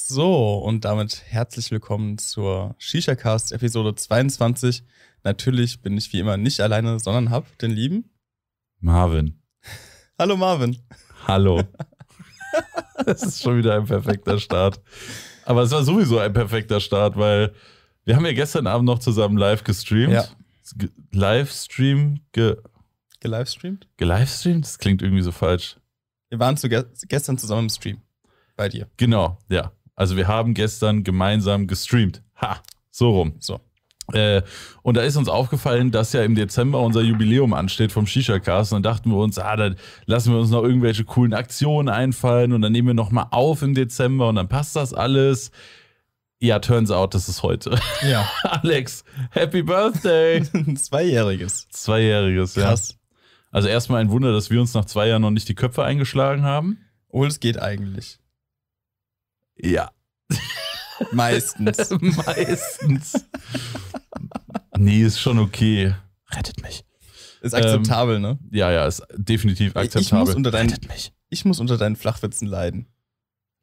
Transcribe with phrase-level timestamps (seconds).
[0.00, 4.84] So, und damit herzlich willkommen zur Shisha Cast Episode 22.
[5.24, 8.08] Natürlich bin ich wie immer nicht alleine, sondern hab den lieben
[8.78, 9.42] Marvin.
[10.16, 10.78] Hallo Marvin.
[11.26, 11.62] Hallo.
[13.04, 14.80] Das ist schon wieder ein perfekter Start.
[15.44, 17.52] Aber es war sowieso ein perfekter Start, weil
[18.04, 20.12] wir haben ja gestern Abend noch zusammen live gestreamt.
[20.12, 20.24] Ja.
[20.76, 22.56] Ge Livestream, ge
[23.20, 23.88] Gelivestreamt?
[23.96, 24.64] gelivestreamt?
[24.64, 25.76] Das klingt irgendwie so falsch.
[26.28, 28.00] Wir waren zu ge gestern zusammen im Stream.
[28.56, 28.88] Bei dir.
[28.96, 29.72] Genau, ja.
[29.98, 32.22] Also wir haben gestern gemeinsam gestreamt.
[32.40, 33.34] Ha, so rum.
[33.40, 33.58] So.
[34.12, 34.42] Äh,
[34.82, 38.72] und da ist uns aufgefallen, dass ja im Dezember unser Jubiläum ansteht vom Shisha-Cast.
[38.72, 39.74] Und dann dachten wir uns, ah, dann
[40.06, 43.62] lassen wir uns noch irgendwelche coolen Aktionen einfallen und dann nehmen wir noch mal auf
[43.62, 45.50] im Dezember und dann passt das alles.
[46.38, 47.76] Ja, turns out, das ist heute.
[48.08, 48.24] Ja.
[48.44, 50.44] Alex, Happy Birthday!
[50.76, 51.68] Zweijähriges.
[51.70, 52.68] Zweijähriges, ja.
[52.68, 52.96] Krass.
[53.50, 56.44] Also erstmal ein Wunder, dass wir uns nach zwei Jahren noch nicht die Köpfe eingeschlagen
[56.44, 56.78] haben.
[57.08, 58.20] Obwohl es geht eigentlich.
[59.60, 59.90] Ja.
[61.12, 61.90] Meistens.
[62.00, 63.24] Meistens.
[64.76, 65.94] nee, ist schon okay.
[66.30, 66.84] Rettet mich.
[67.40, 68.38] Ist akzeptabel, ne?
[68.50, 70.26] Ja, ja, ist definitiv Ich akzeptabel.
[70.26, 71.12] muss unter deinen, Rettet mich.
[71.28, 72.86] ich muss unter deinen Flachwitzen leiden.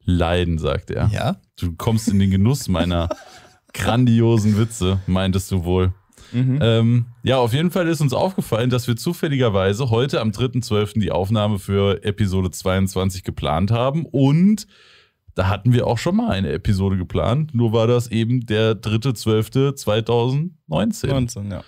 [0.04, 1.08] Leiden, sagt er.
[1.12, 1.36] Ja?
[1.56, 3.08] Du kommst in den Genuss meiner
[3.74, 5.92] grandiosen Witze, meintest du wohl.
[6.32, 6.58] Mhm.
[6.62, 10.98] Ähm, ja, auf jeden Fall ist uns aufgefallen, dass wir zufälligerweise heute am 3.12.
[11.00, 14.66] die Aufnahme für Episode 22 geplant haben und
[15.36, 20.50] da hatten wir auch schon mal eine Episode geplant, nur war das eben der 3.12.2019.
[21.06, 21.62] 19, ja.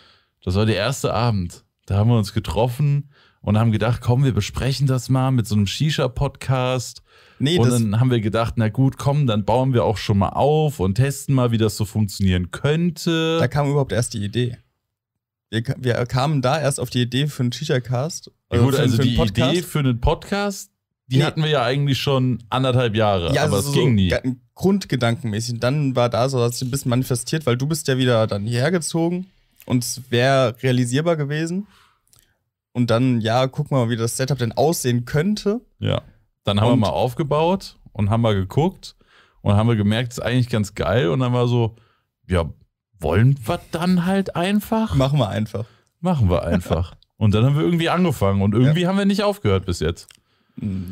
[0.44, 1.64] Das war der erste Abend.
[1.86, 5.54] Da haben wir uns getroffen und haben gedacht, komm, wir besprechen das mal mit so
[5.54, 7.02] einem Shisha-Podcast.
[7.38, 10.30] Nee, Und dann haben wir gedacht, na gut, komm, dann bauen wir auch schon mal
[10.30, 13.38] auf und testen mal, wie das so funktionieren könnte.
[13.38, 14.58] da kam überhaupt erst die Idee.
[15.50, 18.30] Wir, wir kamen da erst auf die Idee für einen Shisha-Cast.
[18.52, 20.70] Ja, gut, für- also die Idee für einen Podcast,
[21.10, 21.22] die Nee.
[21.24, 24.12] hatten wir ja eigentlich schon anderthalb Jahre, Ja, aber also es so ging nie.
[24.54, 25.54] Grundgedankenmäßig.
[25.54, 28.26] Und dann war da so, dass sich ein bisschen manifestiert, weil du bist ja wieder
[28.26, 29.26] dann hierher gezogen
[29.66, 31.66] und es wäre realisierbar gewesen.
[32.72, 35.60] Und dann, ja, guck mal, wie das Setup denn aussehen könnte.
[35.78, 36.02] Ja.
[36.44, 38.94] Dann haben Und- wir mal aufgebaut und haben mal geguckt
[39.40, 41.08] und haben wir gemerkt, ist eigentlich ganz geil.
[41.08, 41.76] Und dann war so,
[42.28, 42.44] ja,
[43.00, 44.94] wollen wir dann halt einfach?
[44.94, 45.64] Machen wir einfach.
[46.00, 46.94] Machen wir einfach.
[47.16, 50.06] und dann haben wir irgendwie angefangen und irgendwie haben wir nicht aufgehört bis jetzt.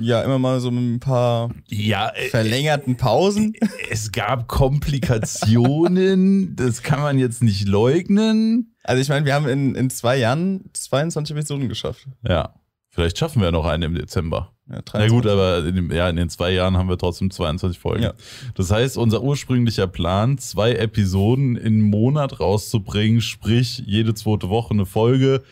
[0.01, 3.55] Ja, immer mal so ein paar Ja, verlängerten Pausen.
[3.91, 8.75] es gab Komplikationen, das kann man jetzt nicht leugnen.
[8.85, 12.07] Also ich meine, wir haben in, in zwei Jahren 22 Episoden geschafft.
[12.27, 12.55] Ja,
[12.91, 14.53] vielleicht schaffen wir noch eine im Dezember.
[14.69, 15.31] Ja, Na gut, 23.
[15.31, 18.03] aber in, dem, ja, in den zwei Jahren haben wir trotzdem 22 Folgen.
[18.03, 18.15] Ja.
[18.55, 24.87] Das heißt, unser ursprünglicher Plan, zwei Episoden im Monat rauszubringen, sprich jede zweite Woche eine
[24.87, 25.43] Folge,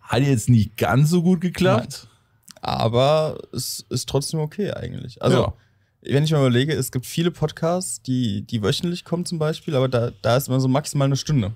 [0.00, 2.08] hat jetzt nicht ganz so gut geklappt.
[2.62, 5.20] Aber es ist trotzdem okay eigentlich.
[5.20, 5.52] Also, ja.
[6.02, 9.88] wenn ich mir überlege, es gibt viele Podcasts, die, die wöchentlich kommen zum Beispiel, aber
[9.88, 11.52] da, da ist immer so maximal eine Stunde.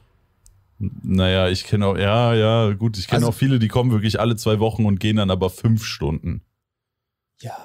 [0.78, 4.21] Naja, ich kenne auch, ja, ja, gut, ich kenne Also- auch viele, die kommen wirklich
[4.21, 6.43] alle zwei Wochen und gehen dann aber fünf Stunden.
[7.41, 7.56] Ja,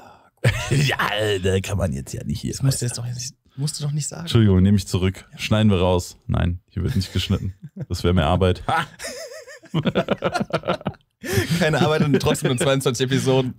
[0.69, 0.97] ja,
[1.44, 2.51] da kann man jetzt ja nicht hier.
[2.51, 4.22] das musst du jetzt doch nicht, musst du doch nicht sagen.
[4.22, 5.28] Entschuldigung, nehme ich zurück.
[5.38, 6.18] Schneiden wir raus.
[6.28, 7.53] Nein, hier wird nicht geschnitten.
[7.90, 8.63] Das wäre mehr Arbeit.
[11.59, 13.53] Keine Arbeit und trotzdem nur 22 Episoden.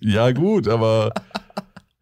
[0.00, 1.12] Ja, gut, aber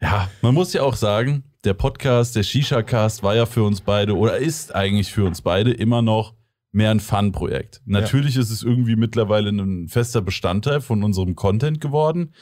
[0.00, 4.16] ja, man muss ja auch sagen, der Podcast, der Shisha-Cast war ja für uns beide
[4.16, 6.34] oder ist eigentlich für uns beide immer noch
[6.72, 7.82] mehr ein Fun-Projekt.
[7.84, 12.32] Natürlich ist es irgendwie mittlerweile ein fester Bestandteil von unserem Content geworden,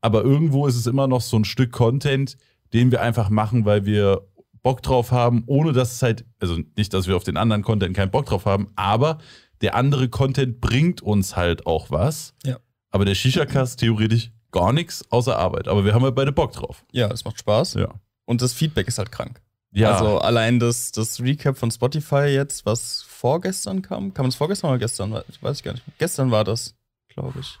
[0.00, 2.36] aber irgendwo ist es immer noch so ein Stück Content,
[2.72, 4.22] den wir einfach machen, weil wir
[4.62, 7.96] Bock drauf haben, ohne dass es halt, also nicht, dass wir auf den anderen Content
[7.96, 9.18] keinen Bock drauf haben, aber
[9.62, 12.34] der andere Content bringt uns halt auch was.
[12.44, 12.58] Ja.
[12.90, 15.68] Aber der Shisha-Cast theoretisch gar nichts außer Arbeit.
[15.68, 16.84] Aber wir haben halt beide Bock drauf.
[16.92, 17.74] Ja, es macht Spaß.
[17.74, 17.88] Ja.
[18.24, 19.40] Und das Feedback ist halt krank.
[19.72, 24.14] Ja, Also allein das, das Recap von Spotify jetzt, was vorgestern kam.
[24.14, 25.12] Kam es vorgestern oder gestern?
[25.12, 25.84] We- Weiß ich gar nicht.
[25.98, 26.74] Gestern war das,
[27.08, 27.58] glaube ich.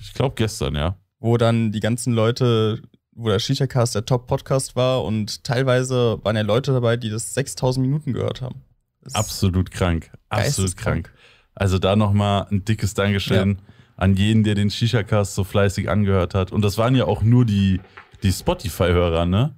[0.00, 0.96] ich glaube gestern, ja.
[1.18, 2.80] Wo dann die ganzen Leute,
[3.12, 7.84] wo der Shisha-Cast der Top-Podcast war und teilweise waren ja Leute dabei, die das 6000
[7.84, 8.62] Minuten gehört haben.
[9.02, 10.12] Das Absolut krank.
[10.28, 11.12] Absolut krank.
[11.54, 13.58] Also da nochmal ein dickes Dankeschön
[13.96, 16.52] an jeden, der den Shisha-Cast so fleißig angehört hat.
[16.52, 17.80] Und das waren ja auch nur die,
[18.22, 19.54] die Spotify-Hörer, ne?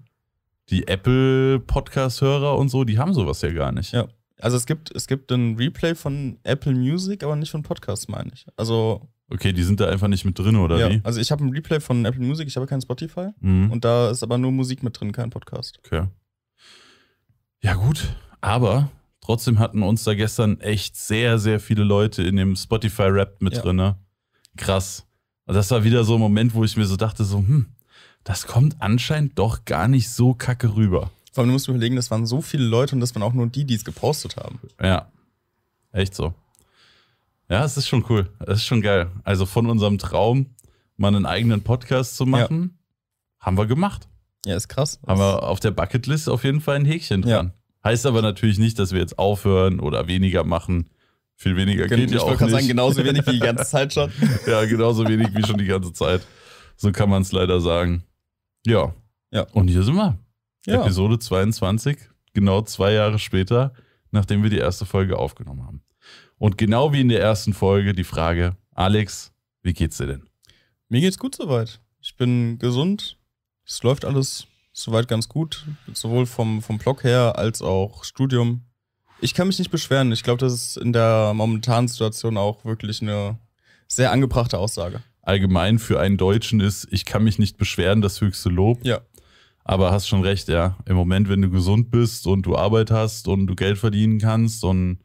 [0.70, 3.92] Die Apple-Podcast-Hörer und so, die haben sowas ja gar nicht.
[3.92, 4.06] Ja.
[4.40, 8.30] Also es gibt, es gibt ein Replay von Apple Music, aber nicht von Podcasts, meine
[8.34, 8.46] ich.
[8.56, 11.00] Also, Okay, die sind da einfach nicht mit drin, oder ja, wie?
[11.04, 13.28] also ich habe ein Replay von Apple Music, ich habe kein Spotify.
[13.40, 13.70] Mhm.
[13.70, 15.78] Und da ist aber nur Musik mit drin, kein Podcast.
[15.86, 16.06] Okay.
[17.62, 18.14] Ja, gut.
[18.40, 18.90] Aber
[19.22, 23.62] trotzdem hatten uns da gestern echt sehr, sehr viele Leute in dem Spotify-Rap mit Ja.
[23.62, 23.76] drin.
[23.76, 23.96] Ne?
[24.56, 25.06] Krass.
[25.46, 27.66] Und das war wieder so ein Moment, wo ich mir so dachte, so, hm,
[28.24, 31.10] das kommt anscheinend doch gar nicht so kacke rüber.
[31.32, 33.46] Vor allem, du musst überlegen, das waren so viele Leute und das waren auch nur
[33.46, 34.60] die, die es gepostet haben.
[34.80, 35.10] Ja.
[35.92, 36.34] Echt so.
[37.48, 38.28] Ja, es ist schon cool.
[38.40, 39.10] Es ist schon geil.
[39.24, 40.46] Also von unserem Traum,
[40.96, 42.78] mal einen eigenen Podcast zu machen,
[43.40, 44.08] haben wir gemacht.
[44.46, 45.00] Ja, ist krass.
[45.06, 47.50] Haben wir auf der Bucketlist auf jeden Fall ein Häkchen Ja.
[47.84, 50.88] Heißt aber natürlich nicht, dass wir jetzt aufhören oder weniger machen.
[51.36, 52.60] Viel weniger Gen- geht ich ja auch wollte gerade nicht.
[52.62, 54.12] sagen, genauso wenig wie die ganze Zeit schon.
[54.46, 56.24] Ja, genauso wenig wie schon die ganze Zeit.
[56.76, 58.04] So kann man es leider sagen.
[58.64, 58.94] Ja.
[59.32, 59.42] Ja.
[59.52, 60.18] Und hier sind wir.
[60.66, 60.82] Ja.
[60.82, 61.98] Episode 22,
[62.34, 63.72] genau zwei Jahre später,
[64.12, 65.82] nachdem wir die erste Folge aufgenommen haben.
[66.38, 69.32] Und genau wie in der ersten Folge die Frage, Alex,
[69.62, 70.28] wie geht's dir denn?
[70.88, 71.80] Mir geht's gut soweit.
[72.00, 73.16] Ich bin gesund.
[73.66, 74.46] Es läuft alles
[74.82, 75.66] soweit ganz gut.
[75.92, 78.62] Sowohl vom, vom Blog her als auch Studium.
[79.20, 80.12] Ich kann mich nicht beschweren.
[80.12, 83.38] Ich glaube, das ist in der momentanen Situation auch wirklich eine
[83.86, 85.02] sehr angebrachte Aussage.
[85.22, 88.84] Allgemein für einen Deutschen ist, ich kann mich nicht beschweren, das höchste Lob.
[88.84, 89.00] Ja.
[89.64, 90.76] Aber hast schon recht, ja.
[90.86, 94.64] Im Moment, wenn du gesund bist und du Arbeit hast und du Geld verdienen kannst
[94.64, 94.98] und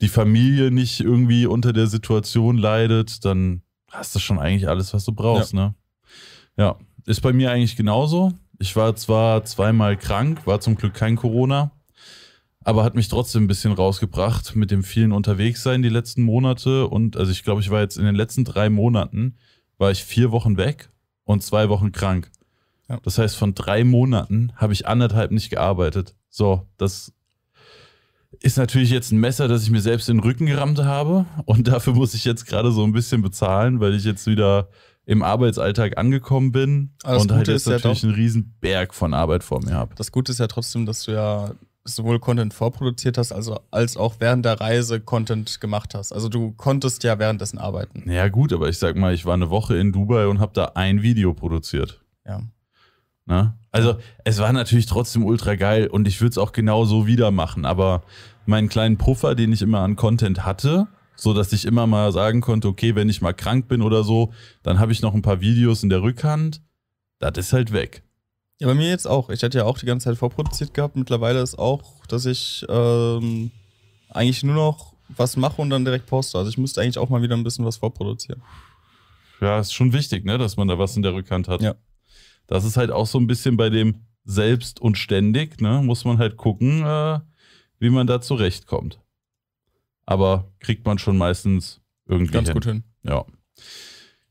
[0.00, 5.04] die Familie nicht irgendwie unter der Situation leidet, dann hast du schon eigentlich alles, was
[5.04, 5.74] du brauchst, ne?
[6.56, 6.76] Ja,
[7.06, 8.32] ist bei mir eigentlich genauso.
[8.62, 11.72] Ich war zwar zweimal krank, war zum Glück kein Corona,
[12.60, 16.86] aber hat mich trotzdem ein bisschen rausgebracht mit dem vielen Unterwegssein die letzten Monate.
[16.86, 19.34] Und also ich glaube, ich war jetzt in den letzten drei Monaten,
[19.78, 20.90] war ich vier Wochen weg
[21.24, 22.30] und zwei Wochen krank.
[22.88, 23.00] Ja.
[23.02, 26.14] Das heißt, von drei Monaten habe ich anderthalb nicht gearbeitet.
[26.30, 27.12] So, das
[28.38, 31.26] ist natürlich jetzt ein Messer, das ich mir selbst in den Rücken gerammt habe.
[31.46, 34.68] Und dafür muss ich jetzt gerade so ein bisschen bezahlen, weil ich jetzt wieder
[35.04, 38.94] im Arbeitsalltag angekommen bin das und halt jetzt ist ja natürlich doch- einen riesen Berg
[38.94, 39.94] von Arbeit vor mir habe.
[39.96, 41.52] Das Gute ist ja trotzdem, dass du ja
[41.84, 46.12] sowohl Content vorproduziert hast, also als auch während der Reise Content gemacht hast.
[46.12, 48.08] Also du konntest ja währenddessen arbeiten.
[48.08, 50.72] Ja gut, aber ich sag mal, ich war eine Woche in Dubai und habe da
[50.76, 52.00] ein Video produziert.
[52.24, 52.40] Ja.
[53.26, 53.54] Ne?
[53.72, 57.32] Also es war natürlich trotzdem ultra geil und ich würde es auch genau so wieder
[57.32, 58.02] machen, aber
[58.46, 60.86] meinen kleinen Puffer, den ich immer an Content hatte,
[61.22, 64.32] so dass ich immer mal sagen konnte, okay, wenn ich mal krank bin oder so,
[64.64, 66.60] dann habe ich noch ein paar Videos in der Rückhand.
[67.20, 68.02] Das ist halt weg.
[68.58, 69.30] Ja, bei mir jetzt auch.
[69.30, 70.96] Ich hatte ja auch die ganze Zeit vorproduziert gehabt.
[70.96, 73.52] Mittlerweile ist auch, dass ich ähm,
[74.10, 76.38] eigentlich nur noch was mache und dann direkt poste.
[76.38, 78.42] Also ich müsste eigentlich auch mal wieder ein bisschen was vorproduzieren.
[79.40, 81.62] Ja, ist schon wichtig, ne, dass man da was in der Rückhand hat.
[81.62, 81.76] Ja.
[82.48, 86.18] Das ist halt auch so ein bisschen bei dem selbst und ständig, ne, muss man
[86.18, 87.20] halt gucken, äh,
[87.78, 89.01] wie man da zurechtkommt.
[90.06, 92.54] Aber kriegt man schon meistens irgendwie Ganz hin.
[92.54, 92.84] gut hin.
[93.02, 93.24] Ja.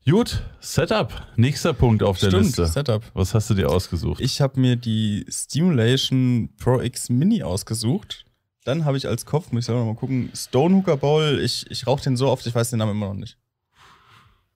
[0.04, 1.12] Gut, Setup.
[1.36, 2.66] Nächster Punkt auf der Stimmt, Liste.
[2.66, 3.02] Setup.
[3.14, 4.20] Was hast du dir ausgesucht?
[4.20, 8.24] Ich habe mir die Stimulation Pro X Mini ausgesucht.
[8.64, 11.40] Dann habe ich als Kopf, muss ich selber mal gucken, Stonehooker Bowl.
[11.42, 13.38] Ich, ich rauche den so oft, ich weiß den Namen immer noch nicht.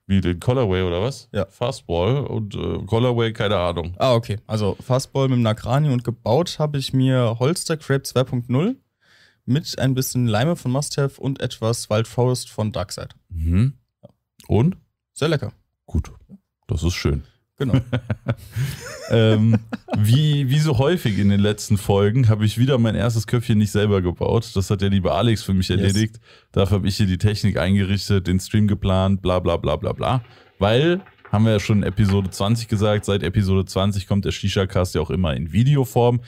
[0.08, 1.28] Wie den Colorway oder was?
[1.32, 1.46] Ja.
[1.46, 3.94] Fastball und äh, Colorway, keine Ahnung.
[3.98, 4.38] Ah, okay.
[4.46, 8.76] Also Fastball mit dem Nagrani und gebaut habe ich mir Holster Crepe 2.0
[9.46, 13.10] mit ein bisschen Leime von Must Have und etwas Wild Forest von Darkside.
[13.28, 13.74] Mhm.
[14.48, 14.76] Und?
[15.14, 15.52] Sehr lecker.
[15.86, 16.12] Gut.
[16.66, 17.22] Das ist schön.
[17.58, 17.80] Genau.
[19.10, 19.58] ähm,
[19.96, 23.70] wie, wie so häufig in den letzten Folgen habe ich wieder mein erstes Köpfchen nicht
[23.70, 24.50] selber gebaut.
[24.54, 26.20] Das hat der liebe Alex für mich erledigt.
[26.52, 30.22] Dafür habe ich hier die Technik eingerichtet, den Stream geplant, bla bla bla bla bla.
[30.58, 31.00] Weil,
[31.32, 35.00] haben wir ja schon in Episode 20 gesagt, seit Episode 20 kommt der Shisha-Cast ja
[35.00, 36.20] auch immer in Videoform.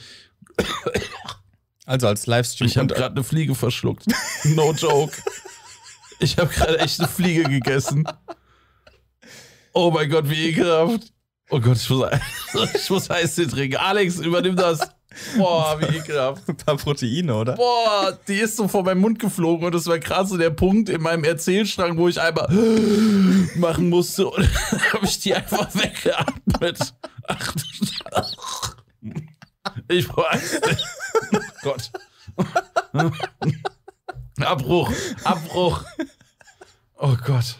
[1.89, 2.67] Also als Livestream.
[2.67, 4.05] Ich habe gerade eine Fliege verschluckt.
[4.43, 5.17] No joke.
[6.19, 8.07] Ich habe gerade echt eine Fliege gegessen.
[9.73, 11.11] Oh mein Gott, wie ekelhaft.
[11.49, 12.07] Oh Gott, ich muss,
[12.75, 13.77] ich muss Eistee trinken.
[13.77, 14.81] Alex, übernimm das.
[15.35, 16.47] Boah, wie ekelhaft.
[16.47, 17.53] ein paar Proteine, oder?
[17.55, 20.89] Boah, die ist so vor meinem Mund geflogen und das war gerade so der Punkt
[20.89, 22.47] in meinem Erzählstrang, wo ich einmal
[23.55, 24.47] machen musste und
[24.93, 26.93] habe ich die einfach weggeatmet.
[27.27, 27.55] Ach,
[29.87, 30.85] ich weiß nicht.
[31.61, 31.91] Gott.
[34.39, 34.91] Abbruch,
[35.23, 35.83] Abbruch.
[36.97, 37.57] Oh Gott.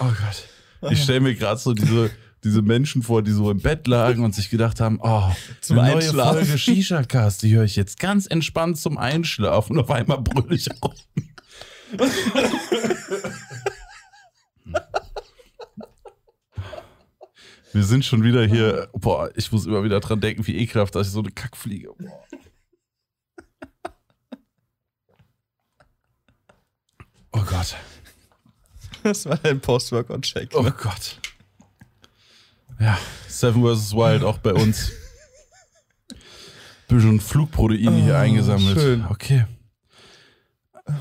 [0.00, 0.92] Oh Gott.
[0.92, 2.10] Ich stelle mir gerade so diese,
[2.44, 5.92] diese Menschen vor, die so im Bett lagen und sich gedacht haben, oh, Zum eine
[5.92, 6.44] neue Einschlafen.
[6.44, 10.68] Folge Shisha-Cast, die höre ich jetzt ganz entspannt zum Einschlafen und auf einmal brüll ich
[10.82, 10.94] rum.
[17.72, 18.88] Wir sind schon wieder hier.
[18.92, 21.90] Boah, ich muss immer wieder dran denken, wie ekelhaft, dass ich so eine Kackfliege.
[21.98, 22.24] Boah.
[27.32, 27.76] Oh Gott.
[29.02, 30.50] Das war ein Post-Workout-Check.
[30.54, 31.20] Oh Gott.
[32.80, 32.98] Ja,
[33.28, 33.92] Seven vs.
[33.94, 34.92] Wild auch bei uns.
[36.88, 38.78] Bisschen Flugprotein hier Oh, eingesammelt.
[38.80, 39.04] schön.
[39.08, 39.46] Okay.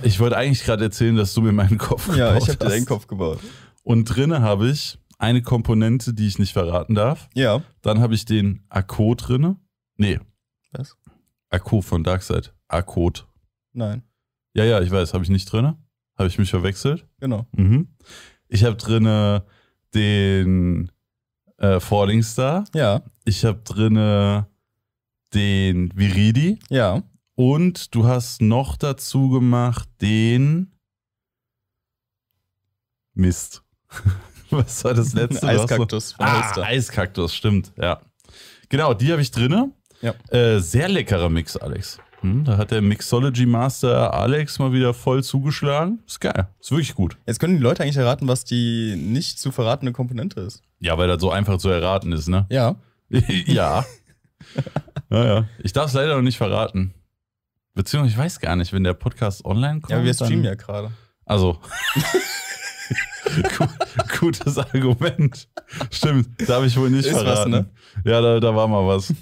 [0.03, 2.65] Ich wollte eigentlich gerade erzählen, dass du mir meinen Kopf Ja, gebaut ich habe dir
[2.65, 2.73] hast.
[2.73, 3.39] deinen Kopf gebaut.
[3.83, 7.29] Und drinne habe ich eine Komponente, die ich nicht verraten darf.
[7.33, 7.63] Ja.
[7.81, 9.57] Dann habe ich den Akku drinne,
[9.97, 10.19] Nee.
[10.71, 10.95] Was?
[11.49, 12.53] Akku von Darkseid.
[12.67, 13.27] Akkot.
[13.73, 14.03] Nein.
[14.53, 15.75] Ja, ja, ich weiß, habe ich nicht drin.
[16.17, 17.07] Habe ich mich verwechselt?
[17.19, 17.47] Genau.
[17.51, 17.89] Mhm.
[18.47, 19.45] Ich habe drinne
[19.93, 20.91] den
[21.57, 22.65] äh, Falling Star.
[22.73, 23.01] Ja.
[23.25, 24.47] Ich habe drinne
[25.33, 26.59] den Viridi.
[26.69, 27.03] Ja.
[27.35, 30.71] Und du hast noch dazu gemacht den
[33.13, 33.63] Mist.
[34.51, 35.45] Was war das letzte?
[35.45, 36.63] Noch- Eiskaktus von Ah, Holster.
[36.63, 37.99] Eiskaktus, stimmt, ja.
[38.69, 39.71] Genau, die habe ich drinne.
[40.01, 40.13] Ja.
[40.29, 41.99] Äh, sehr leckerer Mix, Alex.
[42.21, 45.99] Hm, da hat der Mixology Master Alex mal wieder voll zugeschlagen.
[46.07, 46.47] Ist geil.
[46.59, 47.15] Ist wirklich gut.
[47.27, 50.63] Jetzt können die Leute eigentlich erraten, was die nicht zu verratene Komponente ist.
[50.79, 52.45] Ja, weil das so einfach zu erraten ist, ne?
[52.49, 52.75] Ja.
[53.09, 53.85] ja.
[55.09, 55.45] ja, ja.
[55.63, 56.93] Ich darf es leider noch nicht verraten.
[57.75, 59.91] Beziehungsweise ich weiß gar nicht, wenn der Podcast online kommt.
[59.91, 60.91] Ja, wir dann- streamen ja gerade.
[61.25, 61.59] Also.
[63.57, 65.47] Gu- Gutes Argument.
[65.91, 67.51] Stimmt, darf ich wohl nicht Ist was, verraten.
[67.51, 67.69] ne?
[68.05, 69.13] Ja, da, da war mal was.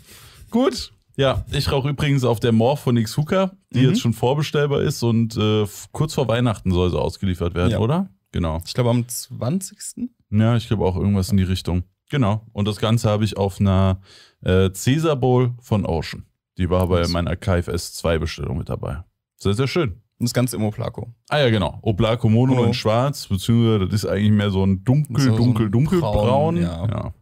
[0.51, 0.91] Gut.
[1.17, 3.89] Ja, ich rauche übrigens auf der Morph von Xuka, die Mhm.
[3.89, 7.79] jetzt schon vorbestellbar ist und äh, kurz vor Weihnachten soll sie ausgeliefert werden, Ja.
[7.79, 8.09] oder?
[8.33, 8.62] Genau.
[8.65, 10.09] Ich glaube am 20.
[10.29, 11.83] Ja, ich glaube auch irgendwas in die Richtung.
[12.09, 12.45] Genau.
[12.51, 14.01] Und das Ganze habe ich auf einer
[14.43, 16.25] äh, Caesar Bowl von Ocean.
[16.57, 19.03] Die war bei meiner KFS 2 Bestellung mit dabei.
[19.38, 20.01] Sehr, sehr schön.
[20.17, 21.13] Und das ganze Immoplaco.
[21.29, 21.77] Ah ja, genau.
[21.81, 22.67] Oblako Mono Mono.
[22.67, 26.13] in schwarz, beziehungsweise das ist eigentlich mehr so ein dunkel, So- so ein dunkel, dunkelbraun.
[26.55, 27.13] Braun, ja.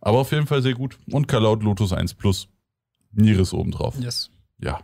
[0.00, 0.98] Aber auf jeden Fall sehr gut.
[1.10, 2.48] Und Kalaut Lotus 1 Plus.
[3.12, 3.98] Nieres obendrauf.
[3.98, 4.30] Yes.
[4.62, 4.80] Ja.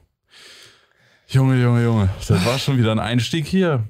[1.29, 2.09] Junge, Junge, Junge.
[2.27, 3.85] Das war schon wieder ein Einstieg hier.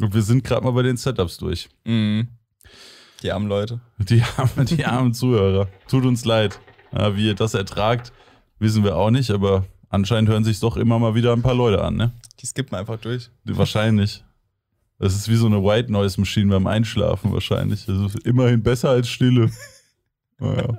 [0.00, 1.68] Und wir sind gerade mal bei den Setups durch.
[1.84, 2.28] Mhm.
[3.22, 3.80] Die armen Leute.
[3.98, 5.68] Die armen, die armen Zuhörer.
[5.88, 6.58] Tut uns leid.
[6.92, 8.12] Ja, wie ihr das ertragt,
[8.58, 9.64] wissen wir auch nicht, aber
[9.96, 12.12] anscheinend hören sich doch immer mal wieder ein paar Leute an, ne?
[12.40, 13.30] Die skippen einfach durch.
[13.44, 14.22] Wahrscheinlich.
[14.98, 17.84] Das ist wie so eine White Noise Machine beim Einschlafen wahrscheinlich.
[17.86, 19.50] Das ist immerhin besser als Stille.
[20.38, 20.76] Naja.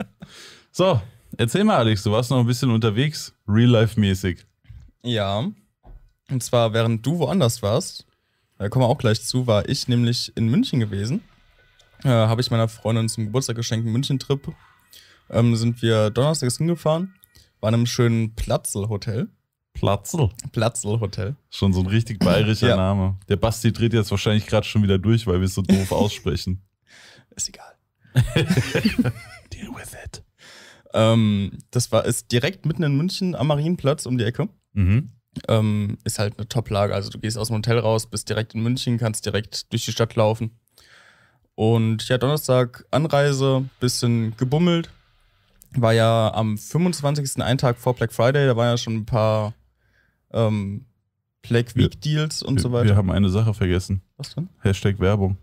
[0.72, 1.02] So,
[1.36, 4.46] erzähl mal, Alex, du warst noch ein bisschen unterwegs, real-life-mäßig.
[5.02, 5.52] Ja.
[6.30, 8.06] Und zwar, während du woanders warst,
[8.60, 11.22] da kommen wir auch gleich zu, war ich nämlich in München gewesen.
[12.04, 14.54] Äh, Habe ich meiner Freundin zum Geburtstag geschenkt, einen München-Trip.
[15.32, 17.16] Ähm, sind wir donnerstags hingefahren,
[17.62, 19.30] waren im schönen Platzl-Hotel.
[19.74, 20.30] Platzl.
[20.52, 21.36] Platzl-Hotel.
[21.50, 22.76] Schon so ein richtig bayerischer Ja.
[22.78, 23.18] Name.
[23.30, 26.64] Der Basti dreht jetzt wahrscheinlich gerade schon wieder durch, weil wir es so doof aussprechen.
[27.36, 27.74] Ist egal.
[29.54, 30.24] Deal with it.
[30.94, 34.50] Ähm, das war, ist direkt mitten in München am Marienplatz um die Ecke.
[34.74, 35.12] Mhm.
[35.48, 36.96] Ähm, ist halt eine Top-Lage.
[36.96, 39.92] Also du gehst aus dem Hotel raus, bist direkt in München, kannst direkt durch die
[39.92, 40.58] Stadt laufen.
[41.54, 44.90] Und ja, Donnerstag Anreise, bisschen gebummelt.
[45.76, 47.44] War ja am 25.
[47.44, 49.54] einen Tag vor Black Friday, da waren ja schon ein paar
[50.32, 50.86] ähm,
[51.42, 52.90] Black Week Deals und wir, so weiter.
[52.90, 54.02] wir haben eine Sache vergessen.
[54.18, 54.50] Was denn?
[54.62, 55.38] Hashtag Werbung.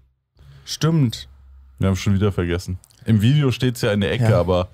[0.64, 1.28] Stimmt.
[1.78, 2.78] Wir haben schon wieder vergessen.
[3.04, 4.40] Im Video steht es ja in der Ecke, Ja.
[4.40, 4.68] aber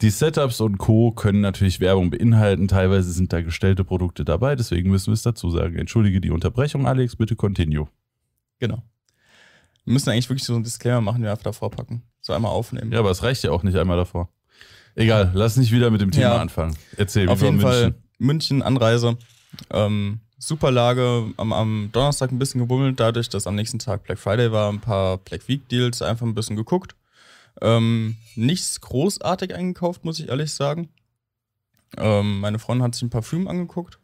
[0.00, 1.12] die Setups und Co.
[1.12, 2.68] können natürlich Werbung beinhalten.
[2.68, 5.76] Teilweise sind da gestellte Produkte dabei, deswegen müssen wir es dazu sagen.
[5.76, 7.86] Entschuldige die Unterbrechung, Alex, bitte continue.
[8.58, 8.82] Genau.
[9.84, 12.02] Wir müssen eigentlich wirklich so einen Disclaimer machen, den wir einfach davor packen.
[12.20, 12.90] So einmal aufnehmen.
[12.92, 14.28] Ja, aber es reicht ja auch nicht einmal davor.
[14.96, 16.40] Egal, lass nicht wieder mit dem Thema Ja.
[16.40, 16.76] anfangen.
[16.96, 17.70] Erzähl, wie Auf jeden München?
[17.70, 19.16] Fall München, Anreise.
[19.70, 21.32] Ähm, super Lage.
[21.36, 24.72] Am, am Donnerstag ein bisschen gebummelt, dadurch, dass am nächsten Tag Black Friday war.
[24.72, 26.96] Ein paar Black Week Deals, einfach ein bisschen geguckt.
[27.60, 30.88] Ähm, nichts großartig eingekauft, muss ich ehrlich sagen.
[31.98, 33.98] Ähm, meine Freundin hat sich ein Parfüm angeguckt,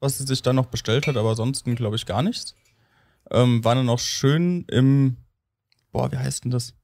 [0.00, 2.54] was sie sich dann noch bestellt hat, aber ansonsten glaube ich gar nichts.
[3.30, 5.16] Ähm, war dann auch schön im,
[5.92, 6.74] boah, wie heißt denn das?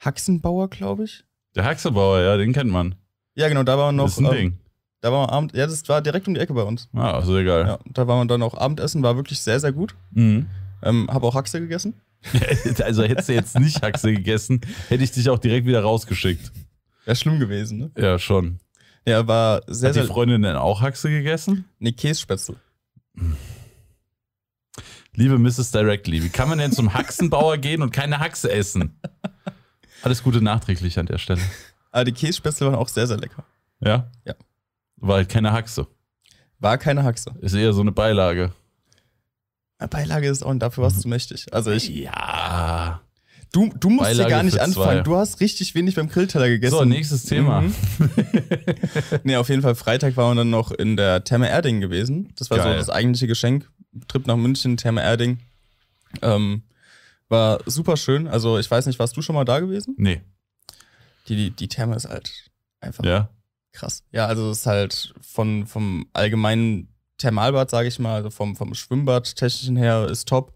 [0.00, 1.24] Haxenbauer, glaube ich.
[1.56, 2.94] Der Haxebauer, ja, den kennt man.
[3.34, 4.04] Ja, genau, da war noch.
[4.04, 4.58] das ist ein ähm, Ding.
[5.00, 6.88] Da war man Abend, ja, das war direkt um die Ecke bei uns.
[6.94, 7.66] Ah, sehr geil.
[7.66, 9.94] Ja, da war man dann auch Abendessen, war wirklich sehr, sehr gut.
[10.10, 10.46] Mhm.
[10.82, 11.94] Ähm, habe auch Haxe gegessen.
[12.82, 16.52] also hättest du jetzt nicht Haxe gegessen, hätte ich dich auch direkt wieder rausgeschickt.
[17.04, 17.90] Wäre schlimm gewesen, ne?
[17.96, 18.58] Ja, schon.
[19.06, 20.08] Ja, war sehr, Hat die sehr.
[20.08, 21.64] Freundin denn auch Haxe gegessen?
[21.78, 22.56] Nee, Kässpätzle.
[25.14, 25.70] Liebe Mrs.
[25.70, 28.98] Directly, wie kann man denn zum Haxenbauer gehen und keine Haxe essen?
[30.02, 31.40] Alles Gute nachträglich an der Stelle.
[31.90, 33.44] Aber die Kässpätzle waren auch sehr, sehr lecker.
[33.80, 34.10] Ja?
[34.24, 34.34] Ja.
[34.96, 35.86] War halt keine Haxe.
[36.58, 37.34] War keine Haxe.
[37.40, 38.52] Ist eher so eine Beilage.
[39.80, 41.52] Ja, Beilage ist auch dafür was zu mächtig.
[41.52, 41.88] Also ich.
[41.88, 43.00] Ja.
[43.52, 44.82] Du, du musst Beilage ja gar nicht für zwei.
[44.82, 45.04] anfangen.
[45.04, 46.76] Du hast richtig wenig beim Grillteller gegessen.
[46.76, 47.62] So, nächstes Thema.
[47.62, 47.74] Mhm.
[49.22, 52.32] nee, auf jeden Fall Freitag waren wir dann noch in der Therme Erding gewesen.
[52.38, 52.72] Das war Geil.
[52.72, 53.70] so das eigentliche Geschenk.
[54.08, 55.38] Trip nach München, Therme Erding.
[56.22, 56.62] Ähm,
[57.28, 58.28] war super schön.
[58.28, 59.94] Also ich weiß nicht, warst du schon mal da gewesen?
[59.98, 60.22] Nee.
[61.28, 63.28] Die, die, die Therme ist halt einfach Ja.
[63.72, 64.04] krass.
[64.12, 68.74] Ja, also es ist halt von, vom allgemeinen Thermalbad, sage ich mal, also vom, vom
[68.74, 70.52] Schwimmbad technischen her ist top.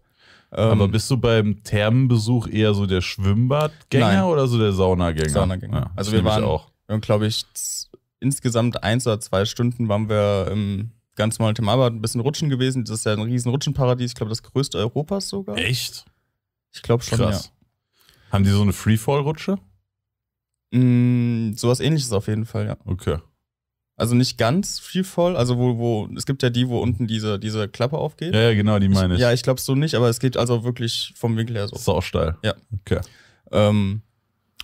[0.53, 5.29] Ähm, Aber bist du beim Thermenbesuch eher so der Schwimmbadgänger oder so der Saunagänger?
[5.29, 5.77] Saunagänger.
[5.79, 6.69] Ja, Also wir waren- auch.
[7.01, 7.45] glaube ich,
[8.19, 12.83] insgesamt eins oder zwei Stunden waren wir im ganz normalen Thermalbad ein bisschen rutschen gewesen.
[12.85, 14.11] Das ist ja ein riesen Rutschenparadies.
[14.11, 15.57] Ich glaube, das größte Europas sogar.
[15.57, 16.05] Echt?
[16.73, 17.51] Ich glaube schon, Krass.
[18.31, 19.57] Haben die so eine Freefall-Rutsche?
[20.73, 20.79] ja.
[20.79, 22.77] Mm, sowas ähnliches auf jeden Fall, ja.
[22.85, 23.17] Okay.
[23.97, 25.35] Also nicht ganz voll.
[25.35, 28.33] Also wo, wo, es gibt ja die, wo unten diese, diese Klappe aufgeht.
[28.33, 29.19] Ja, ja genau, die meine ich.
[29.19, 31.75] Ja, ich glaube so nicht, aber es geht also wirklich vom Winkel her so.
[31.75, 32.37] Sau steil.
[32.41, 32.55] Ja.
[32.79, 33.01] Okay.
[33.51, 34.01] Ähm,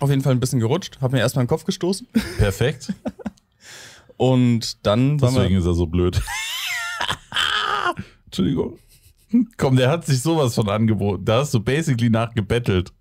[0.00, 2.08] auf jeden Fall ein bisschen gerutscht, hab mir erstmal den Kopf gestoßen.
[2.38, 2.92] Perfekt.
[4.16, 5.60] Und dann waren Deswegen wir.
[5.60, 6.20] ist er so blöd.
[8.24, 8.78] Entschuldigung.
[9.56, 11.24] Komm, der hat sich sowas von angeboten.
[11.24, 12.92] Da hast du basically nachgebettelt.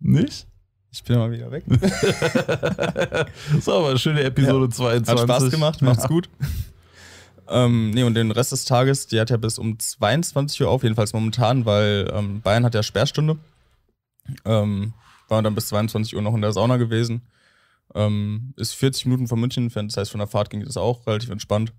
[0.00, 0.46] Nicht?
[0.90, 1.64] Ich bin mal wieder weg.
[3.60, 5.08] so, aber schöne Episode 22.
[5.08, 6.08] Hat Spaß gemacht, macht's Ja.
[6.08, 6.30] gut.
[7.48, 10.82] Ähm, nee, und den Rest des Tages, die hat ja bis um 22 Uhr auf,
[10.82, 13.38] jedenfalls momentan, weil ähm, Bayern hat ja Sperrstunde.
[14.44, 14.92] Ähm,
[15.28, 17.22] war dann bis 22 Uhr noch in der Sauna gewesen.
[17.94, 21.06] Ähm, ist 40 Minuten von München entfernt, das heißt, von der Fahrt ging das auch
[21.06, 21.72] relativ entspannt.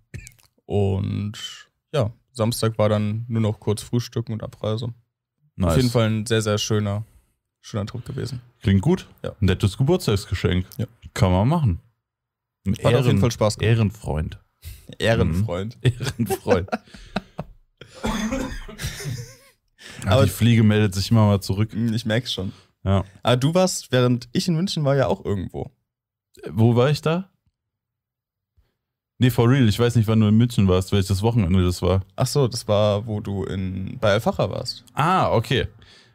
[0.65, 1.33] Und
[1.93, 4.93] ja, Samstag war dann nur noch kurz Frühstücken und Abreise.
[5.55, 5.71] Nice.
[5.71, 7.03] Auf jeden Fall ein sehr, sehr schöner,
[7.61, 8.41] schöner Trip gewesen.
[8.61, 9.07] Klingt gut.
[9.23, 9.33] Ja.
[9.39, 10.65] Nettes Geburtstagsgeschenk.
[10.77, 10.85] Ja.
[11.13, 11.79] Kann man machen.
[12.65, 13.69] Ein Hat auf jeden Fall Spaß gemacht.
[13.69, 14.39] Ehrenfreund.
[14.97, 15.77] Ehrenfreund.
[15.81, 16.67] Ehrenfreund.
[20.03, 21.73] Aber Aber- die Fliege meldet sich immer mal zurück.
[21.73, 22.53] Hm, Ich merk's schon.
[22.83, 23.03] Ja.
[23.23, 25.71] Aber du warst, während ich in München war, ja auch irgendwo.
[26.49, 27.28] Wo war ich da?
[29.21, 29.67] Nee, for real.
[29.67, 32.05] Ich weiß nicht, wann du in München warst, welches Wochenende das war.
[32.15, 34.85] Ach so, das war, wo du in, bei Alfacher warst.
[34.93, 35.67] Ah, okay.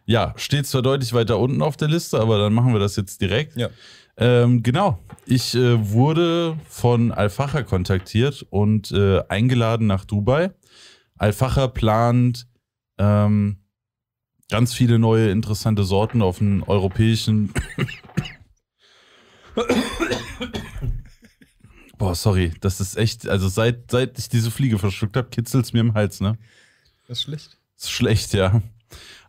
[0.06, 3.20] Ja, steht zwar deutlich weiter unten auf der Liste, aber dann machen wir das jetzt
[3.20, 3.56] direkt.
[3.56, 3.68] Ja.
[4.16, 4.98] Ähm, genau.
[5.26, 10.52] Ich äh, wurde von Alfacher kontaktiert und äh, eingeladen nach Dubai.
[11.18, 12.46] Alfacher plant
[12.96, 13.58] ähm,
[14.50, 17.52] ganz viele neue interessante Sorten auf den europäischen.
[22.04, 25.72] Boah, sorry, das ist echt, also seit, seit ich diese Fliege verschluckt habe, kitzelt es
[25.72, 26.36] mir im Hals, ne?
[27.08, 27.56] Das ist schlecht.
[27.78, 28.60] Ist schlecht, ja.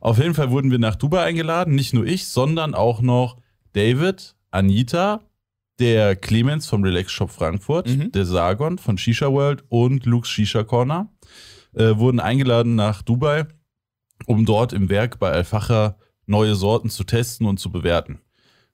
[0.02, 1.74] Auf jeden Fall wurden wir nach Dubai eingeladen.
[1.74, 3.38] Nicht nur ich, sondern auch noch
[3.72, 5.22] David, Anita,
[5.80, 8.12] der Clemens vom Relax Shop Frankfurt, Mhm.
[8.12, 11.10] der Sargon von Shisha World und Luke's Shisha Corner
[11.76, 13.46] äh, wurden eingeladen nach Dubai,
[14.26, 18.20] um dort im Werk bei Alfacher neue Sorten zu testen und zu bewerten.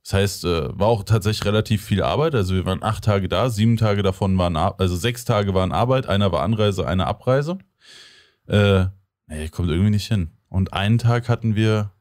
[0.04, 2.34] Das heißt, äh, war auch tatsächlich relativ viel Arbeit.
[2.36, 5.72] Also wir waren acht Tage da, sieben Tage davon waren, Ar- also sechs Tage waren
[5.72, 7.60] Arbeit, einer war Anreise, eine Abreise.
[8.48, 8.86] Äh,
[9.28, 10.32] nee, kommt irgendwie nicht hin.
[10.50, 11.92] Und einen Tag hatten wir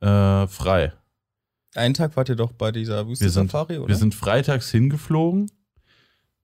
[0.00, 0.92] äh, frei.
[1.74, 3.88] Einen Tag wart ihr doch bei dieser Wüstensafari, oder?
[3.88, 5.50] wir sind freitags hingeflogen.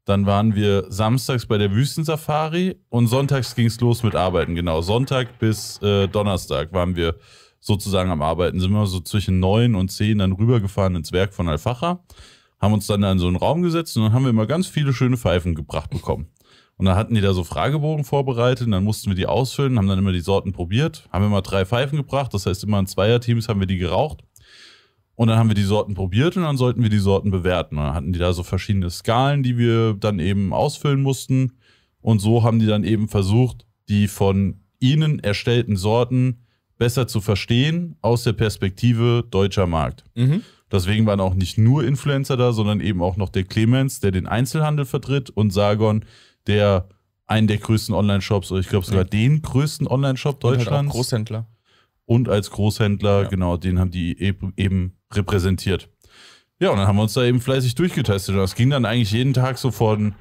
[0.04, 4.54] Dann waren wir samstags bei der Wüstensafari und sonntags ging es los mit Arbeiten.
[4.54, 7.16] Genau, Sonntag bis äh, Donnerstag waren wir
[7.60, 8.60] sozusagen am Arbeiten.
[8.60, 12.04] Sind wir so zwischen neun und zehn dann rübergefahren ins Werk von Alfacher,
[12.60, 14.66] haben uns dann da in so einen Raum gesetzt und dann haben wir immer ganz
[14.66, 16.28] viele schöne Pfeifen gebracht bekommen.
[16.78, 19.88] Und dann hatten die da so Fragebogen vorbereitet und dann mussten wir die ausfüllen, haben
[19.88, 23.48] dann immer die Sorten probiert, haben immer drei Pfeifen gebracht, das heißt immer in Zweierteams
[23.48, 24.22] haben wir die geraucht.
[25.16, 27.78] Und dann haben wir die Sorten probiert und dann sollten wir die Sorten bewerten.
[27.78, 31.52] Und dann hatten die da so verschiedene Skalen, die wir dann eben ausfüllen mussten.
[32.02, 36.45] Und so haben die dann eben versucht, die von ihnen erstellten Sorten
[36.78, 40.04] besser zu verstehen aus der Perspektive deutscher Markt.
[40.14, 40.42] Mhm.
[40.70, 44.26] Deswegen waren auch nicht nur Influencer da, sondern eben auch noch der Clemens, der den
[44.26, 46.04] Einzelhandel vertritt und Sargon,
[46.46, 46.88] der
[47.26, 49.08] einen der größten Online-Shops, oder ich glaube sogar Ja.
[49.08, 51.46] den größten Online-Shop Und halt Deutschlands Großhändler.
[52.04, 53.28] und als Großhändler, Ja.
[53.28, 55.88] genau, den haben die eben, eben repräsentiert.
[56.60, 58.34] Ja, und dann haben wir uns da eben fleißig durchgetestet.
[58.34, 60.14] Und das ging dann eigentlich jeden Tag so von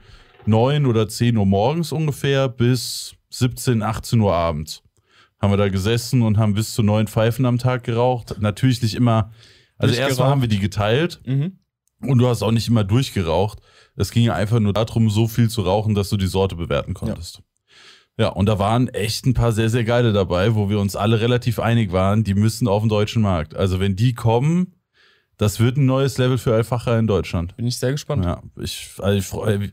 [0.45, 4.83] 9 oder 10 Uhr morgens ungefähr bis 17, 18 Uhr abends.
[5.45, 8.35] Haben wir da gesessen und haben bis zu neun Pfeifen am Tag geraucht.
[8.39, 9.31] Natürlich nicht immer,
[9.77, 10.31] also Nicht erstmal geraucht.
[10.31, 11.59] haben wir die geteilt Mhm.
[12.01, 13.59] und du hast auch nicht immer durchgeraucht.
[13.95, 16.93] Es ging ja einfach nur darum, so viel zu rauchen, dass du die Sorte bewerten
[16.93, 17.41] konntest.
[18.17, 18.29] Ja.
[18.29, 21.59] und da waren echt ein paar sehr, sehr geile dabei, wo wir uns alle relativ
[21.59, 23.55] einig waren, die müssen auf den deutschen Markt.
[23.55, 24.73] Also wenn die kommen,
[25.37, 27.57] das wird ein neues Level für Alfacher in Deutschland.
[27.57, 28.23] Bin ich sehr gespannt.
[28.23, 29.69] Ja, ich, also ich freue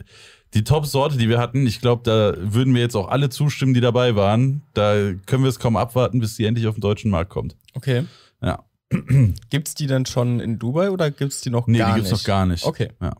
[0.55, 3.81] Die Top-Sorte, die wir hatten, ich glaube, da würden wir jetzt auch alle zustimmen, die
[3.81, 4.63] dabei waren.
[4.75, 4.95] Da
[5.27, 7.57] können wir es kaum abwarten, bis die endlich auf den deutschen Markt kommt.
[7.75, 8.05] Okay.
[8.43, 8.63] Ja.
[9.51, 12.21] Gibt's die denn schon in Dubai oder gibt's die noch Nee, gar die gibt's nicht?
[12.23, 12.65] noch gar nicht.
[12.67, 12.89] Okay.
[13.01, 13.15] Ja.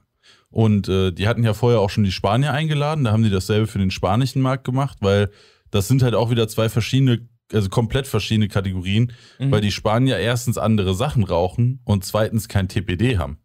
[0.51, 3.67] Und äh, die hatten ja vorher auch schon die Spanier eingeladen, da haben die dasselbe
[3.67, 5.31] für den spanischen Markt gemacht, weil
[5.71, 9.51] das sind halt auch wieder zwei verschiedene, also komplett verschiedene Kategorien, Mhm.
[9.51, 13.39] weil die Spanier erstens andere Sachen rauchen und zweitens kein TPD haben.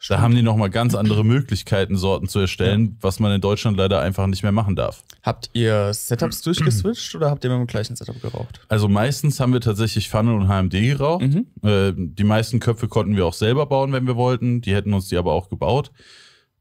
[0.00, 0.20] Da Stimmt.
[0.20, 4.26] haben die nochmal ganz andere Möglichkeiten, Sorten zu erstellen, was man in Deutschland leider einfach
[4.28, 5.02] nicht mehr machen darf.
[5.22, 8.60] Habt ihr Setups durchgeswitcht oder habt ihr mit dem gleichen Setup geraucht?
[8.68, 11.22] Also meistens haben wir tatsächlich Funnel und HMD geraucht.
[11.22, 11.46] Mhm.
[11.62, 14.62] Äh, die meisten Köpfe konnten wir auch selber bauen, wenn wir wollten.
[14.62, 15.90] Die hätten uns die aber auch gebaut.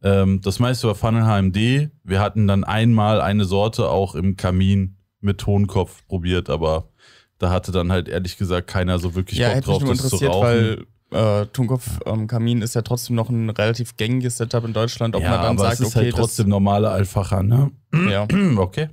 [0.03, 1.91] Ähm, das meiste war Funnel HMD.
[2.03, 6.89] Wir hatten dann einmal eine Sorte auch im Kamin mit Tonkopf probiert, aber
[7.37, 10.41] da hatte dann halt ehrlich gesagt keiner so wirklich Ja, Bock drauf, das zu rauchen.
[10.41, 15.15] weil äh, Tonkopf am Kamin ist ja trotzdem noch ein relativ gängiges Setup in Deutschland,
[15.15, 17.71] ob ja, man dann aber sagt, es ist okay, halt trotzdem normale Alfacher, ne?
[17.93, 18.27] ja.
[18.57, 18.89] Okay.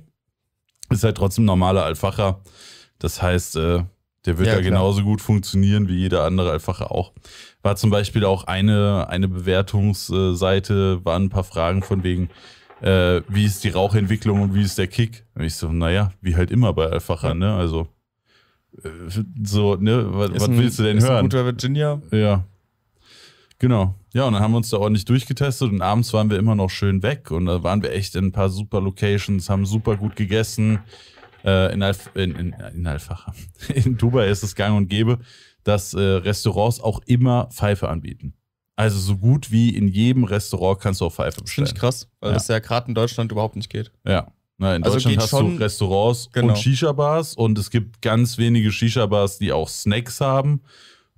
[0.89, 2.41] Ist halt trotzdem normaler Alfacher.
[2.99, 3.83] Das heißt, äh,
[4.25, 7.13] der wird Ja, ja, genauso gut funktionieren wie jeder andere Alfacher auch.
[7.61, 12.29] War zum Beispiel auch eine, eine Bewertungsseite, waren ein paar Fragen von wegen,
[12.81, 15.25] äh, wie ist die Rauchentwicklung und wie ist der Kick?
[15.35, 17.55] Und ich so, naja, wie halt immer bei Alfachern, ne?
[17.55, 17.87] Also,
[19.43, 20.05] so, ne?
[20.13, 21.25] Was, was ein- willst du denn ist Ein hören?
[21.25, 22.01] guter Virginia.
[22.11, 22.43] Ja.
[23.59, 23.95] Genau.
[24.13, 26.69] Ja, und dann haben wir uns da ordentlich durchgetestet und abends waren wir immer noch
[26.69, 30.15] schön weg und da waren wir echt in ein paar super Locations, haben super gut
[30.15, 30.79] gegessen.
[31.43, 33.33] Äh, in, Alf in, in, in Alfacher.
[33.73, 35.19] In Dubai ist es gang und gäbe,
[35.63, 38.33] dass äh, Restaurants auch immer Pfeife anbieten.
[38.75, 41.75] Also so gut wie in jedem Restaurant kannst du auch Pfeife Das finde bestellen.
[41.75, 42.33] ich krass, weil Ja.
[42.35, 43.91] das ja gerade in Deutschland überhaupt nicht geht.
[44.05, 44.27] Ja.
[44.57, 46.49] Na, in Also Deutschland hast schon- du Restaurants Genau.
[46.49, 50.61] und Shisha-Bars und es gibt ganz wenige Shisha-Bars, die auch Snacks haben.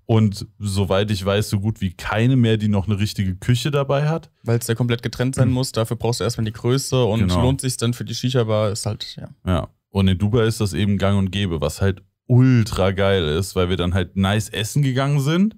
[0.06, 4.10] Und soweit ich weiß, so gut wie keine mehr, die noch eine richtige Küche dabei
[4.10, 4.32] hat.
[4.44, 7.28] Weil es ja komplett getrennt sein muss, dafür brauchst du erstmal die Größe und Hm.
[7.28, 7.42] Genau.
[7.44, 9.30] lohnt sich dann für die Shisha-Bar, ist halt, ja.
[9.46, 9.68] Ja.
[9.92, 13.70] Und in Dubai ist das eben gang und gäbe, was halt ultra geil ist, weil
[13.70, 15.56] wir dann halt nice essen gegangen sind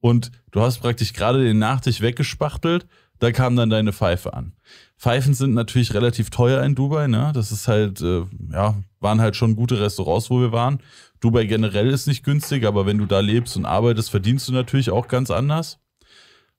[0.00, 2.86] und du hast praktisch gerade den Nachtisch weggespachtelt,
[3.18, 4.52] da kam dann deine Pfeife an.
[4.98, 7.30] Pfeifen sind natürlich relativ teuer in Dubai, ne?
[7.34, 10.80] Das ist halt, äh, ja, waren halt schon gute Restaurants, wo wir waren.
[11.20, 14.90] Dubai generell ist nicht günstig, aber wenn du da lebst und arbeitest, verdienst du natürlich
[14.90, 15.78] auch ganz anders.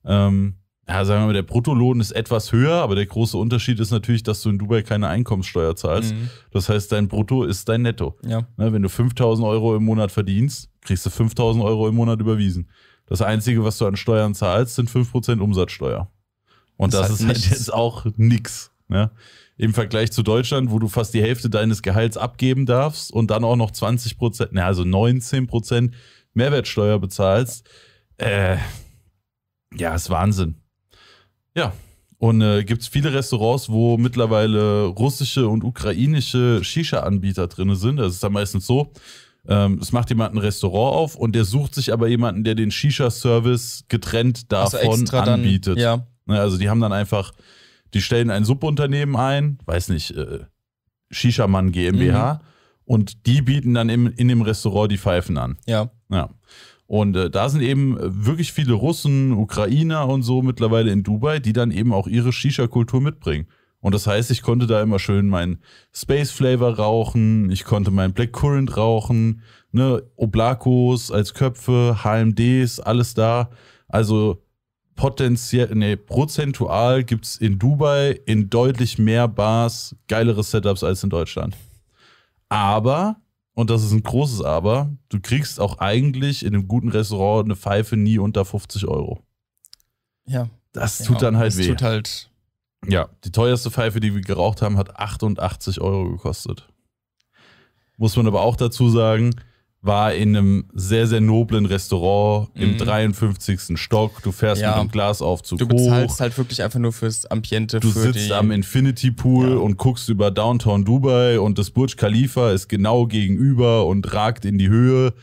[0.04, 0.54] Ähm,
[0.88, 4.22] ja, sagen wir mal, der Bruttolohn ist etwas höher, aber der große Unterschied ist natürlich,
[4.22, 6.14] dass du in Dubai keine Einkommenssteuer zahlst.
[6.14, 6.30] Mhm.
[6.50, 8.16] Das heißt, dein Brutto ist dein Netto.
[8.24, 8.46] Ja.
[8.56, 12.70] Ne, wenn du 5000 Euro im Monat verdienst, kriegst du 5000 Euro im Monat überwiesen.
[13.06, 16.10] Das Einzige, was du an Steuern zahlst, sind 5% Umsatzsteuer.
[16.78, 17.50] Und Das das, ist halt nichts.
[17.50, 18.70] jetzt auch nix.
[18.88, 19.10] Ne?
[19.58, 23.44] Im Vergleich zu Deutschland, wo du fast die Hälfte deines Gehalts abgeben darfst und dann
[23.44, 25.90] auch noch 20%, ne, also 19%
[26.32, 27.68] Mehrwertsteuer bezahlst.
[28.16, 28.56] Äh,
[29.76, 30.54] ja, ist Wahnsinn.
[31.54, 31.72] Ja.
[32.18, 37.98] Und äh, gibt es viele Restaurants, wo mittlerweile russische und ukrainische Shisha-Anbieter drin sind.
[37.98, 38.92] Das ist dann meistens so.
[39.46, 42.70] Ähm, es macht jemand ein Restaurant auf und der sucht sich aber jemanden, der den
[42.70, 45.78] Shisha-Service getrennt Also davon dann, anbietet.
[45.78, 46.06] ja.
[46.28, 47.32] Ne, also die haben dann einfach,
[47.94, 50.40] die stellen ein Subunternehmen ein, weiß nicht, äh,
[51.10, 52.40] Shisha-Mann GmbH, Mhm.
[52.84, 55.56] und die bieten dann im, in dem Restaurant die Pfeifen an.
[55.66, 55.90] Ja.
[56.10, 56.28] Ja.
[56.86, 61.52] Und äh, da sind eben wirklich viele Russen, Ukrainer und so mittlerweile in Dubai, die
[61.52, 63.46] dann eben auch ihre Shisha-Kultur mitbringen.
[63.80, 65.58] Und das heißt, ich konnte da immer schön meinen
[65.94, 73.14] Space Flavor rauchen, ich konnte meinen Black Currant rauchen, ne, Oblakos als Köpfe, HMDs, alles
[73.14, 73.50] da.
[73.86, 74.42] Also
[74.98, 81.56] potenziell, nee, prozentual gibt's in Dubai in deutlich mehr Bars geilere Setups als in Deutschland.
[82.48, 83.16] Aber,
[83.54, 87.54] und das ist ein großes Aber, du kriegst auch eigentlich in einem guten Restaurant eine
[87.54, 89.22] Pfeife nie unter 50 Euro.
[90.26, 90.48] Ja.
[90.72, 91.06] Das ja.
[91.06, 91.68] tut dann halt das weh.
[91.68, 92.28] tut halt,
[92.86, 96.68] Ja, die teuerste Pfeife, die wir geraucht haben, hat 88 Euro gekostet.
[97.96, 99.30] Muss man aber auch dazu sagen,
[99.80, 102.78] war in einem sehr, sehr noblen Restaurant im Mhm.
[102.78, 103.76] 53.
[103.78, 104.22] Stock.
[104.22, 104.70] Du fährst Ja.
[104.70, 105.70] mit einem Glasaufzug du hoch.
[105.70, 109.56] bezahlst halt wirklich einfach nur fürs Ambiente, Du für sitzt am Infinity Pool Ja.
[109.56, 114.58] und guckst über Downtown Dubai und das Burj Khalifa ist genau gegenüber und ragt in
[114.58, 115.14] die Höhe.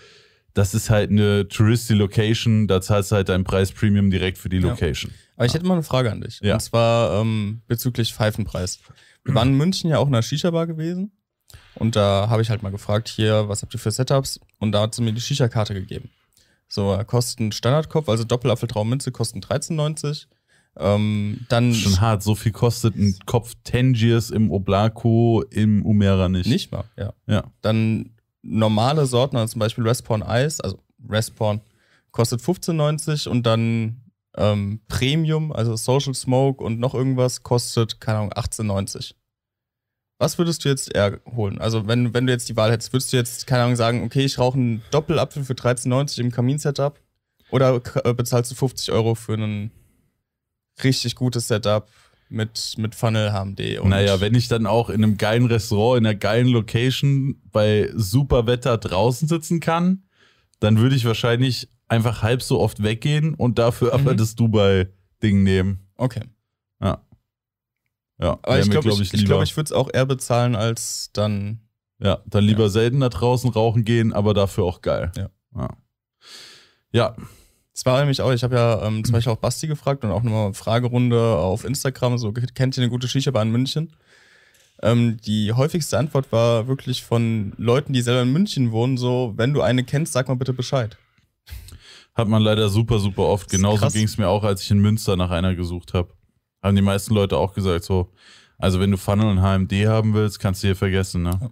[0.54, 4.48] Das ist halt eine touristy Location, da zahlst du halt deinen Preis Premium direkt für
[4.48, 4.70] die Ja.
[4.70, 5.12] Location.
[5.36, 6.39] Aber ich hätte mal eine Frage an dich.
[6.41, 6.54] Ja.
[6.54, 8.80] Und zwar ähm, bezüglich Pfeifenpreis.
[9.26, 11.12] Wir waren in München ja auch in einer Shisha-Bar gewesen.
[11.75, 14.39] Und da habe ich halt mal gefragt, hier, was habt ihr für Setups?
[14.59, 16.09] Und da hat sie mir die Shisha-Karte gegeben.
[16.67, 20.27] So, äh, kosten Standardkopf, also Doppelapfeltraumminze, kosten 13,90.
[20.77, 26.47] Ähm, dann Schon hart, so viel kostet ein Kopf Tangiers im Oblako im Umera nicht.
[26.47, 27.13] nicht mal, ja.
[27.27, 27.45] Ja.
[27.61, 28.09] Dann
[28.41, 31.61] normale Sorten, also zum Beispiel Respawn Eis, also Respawn,
[32.11, 34.01] kostet 15,90 und dann
[34.38, 39.13] ähm, Premium, also Social Smoke und noch irgendwas, kostet, keine Ahnung, 18,90.
[40.17, 41.60] Was würdest du jetzt eher holen?
[41.60, 44.23] Also, wenn, wenn du jetzt die Wahl hättest, würdest du jetzt, keine Ahnung, sagen, okay,
[44.23, 46.99] ich rauche einen Doppelapfel für 13,90 im Kamin-Setup?
[47.51, 49.71] Oder äh, bezahlst du 50 Euro für ein
[50.84, 51.89] richtig gutes Setup
[52.30, 53.80] mit, mit Funnel HMD?
[53.80, 57.91] Und Naja, wenn ich dann auch in einem geilen Restaurant, in einer geilen Location bei
[57.95, 60.04] super Wetter draußen sitzen kann,
[60.60, 64.17] dann würde ich wahrscheinlich einfach halb so oft weggehen und dafür aber Mhm.
[64.17, 65.88] das Dubai-Ding nehmen.
[65.97, 66.21] Okay.
[68.19, 69.36] Ja, Aber ich glaube, glaub ich, ich, lieber.
[69.36, 71.60] glaub, ich würde es auch eher bezahlen, als dann.
[71.99, 75.12] Ja, dann lieber selten da draußen rauchen gehen, aber dafür auch geil.
[75.15, 75.30] Ja.
[75.56, 75.69] Ja.
[76.91, 77.15] ja.
[77.73, 80.23] Das war nämlich auch, ich habe ja ähm, zum Beispiel auch Basti gefragt und auch
[80.23, 83.93] nochmal Fragerunde auf Instagram, so kennt ihr eine gute Shisha-Bar in München?
[84.82, 89.54] Ähm, die häufigste Antwort war wirklich von Leuten, die selber in München wohnen, so, wenn
[89.54, 90.97] du eine kennst, sag mal bitte Bescheid.
[92.13, 93.49] Hat man leider super, super oft.
[93.49, 96.13] Genauso ging es mir auch, als ich in Münster nach einer gesucht habe.
[96.65, 98.12] Haben die meisten Leute auch gesagt, so,
[98.58, 101.38] also wenn du Funnel und HMD haben willst, kannst du hier vergessen, ne?
[101.39, 101.49] Ja.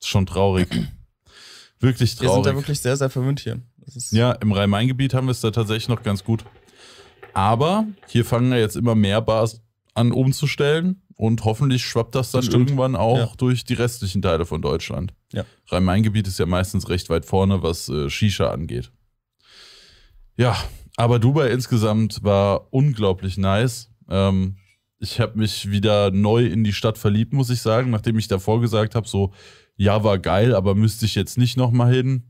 [0.00, 0.68] Ist schon traurig.
[1.80, 2.30] wirklich traurig.
[2.30, 3.60] Wir sind da wirklich sehr, sehr verwöhnt hier.
[4.10, 6.46] ja, im Rhein-Main-Gebiet haben wir es da tatsächlich noch ganz gut.
[7.34, 9.60] Aber hier fangen ja jetzt immer mehr Bars
[9.92, 13.32] an umzustellen und hoffentlich schwappt das dann das irgendwann auch ja.
[13.36, 15.12] durch die restlichen Teile von Deutschland.
[15.34, 15.44] Ja.
[15.68, 18.90] Rhein-Main-Gebiet ist ja meistens recht weit vorne, was äh, Shisha angeht.
[20.38, 20.56] Ja,
[20.96, 23.90] aber Dubai insgesamt war unglaublich nice.
[24.08, 24.56] Ähm,
[24.98, 28.60] ich habe mich wieder neu in die Stadt verliebt, muss ich sagen, nachdem ich davor
[28.60, 29.32] gesagt habe, so,
[29.76, 32.24] ja, war geil, aber müsste ich jetzt nicht nochmal hin.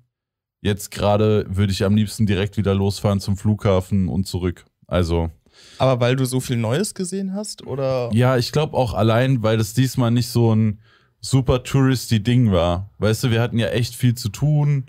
[0.60, 4.64] Jetzt gerade würde ich am liebsten direkt wieder losfahren zum Flughafen und zurück.
[4.86, 5.30] Also.
[5.78, 8.10] Aber weil du so viel Neues gesehen hast, oder?
[8.12, 10.80] Ja, ich glaube auch allein, weil das diesmal nicht so ein
[11.20, 12.90] super touristy Ding war.
[12.98, 14.86] Weißt du, wir hatten ja echt viel zu tun.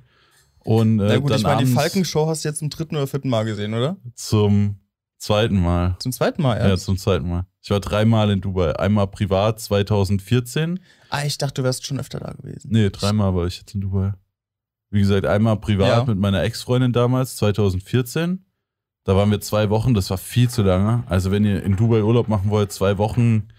[0.60, 3.30] Und, äh, Na gut, ich meine, die Falkenshow hast du jetzt zum dritten oder vierten
[3.30, 3.98] Mal gesehen, oder?
[4.15, 4.80] Zum
[5.25, 5.95] zweiten Mal.
[5.99, 6.69] Zum zweiten Mal, ja?
[6.69, 7.45] Ja, zum zweiten Mal.
[7.61, 8.75] Ich war dreimal in Dubai.
[8.75, 10.79] Einmal privat 2014.
[11.09, 12.69] Ah, ich dachte, du wärst schon öfter da gewesen.
[12.71, 14.13] Nee, dreimal war ich jetzt in Dubai.
[14.91, 16.05] Wie gesagt, einmal privat ja.
[16.05, 18.45] mit meiner Ex-Freundin damals, 2014.
[19.03, 21.03] Da waren wir zwei Wochen, das war viel zu lange.
[21.07, 23.49] Also, wenn ihr in Dubai Urlaub machen wollt, zwei Wochen,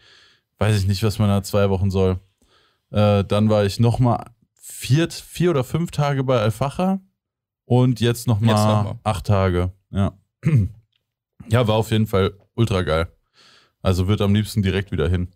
[0.59, 2.21] weiß ich nicht, was man da zwei Wochen soll.
[2.91, 4.25] Äh, dann war ich nochmal
[4.55, 7.01] vier, vier oder fünf Tage bei Al-Facha
[7.65, 9.73] und jetzt nochmal noch acht Tage.
[9.91, 10.13] Ja.
[11.49, 13.09] ja, war auf jeden Fall ultra geil.
[13.83, 15.29] Also wird am liebsten direkt wieder hin.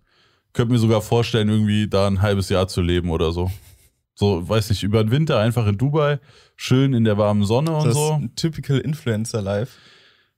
[0.53, 3.51] Könnte mir sogar vorstellen, irgendwie da ein halbes Jahr zu leben oder so.
[4.15, 6.19] So, weiß nicht, über den Winter einfach in Dubai,
[6.57, 8.13] schön in der warmen Sonne und das so.
[8.15, 9.79] Ein typical Influencer-Life.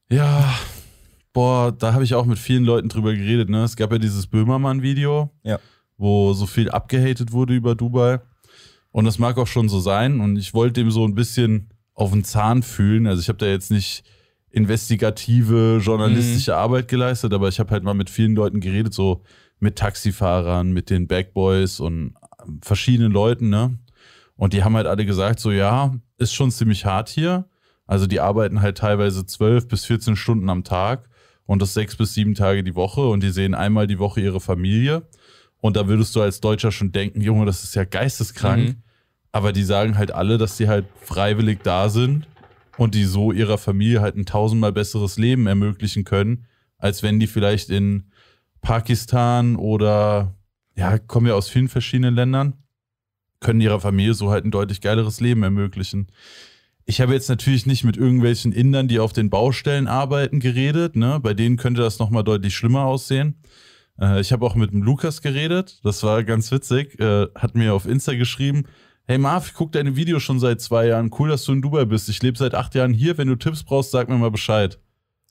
[0.08, 0.54] Ja,
[1.32, 3.48] boah, da habe ich auch mit vielen Leuten drüber geredet.
[3.48, 3.64] Ne?
[3.64, 5.58] Es gab ja dieses Böhmermann-Video, ja.
[5.96, 8.20] wo so viel abgehatet wurde über Dubai.
[8.92, 10.20] Und das mag auch schon so sein.
[10.20, 13.06] Und ich wollte dem so ein bisschen auf den Zahn fühlen.
[13.06, 14.04] Also ich habe da jetzt nicht
[14.52, 16.58] investigative journalistische mhm.
[16.58, 19.22] Arbeit geleistet, aber ich habe halt mal mit vielen Leuten geredet, so
[19.58, 22.14] mit Taxifahrern, mit den Backboys und
[22.62, 23.78] verschiedenen Leuten, ne?
[24.36, 27.48] Und die haben halt alle gesagt, so ja, ist schon ziemlich hart hier.
[27.86, 31.08] Also die arbeiten halt teilweise zwölf bis 14 Stunden am Tag
[31.46, 34.40] und das sechs bis sieben Tage die Woche und die sehen einmal die Woche ihre
[34.40, 35.02] Familie.
[35.60, 38.68] Und da würdest du als Deutscher schon denken, Junge, das ist ja geisteskrank.
[38.70, 38.82] Mhm.
[39.30, 42.26] Aber die sagen halt alle, dass die halt freiwillig da sind
[42.76, 46.46] und die so ihrer Familie halt ein tausendmal besseres Leben ermöglichen können,
[46.78, 48.10] als wenn die vielleicht in
[48.60, 50.34] Pakistan oder
[50.76, 52.54] ja, kommen ja aus vielen verschiedenen Ländern,
[53.40, 56.08] können ihrer Familie so halt ein deutlich geileres Leben ermöglichen.
[56.84, 60.96] Ich habe jetzt natürlich nicht mit irgendwelchen Indern, die auf den Baustellen arbeiten, geredet.
[60.96, 61.20] Ne?
[61.20, 63.36] Bei denen könnte das nochmal deutlich schlimmer aussehen.
[64.00, 65.80] Äh, ich habe auch mit dem Lukas geredet.
[65.84, 66.98] Das war ganz witzig.
[66.98, 68.64] Äh, hat mir auf Insta geschrieben,
[69.12, 71.10] Hey Marv, ich gucke deine Videos schon seit zwei Jahren.
[71.18, 72.08] Cool, dass du in Dubai bist.
[72.08, 73.18] Ich lebe seit acht Jahren hier.
[73.18, 74.78] Wenn du Tipps brauchst, sag mir mal Bescheid.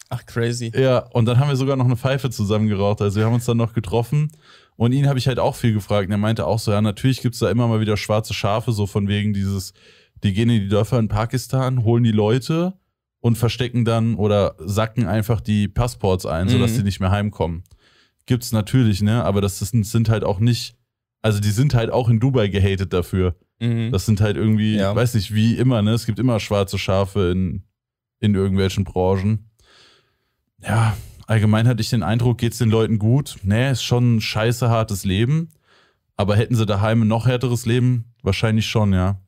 [0.09, 0.71] Ach, crazy.
[0.75, 3.01] Ja, und dann haben wir sogar noch eine Pfeife zusammen geraucht.
[3.01, 4.31] Also wir haben uns dann noch getroffen.
[4.75, 6.05] Und ihn habe ich halt auch viel gefragt.
[6.05, 8.71] Und er meinte auch so, ja, natürlich gibt es da immer mal wieder schwarze Schafe,
[8.71, 9.73] so von wegen dieses,
[10.23, 12.75] die gehen in die Dörfer in Pakistan, holen die Leute
[13.19, 16.75] und verstecken dann oder sacken einfach die Passports ein, sodass mhm.
[16.75, 17.63] sie nicht mehr heimkommen.
[18.27, 19.23] Gibt's natürlich, ne?
[19.23, 20.75] Aber das sind, sind halt auch nicht,
[21.23, 23.33] also die sind halt auch in Dubai gehatet dafür.
[23.61, 23.91] Mhm.
[23.91, 24.95] Das sind halt irgendwie, ja.
[24.95, 25.91] weiß nicht, wie immer, ne?
[25.91, 27.63] Es gibt immer schwarze Schafe in,
[28.19, 29.51] in irgendwelchen Branchen.
[30.63, 30.97] Ja,
[31.27, 33.37] allgemein hatte ich den Eindruck, geht's den Leuten gut.
[33.43, 35.49] Nee, ist schon ein scheiße hartes Leben.
[36.17, 38.13] Aber hätten sie daheim ein noch härteres Leben?
[38.23, 39.19] Wahrscheinlich schon, ja.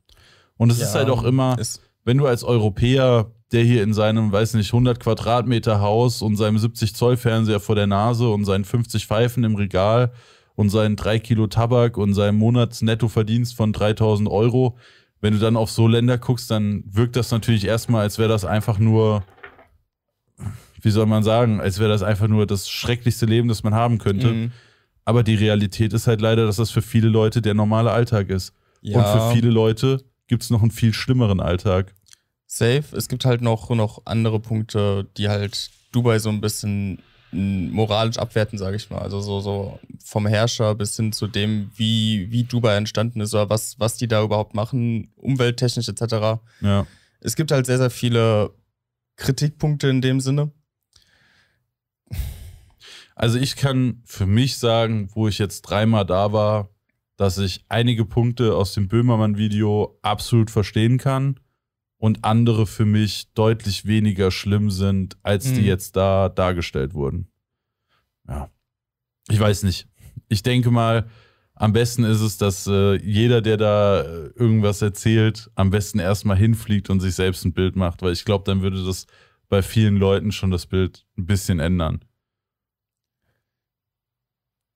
[0.56, 1.56] Und es ja, ist halt auch immer,
[2.04, 6.58] wenn du als Europäer, der hier in seinem, weiß nicht, 100 Quadratmeter Haus und seinem
[6.58, 10.12] 70 Zoll Fernseher vor der Nase und seinen 50 Pfeifen im Regal
[10.56, 14.76] und seinen drei Kilo Tabak und seinem Monatsnettoverdienst von 3000 Euro.
[15.20, 18.44] Wenn du dann auf so Länder guckst, dann wirkt das natürlich erstmal, als wäre das
[18.44, 19.24] einfach nur,
[20.80, 23.98] wie soll man sagen, als wäre das einfach nur das schrecklichste Leben, das man haben
[23.98, 24.28] könnte.
[24.28, 24.52] Mhm.
[25.04, 28.54] Aber die Realität ist halt leider, dass das für viele Leute der normale Alltag ist.
[28.80, 28.98] Ja.
[28.98, 31.94] Und für viele Leute gibt es noch einen viel schlimmeren Alltag.
[32.46, 32.84] Safe.
[32.92, 37.00] Es gibt halt noch, noch andere Punkte, die halt Dubai so ein bisschen
[37.34, 39.00] moralisch abwerten, sage ich mal.
[39.00, 43.50] Also so, so vom Herrscher bis hin zu dem, wie, wie Dubai entstanden ist oder
[43.50, 46.40] was, was die da überhaupt machen, umwelttechnisch etc.
[46.60, 46.86] Ja.
[47.20, 48.50] Es gibt halt sehr, sehr viele
[49.16, 50.50] Kritikpunkte in dem Sinne.
[53.16, 56.70] Also ich kann für mich sagen, wo ich jetzt dreimal da war,
[57.16, 61.38] dass ich einige Punkte aus dem Böhmermann-Video absolut verstehen kann
[62.04, 65.66] und andere für mich deutlich weniger schlimm sind, als die Mhm.
[65.68, 67.28] jetzt da dargestellt wurden.
[68.28, 68.50] Ja.
[69.30, 69.88] Ich weiß nicht.
[70.28, 71.08] Ich denke mal,
[71.54, 76.36] am besten ist es, dass äh, jeder, der da äh, irgendwas erzählt, am besten erstmal
[76.36, 79.06] hinfliegt und sich selbst ein Bild macht, weil ich glaube, dann würde das
[79.48, 82.04] bei vielen Leuten schon das Bild ein bisschen ändern.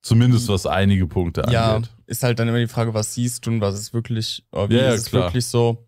[0.01, 1.91] Zumindest was einige Punkte Ja, angeht.
[2.07, 4.77] ist halt dann immer die Frage, was siehst du und was ist wirklich, oder wie
[4.77, 5.25] Ja, ja, ist es klar.
[5.25, 5.88] wirklich so?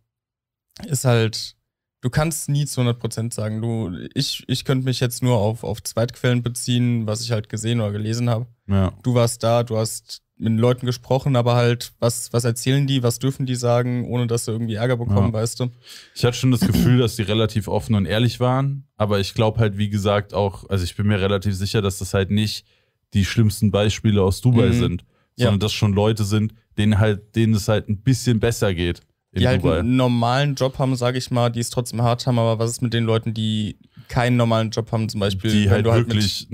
[0.87, 1.57] Ist halt,
[2.01, 3.61] du kannst nie zu 100% sagen.
[3.61, 7.81] Du, ich, ich könnte mich jetzt nur auf, auf Zweitquellen beziehen, was ich halt gesehen
[7.81, 8.47] oder gelesen habe.
[8.67, 8.93] Ja.
[9.03, 13.03] Du warst da, du hast mit den Leuten gesprochen, aber halt, was, was erzählen die,
[13.03, 15.33] was dürfen die sagen, ohne dass sie irgendwie Ärger bekommen, Ja.
[15.35, 15.71] weißt du?
[16.15, 19.61] Ich hatte schon das Gefühl, dass die relativ offen und ehrlich waren, aber ich glaube
[19.61, 22.65] halt, wie gesagt, auch, also ich bin mir relativ sicher, dass das halt nicht
[23.13, 24.73] die schlimmsten Beispiele aus Dubai Mhm.
[24.73, 25.03] sind,
[25.37, 25.45] Ja.
[25.47, 29.03] sondern dass schon Leute sind, denen halt, denen es halt ein bisschen besser geht
[29.33, 29.81] die halt Dubai.
[29.81, 32.83] einen normalen Job haben, sage ich mal, die es trotzdem hart haben, aber was ist
[32.83, 36.49] mit den Leuten, die keinen normalen Job haben, zum Beispiel, die halt halt wirklich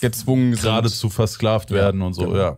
[0.00, 0.62] gezwungen sind.
[0.62, 2.36] geradezu versklavt Ja, werden und so, genau.
[2.36, 2.56] ja.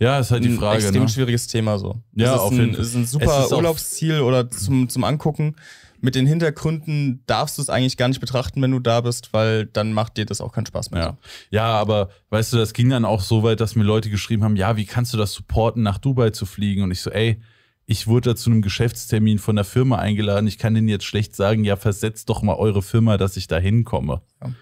[0.00, 1.08] Ja, ist halt die ein Frage, extrem ne?
[1.08, 2.00] schwieriges Thema so.
[2.14, 2.84] Ja, es ist auf ein, jeden Fall.
[2.84, 5.56] Ist ein super ist Urlaubsziel oder zum, zum Angucken.
[6.00, 9.66] Mit den Hintergründen darfst du es eigentlich gar nicht betrachten, wenn du da bist, weil
[9.66, 11.02] dann macht dir das auch keinen Spaß mehr.
[11.02, 11.16] Ja.
[11.50, 14.54] ja, aber weißt du, das ging dann auch so weit, dass mir Leute geschrieben haben,
[14.54, 16.84] ja, wie kannst du das supporten, nach Dubai zu fliegen?
[16.84, 17.40] Und ich so, ey,
[17.90, 20.46] ich wurde da zu einem Geschäftstermin von der Firma eingeladen.
[20.46, 23.56] Ich kann denen jetzt schlecht sagen, ja, versetzt doch mal eure Firma, dass ich da
[23.56, 24.20] hinkomme.
[24.42, 24.52] Ja.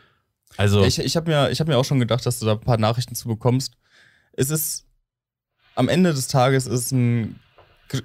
[0.57, 2.61] Also, Ich, ich habe mir, ich hab mir auch schon gedacht, dass du da ein
[2.61, 3.75] paar Nachrichten zu bekommst.
[4.35, 4.87] Es ist
[5.75, 7.41] am Ende des Tages ist es ein,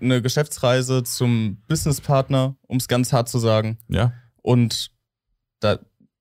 [0.02, 3.78] eine Geschäftsreise zum Businesspartner, um es ganz hart zu sagen.
[3.90, 4.90] ja, Und
[5.60, 5.78] da,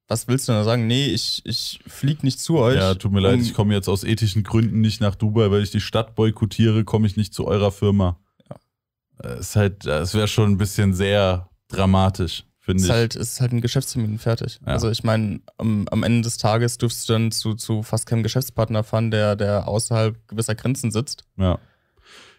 [0.09, 0.87] was willst du denn da sagen?
[0.87, 2.77] Nee, ich, ich flieg nicht zu euch.
[2.77, 5.71] ja, tut mir leid, ich komme jetzt aus ethischen Gründen nicht nach Dubai, weil ich
[5.71, 8.21] die Stadt boykottiere, komme ich nicht zu eurer Firma.
[9.23, 9.31] Ja.
[9.35, 12.93] Ist halt, es wäre schon ein bisschen sehr dramatisch, finde ist ich.
[12.93, 14.61] halt, ist halt ein Geschäftstermin fertig.
[14.67, 14.73] Ja.
[14.73, 18.23] Also ich meine, am, am Ende des Tages dürfst du dann zu, zu fast keinem
[18.23, 21.25] Geschäftspartner fahren, der, der außerhalb gewisser Grenzen sitzt.
[21.37, 21.59] ja.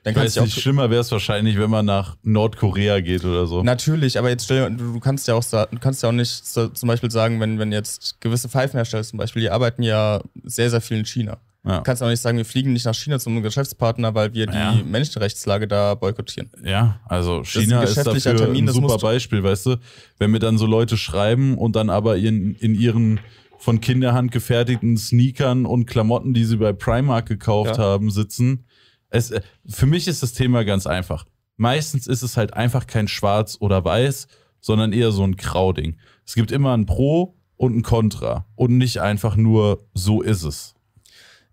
[0.03, 3.61] Dann Ich weiß nicht, schlimmer wäre es wahrscheinlich, wenn man nach Nordkorea geht oder so.
[3.61, 6.69] Natürlich, aber jetzt stell dir, du, kannst ja auch du kannst ja auch nicht so,
[6.69, 10.81] zum Beispiel sagen, wenn, wenn jetzt gewisse Pfeifenhersteller zum Beispiel, die arbeiten ja sehr, sehr
[10.81, 11.37] viel in China.
[11.65, 11.77] Ja.
[11.77, 14.57] Du kannst auch nicht sagen, wir fliegen nicht nach China zum Geschäftspartner, weil wir die
[14.57, 14.73] Ja.
[14.83, 16.49] Menschenrechtslage da boykottieren.
[16.63, 19.75] Ja, also ist China ein ist, geschäftlicher dafür Termin, ein das super Beispiel, weißt du?
[20.17, 23.19] Wenn mir dann so Leute schreiben und dann aber in, in ihren
[23.59, 27.83] von Kinderhand gefertigten Sneakern und Klamotten, die sie bei Primark gekauft Ja.
[27.83, 28.65] haben, sitzen.
[29.09, 31.25] Es, äh, für mich ist das Thema ganz einfach.
[31.57, 34.27] Meistens ist es halt einfach kein Schwarz oder Weiß,
[34.61, 35.97] sondern eher so ein Grauding.
[36.25, 40.73] Es gibt immer ein Pro und ein Contra und nicht einfach nur so ist es.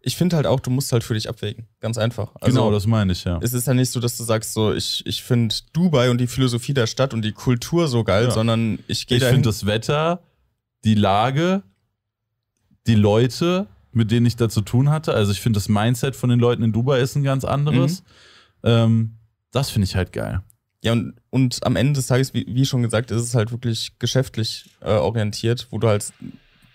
[0.08, 1.66] Ich finde halt auch, du musst halt für dich abwägen.
[1.80, 2.30] Ganz einfach.
[2.40, 3.38] Also, genau, das meine ich ja.
[3.42, 6.26] es ist ja nicht so, dass du sagst, so, ich, ich finde Dubai und die
[6.26, 8.30] Philosophie der Stadt und die Kultur so geil, Ja.
[8.30, 9.36] sondern ich gehe Ich dahin.
[9.36, 10.22] finde das Wetter,
[10.84, 11.62] die Lage,
[12.86, 15.12] die Leute, mit denen ich da zu tun hatte.
[15.12, 18.02] Also ich finde das Mindset von den Leuten in Dubai ist ein ganz anderes.
[18.64, 19.16] Ähm,
[19.50, 20.40] das finde ich halt geil.
[20.82, 23.98] Ja, und, und am Ende des Tages, wie, wie schon gesagt, ist es halt wirklich
[23.98, 26.12] geschäftlich äh, orientiert, wo du halt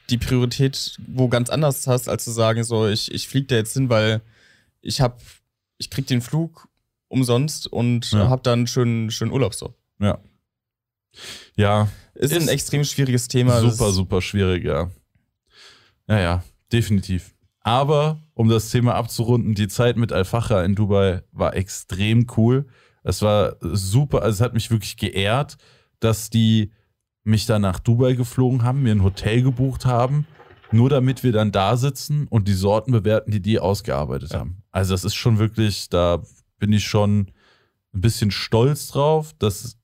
[0.09, 3.73] die Priorität wo ganz anders hast, als zu sagen, so, ich, ich fliege da jetzt
[3.73, 4.21] hin, weil
[4.81, 5.21] ich hab,
[5.77, 6.67] ich krieg den Flug
[7.07, 8.29] umsonst und Ja.
[8.29, 9.73] hab dann einen schönen, schönen Urlaub so.
[9.99, 10.19] Ja.
[11.55, 13.59] Ja, Ist, Ist ein extrem schwieriges Thema.
[13.61, 14.89] Super, super schwierig, ja.
[16.07, 17.35] Ja, ja, definitiv.
[17.61, 22.67] Aber um das Thema abzurunden, die Zeit mit Al-Fachra in Dubai war extrem cool.
[23.03, 25.57] Es war super, also es hat mich wirklich geehrt,
[25.99, 26.71] dass die
[27.23, 30.25] mich dann nach Dubai geflogen haben, mir ein Hotel gebucht haben,
[30.71, 34.39] nur damit wir dann da sitzen und die Sorten bewerten, die die ausgearbeitet Ja.
[34.39, 34.63] haben.
[34.71, 36.21] Also das ist schon wirklich, da
[36.59, 37.31] bin ich schon
[37.93, 39.77] ein bisschen stolz drauf, dass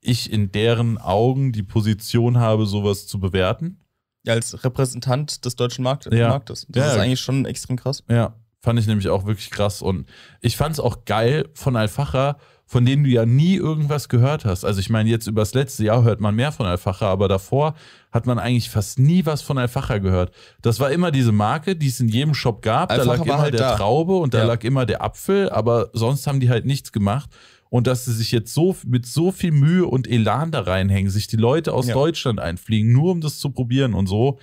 [0.00, 3.78] ich in deren Augen die Position habe, sowas zu bewerten.
[4.24, 6.28] Ja, als Repräsentant des deutschen Markt Ja.
[6.28, 6.66] Marktes.
[6.70, 6.92] Das Ja.
[6.92, 8.02] ist eigentlich schon extrem krass.
[8.08, 9.82] Ja, fand ich nämlich auch wirklich krass.
[9.82, 10.06] Und
[10.40, 12.38] ich fand es auch geil von Alfacher,
[12.70, 14.64] von denen du ja nie irgendwas gehört hast.
[14.64, 17.74] Also ich meine, jetzt übers letzte Jahr hört man mehr von Alfacher, aber davor
[18.12, 20.32] hat man eigentlich fast nie was von Alfacher gehört.
[20.62, 22.92] Das war immer diese Marke, die es in jedem Shop gab.
[22.92, 23.76] Alfacher da lag immer halt der da.
[23.76, 24.44] Traube und da Ja.
[24.44, 27.28] lag immer der Apfel, aber sonst haben die halt nichts gemacht.
[27.70, 31.26] Und dass sie sich jetzt so mit so viel Mühe und Elan da reinhängen, sich
[31.26, 31.94] die Leute aus Ja.
[31.94, 34.38] Deutschland einfliegen, nur um das zu probieren und so.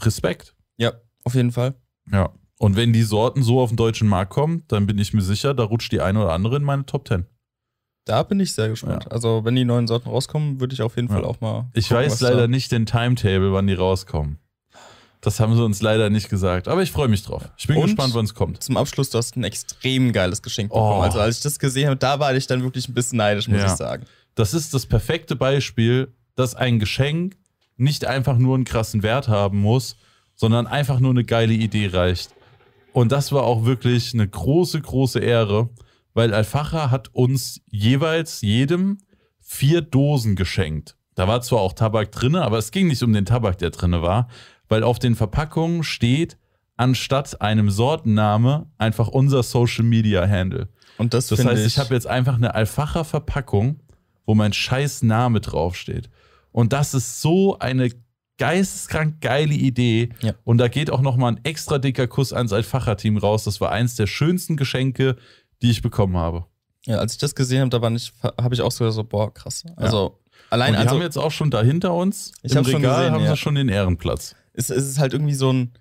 [0.00, 0.56] Respekt.
[0.78, 1.74] Ja, auf jeden Fall.
[2.10, 2.30] Ja.
[2.58, 5.54] Und wenn die Sorten so auf den deutschen Markt kommen, dann bin ich mir sicher,
[5.54, 7.26] da rutscht die eine oder andere in meine Top 10.
[8.04, 9.04] Da bin ich sehr gespannt.
[9.04, 9.10] Ja.
[9.12, 11.14] Also, wenn die neuen Sorten rauskommen, würde ich auf jeden Ja.
[11.14, 11.68] Fall auch mal.
[11.74, 14.38] Ich gucken, weiß leider nicht den Timetable, wann die rauskommen.
[15.20, 16.66] Das haben sie uns leider nicht gesagt.
[16.66, 17.48] Aber ich freue mich drauf.
[17.56, 17.84] Ich bin Und?
[17.84, 18.60] gespannt, wann es kommt.
[18.60, 20.80] Zum Abschluss, du hast ein extrem geiles Geschenk Oh.
[20.80, 21.02] bekommen.
[21.02, 23.60] Also, als ich das gesehen habe, da war ich dann wirklich ein bisschen neidisch, muss
[23.60, 23.66] Ja.
[23.66, 24.04] ich sagen.
[24.34, 27.36] das ist das perfekte Beispiel, dass ein Geschenk
[27.76, 29.96] nicht einfach nur einen krassen Wert haben muss,
[30.34, 32.30] sondern einfach nur eine geile Idee reicht.
[32.92, 35.68] Und das war auch wirklich eine große, große Ehre,
[36.14, 38.98] weil Alfacha hat uns jeweils jedem
[39.40, 40.96] vier Dosen geschenkt.
[41.14, 43.92] Da war zwar auch Tabak drin, aber es ging nicht um den Tabak, der drin
[43.92, 44.28] war,
[44.68, 46.38] weil auf den Verpackungen steht
[46.76, 50.68] anstatt einem Sortenname einfach unser Social Media Handle.
[50.98, 53.80] Und das, Das heißt, ich, ich habe jetzt einfach eine Alfacher Verpackung,
[54.24, 56.08] wo mein scheiß Name draufsteht.
[56.50, 57.90] Und das ist so eine
[58.38, 60.10] geisteskrank geile Idee.
[60.20, 60.34] Ja.
[60.44, 63.44] Und da geht auch nochmal ein extra dicker Kuss ans Alfacher-Team raus.
[63.44, 65.16] Das war eins der schönsten Geschenke,
[65.62, 66.44] die ich bekommen habe.
[66.86, 69.32] ja, als ich das gesehen habe, da war nicht, habe ich auch so, so boah,
[69.32, 69.64] krass.
[69.76, 70.18] Also
[70.50, 72.82] allein, Und die also haben jetzt auch schon da hinter uns Ich im hab schon
[72.82, 73.30] gesehen, haben ja.
[73.30, 74.34] sie schon den Ehrenplatz.
[74.52, 75.72] es, es ist halt irgendwie so ein,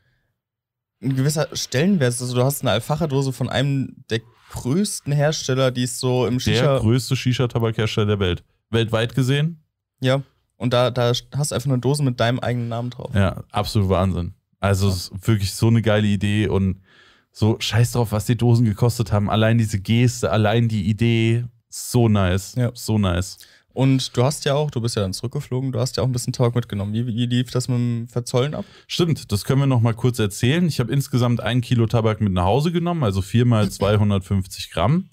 [1.01, 2.19] ein gewisser Stellenwert.
[2.21, 4.21] Also du hast eine Alfacher-Dose von einem der
[4.51, 8.43] größten Hersteller, die es so im Der Shisha, größte Shisha-Tabakhersteller der Welt.
[8.69, 9.63] Weltweit gesehen?
[10.01, 10.21] ja.
[10.57, 13.09] Und da, da hast du einfach eine Dose mit deinem eigenen Namen drauf.
[13.15, 14.35] Ja, absolut Wahnsinn.
[14.59, 16.83] Also es ist wirklich so eine geile Idee und
[17.31, 19.29] so scheiß drauf, was die Dosen gekostet haben.
[19.29, 22.55] Allein diese Geste, allein die Idee, so nice.
[22.55, 22.71] Ja.
[22.73, 23.37] So nice.
[23.73, 26.11] Und du hast ja auch, du bist ja dann zurückgeflogen, du hast ja auch ein
[26.11, 26.93] bisschen Talk mitgenommen.
[26.93, 28.65] Wie, wie lief das mit dem Verzollen ab?
[28.87, 30.67] Stimmt, das können wir noch mal kurz erzählen.
[30.67, 35.09] Ich habe insgesamt ein Kilo Tabak mit nach Hause genommen, also viermal 250 Gramm.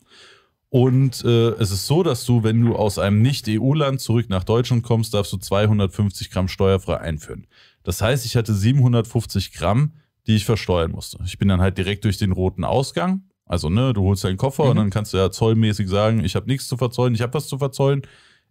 [0.71, 4.83] Und äh, es ist so, dass du, wenn du aus einem Nicht-EU-Land zurück nach Deutschland
[4.83, 7.47] kommst, darfst du 250 Gramm steuerfrei einführen.
[7.85, 9.93] Das heißt, ich hatte 750 Gramm,
[10.29, 11.18] die ich versteuern musste.
[11.24, 13.22] Ich bin dann halt direkt durch den roten Ausgang.
[13.47, 14.70] Also, ne, du holst deinen Koffer Mhm.
[14.70, 17.49] und dann kannst du ja zollmäßig sagen, ich habe nichts zu verzollen, ich habe was
[17.49, 18.03] zu verzollen.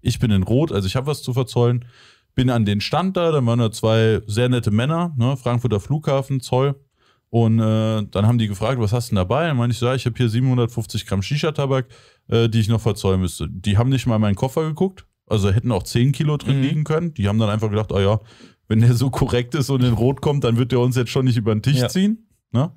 [0.01, 1.85] Ich bin in Rot, also ich habe was zu verzollen.
[2.35, 6.39] Bin an den Stand da, da waren da zwei sehr nette Männer, ne, Frankfurter Flughafen,
[6.41, 6.75] Zoll.
[7.29, 9.47] Und äh, dann haben die gefragt, was hast du denn dabei?
[9.47, 11.87] Dann meinte ich, ja, ich habe hier 750 Gramm Shisha-Tabak,
[12.29, 13.47] äh, die ich noch verzollen müsste.
[13.49, 16.63] Die haben nicht mal in meinen Koffer geguckt, also hätten auch 10 Kilo drin Mhm.
[16.63, 17.13] liegen können.
[17.15, 18.19] Die haben dann einfach gedacht, oh ja,
[18.67, 21.25] wenn der so korrekt ist und in Rot kommt, dann wird der uns jetzt schon
[21.25, 21.89] nicht über den Tisch Ja.
[21.89, 22.27] ziehen.
[22.51, 22.71] Ne?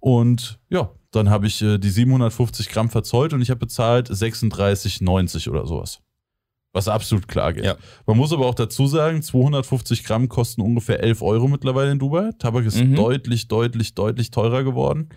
[0.00, 5.48] Und ja, dann habe ich äh, die 750 Gramm verzollt und ich habe bezahlt 36,90
[5.50, 6.00] oder sowas.
[6.72, 7.64] Was absolut klar geht.
[7.64, 7.76] Ja.
[8.06, 12.32] Man muss aber auch dazu sagen, 250 Gramm kosten ungefähr 11 Euro mittlerweile in Dubai.
[12.38, 12.94] Tabak ist Mhm.
[12.96, 15.08] deutlich, deutlich, deutlich teurer geworden.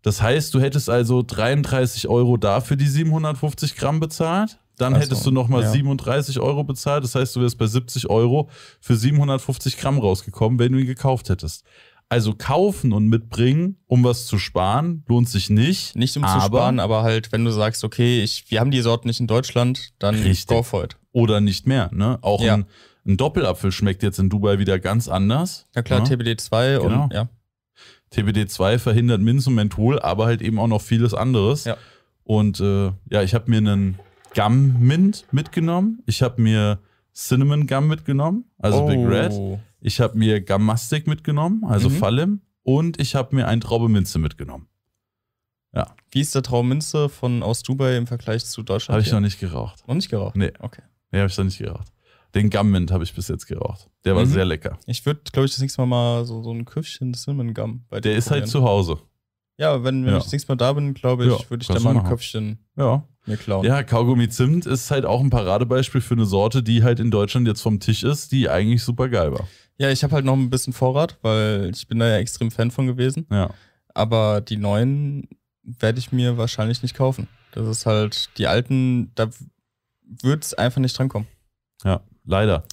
[0.00, 4.58] Das heißt, du hättest also 33 Euro dafür die 750 Gramm bezahlt.
[4.78, 5.70] Dann Ach so, hättest du nochmal ja.
[5.70, 7.04] 37 Euro bezahlt.
[7.04, 8.48] Das heißt, du wärst bei 70 Euro
[8.80, 11.64] für 750 Gramm rausgekommen, wenn du ihn gekauft hättest.
[12.10, 15.94] Also kaufen und mitbringen, um was zu sparen, lohnt sich nicht.
[15.94, 18.80] Nicht um zu aber, sparen, aber halt, wenn du sagst, okay, ich, wir haben die
[18.80, 20.46] Sorten nicht in Deutschland, dann Richtig.
[20.46, 20.96] go for it.
[21.12, 21.90] Oder nicht mehr.
[21.92, 22.18] Ne?
[22.22, 22.54] Auch Ja.
[22.54, 22.66] ein,
[23.06, 25.66] ein Doppelapfel schmeckt jetzt in Dubai wieder ganz anders.
[25.76, 26.06] Ja klar, ne?
[26.06, 27.04] TBD2 Genau.
[27.04, 27.28] und ja.
[28.14, 31.64] TBD2 verhindert Minz und Menthol, aber halt eben auch noch vieles anderes.
[31.64, 31.76] Ja.
[32.24, 33.98] Und äh, ja, ich habe mir einen
[34.34, 36.02] Gum Mint mitgenommen.
[36.06, 36.78] Ich habe mir
[37.14, 39.32] Cinnamon Gum mitgenommen, also Big Red.
[39.32, 39.58] Oh.
[39.80, 41.94] Ich habe mir Gummastic mitgenommen, also Mhm.
[41.94, 42.40] Fallim.
[42.62, 44.68] Und ich habe mir ein Traube Minze mitgenommen.
[46.10, 48.94] Wie ist der Traum Minze von aus Dubai im Vergleich zu Deutschland?
[48.94, 49.86] Habe ich noch nicht geraucht.
[49.86, 50.36] noch nicht geraucht.
[50.36, 50.52] Nee.
[50.58, 50.80] Okay.
[51.12, 51.88] Nee, habe ich noch nicht geraucht.
[52.34, 53.88] Den Gum Mint habe ich bis jetzt geraucht.
[54.06, 54.30] Der war Mhm.
[54.30, 54.78] sehr lecker.
[54.86, 57.98] Ich würde, glaube ich, das nächste Mal mal so, so ein Köpfchen Cinnamon Gum bei
[58.00, 58.50] dir Der ist halt probieren.
[58.50, 58.98] zu Hause.
[59.58, 60.16] Ja, wenn, wenn Ja.
[60.18, 62.08] ich das nächste Mal da bin, glaube ich, Ja, würde ich da mal ein machen.
[62.08, 63.04] Köpfchen Ja.
[63.28, 63.64] Mir klauen.
[63.64, 67.46] Ja, Kaugummi Zimt ist halt auch ein Paradebeispiel für eine Sorte, die halt in Deutschland
[67.46, 69.46] jetzt vom Tisch ist, die eigentlich super geil war.
[69.78, 72.70] Ja, ich habe halt noch ein bisschen Vorrat, weil ich bin da ja extrem Fan
[72.70, 73.26] von gewesen.
[73.30, 73.50] Ja.
[73.94, 75.28] Aber die neuen
[75.62, 77.28] werde ich mir wahrscheinlich nicht kaufen.
[77.52, 79.28] Das ist halt, die alten, da
[80.22, 81.28] wird es einfach nicht drankommen.
[81.84, 82.64] Ja, leider.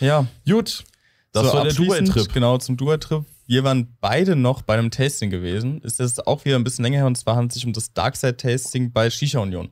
[0.00, 0.84] Ja, Gut.
[1.32, 2.32] Das so war der Dubai-Trip.
[2.32, 3.24] Genau, zum Dubai-Trip.
[3.46, 5.80] Wir waren beide noch bei einem Tasting gewesen.
[5.80, 7.92] Ist jetzt auch wieder ein bisschen länger her und zwar handelt es sich um das
[7.92, 9.70] Darkside-Tasting bei Shisha Union.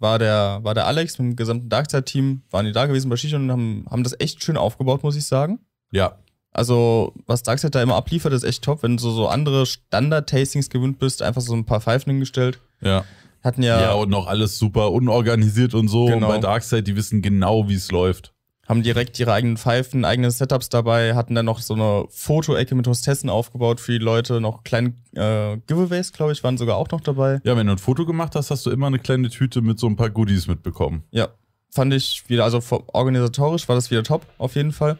[0.00, 3.36] War der, war der Alex mit dem gesamten Darkside-Team, waren die da gewesen bei Shisha
[3.36, 5.60] Union und haben, haben das echt schön aufgebaut, muss ich sagen.
[5.92, 6.16] Ja,
[6.52, 8.82] Also, was Darkside da immer abliefert, ist echt top.
[8.82, 12.60] Wenn du so, so andere Standard-Tastings gewöhnt bist, einfach so ein paar Pfeifen hingestellt.
[12.80, 13.04] ja.
[13.42, 16.04] Hatten Ja, ja, und noch alles super unorganisiert und so.
[16.04, 16.26] Genau.
[16.26, 18.34] Und bei Darkseid, die wissen genau, wie es läuft.
[18.70, 22.86] Haben direkt ihre eigenen Pfeifen, eigene Setups dabei, hatten dann noch so eine Fotoecke mit
[22.86, 27.00] Hostessen aufgebaut für die Leute, noch kleine äh, Giveaways, glaube ich, waren sogar auch noch
[27.00, 27.40] dabei.
[27.42, 29.88] Ja, wenn du ein Foto gemacht hast, hast du immer eine kleine Tüte mit so
[29.88, 31.02] ein paar Goodies mitbekommen.
[31.10, 31.30] Ja,
[31.68, 32.60] fand ich wieder, also
[32.92, 34.98] organisatorisch war das wieder top, auf jeden Fall.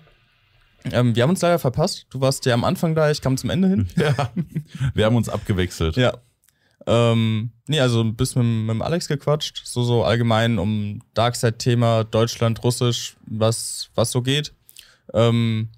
[0.91, 2.07] Ähm, wir haben uns leider verpasst.
[2.11, 3.89] Du warst ja am Anfang da, ich kam zum Ende hin.
[3.97, 4.33] Ja.
[4.95, 5.95] Wir haben uns abgewechselt.
[5.95, 6.15] Ja.
[6.87, 12.05] Ähm, nee, also ein bisschen mit, mit dem Alex gequatscht, so, so allgemein um Darkside-Thema,
[12.05, 14.55] Deutschland, Russisch, was, was so geht.
[15.13, 15.69] Ähm,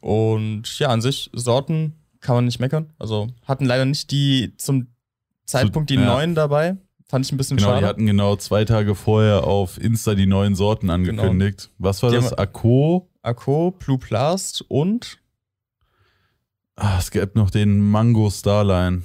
[0.00, 2.92] und ja, an sich, Sorten kann man nicht meckern.
[2.98, 4.88] Also hatten leider nicht die zum
[5.46, 6.04] Zeitpunkt die ja.
[6.04, 6.76] neuen dabei.
[7.08, 7.80] Fand ich ein bisschen Genau, schade.
[7.80, 11.70] die hatten genau zwei Tage vorher auf Insta die neuen Sorten angekündigt.
[11.78, 12.32] Was war Die das?
[12.32, 13.08] Akko?
[13.22, 15.18] Akko, Blue Blast und.
[16.74, 19.02] Ah, es gab noch den Mango Starline.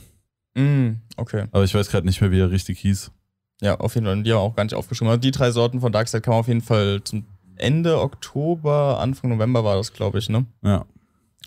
[0.55, 1.45] Mm, okay.
[1.51, 3.11] Aber ich weiß gerade nicht mehr, wie er richtig hieß.
[3.61, 4.23] Ja, auf jeden Fall.
[4.23, 5.09] Die haben wir auch gar nicht aufgeschrieben.
[5.09, 7.25] Also die drei Sorten von Darkside kamen auf jeden Fall zum
[7.57, 10.45] Ende Oktober, Anfang November war das, glaube ich, ne?
[10.63, 10.85] Ja.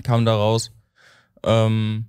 [0.05, 0.71] Kamen da raus.
[1.45, 2.07] Ähm,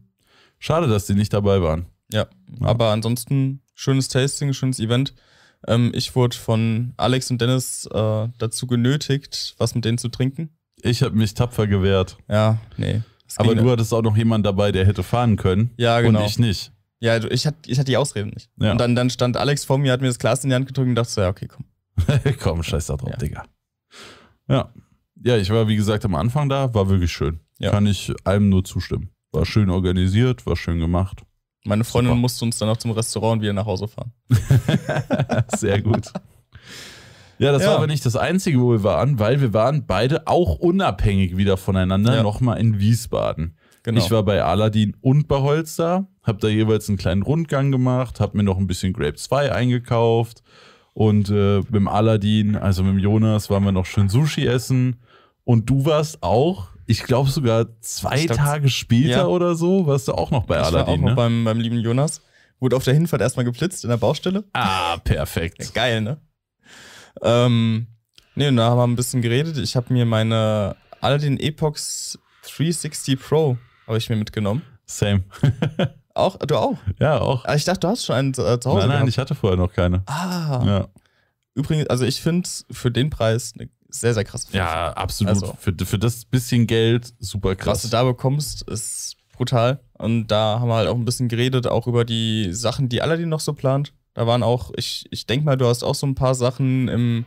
[0.59, 1.87] Schade, dass die nicht dabei waren.
[2.11, 2.27] ja.
[2.61, 2.67] Ja.
[2.67, 5.13] aber ansonsten schönes Tasting, schönes Event.
[5.67, 10.49] Ähm, ich wurde von Alex und Dennis äh, dazu genötigt, was mit denen zu trinken.
[10.81, 12.17] Ich habe mich tapfer gewehrt.
[12.29, 13.01] Ja, nee.
[13.37, 15.71] Aber du hattest auch noch jemanden dabei, der hätte fahren können.
[15.77, 16.19] Ja, genau.
[16.19, 16.71] Und ich nicht.
[17.05, 18.49] Ja, ich hatte ich hatte die Ausrede nicht.
[18.57, 18.71] Ja.
[18.71, 20.89] Und dann, dann stand Alex vor mir, hat mir das Glas in die Hand gedrückt
[20.89, 21.65] und dachte so, ja, okay, komm.
[22.41, 23.17] Komm, scheiß da drauf, Ja.
[23.17, 23.43] Digga.
[24.49, 24.69] Ja.
[25.23, 27.39] Ja, ich war, wie gesagt, am Anfang da, war wirklich schön.
[27.59, 27.71] Ja.
[27.71, 29.11] Kann ich allem nur zustimmen.
[29.31, 31.21] War schön organisiert, war schön gemacht.
[31.63, 32.19] Meine Freundin Super.
[32.21, 34.11] musste uns dann noch zum Restaurant und wieder nach Hause fahren.
[35.55, 36.11] Sehr gut.
[37.37, 37.69] Ja, das Ja.
[37.69, 41.57] war aber nicht das Einzige, wo wir waren, weil wir waren beide auch unabhängig wieder
[41.57, 42.23] voneinander Ja.
[42.23, 43.57] nochmal in Wiesbaden.
[43.85, 44.03] Genau.
[44.03, 48.35] Ich war bei Aladdin und bei Holster, habe da jeweils einen kleinen Rundgang gemacht, habe
[48.35, 50.41] mir noch ein bisschen Grape 2 eingekauft
[50.95, 54.95] und äh, mit dem Aladdin, also mit dem Jonas, waren wir noch schön Sushi essen
[55.43, 59.27] und du warst auch, ich glaube sogar zwei glaub, Tage später ja.
[59.27, 61.15] oder so, warst du auch noch bei ich war auch Aladdin, noch ne?
[61.15, 62.23] beim, beim lieben Jonas.
[62.59, 64.45] Wurde auf der Hinfahrt erstmal geblitzt in der Baustelle.
[64.53, 65.75] Ah, perfekt.
[65.75, 66.17] Geil, ne?
[67.21, 67.85] Ähm,
[68.33, 69.59] nee, und da haben wir ein bisschen geredet.
[69.59, 72.17] Ich habe mir meine Aladdin Epox
[72.47, 73.57] 360 Pro
[73.87, 74.61] habe ich mir mitgenommen.
[74.85, 75.23] Same.
[76.13, 76.37] Auch?
[76.37, 76.77] Du auch?
[76.97, 77.43] ja, auch.
[77.43, 78.61] Ah, Ich dachte, du hast schon einen äh, zu Hause.
[78.63, 79.09] Nein, nein, gehabt.
[79.09, 80.01] ich hatte vorher noch keine.
[80.05, 80.63] Ah.
[80.65, 80.87] Ja,
[81.55, 84.57] Übrigens, also ich finde für den Preis eine sehr, sehr krasse Flasche.
[84.57, 85.33] ja absolut.
[85.33, 85.57] Also.
[85.59, 87.81] für, für das bisschen Geld super was krass.
[87.81, 89.81] du da bekommst, ist brutal.
[89.93, 93.27] Und da haben wir halt auch ein bisschen geredet, auch über die Sachen, die Aladdin
[93.27, 93.91] noch so plant.
[94.13, 97.25] Da waren auch, ich, ich denke mal, du hast auch so ein paar Sachen im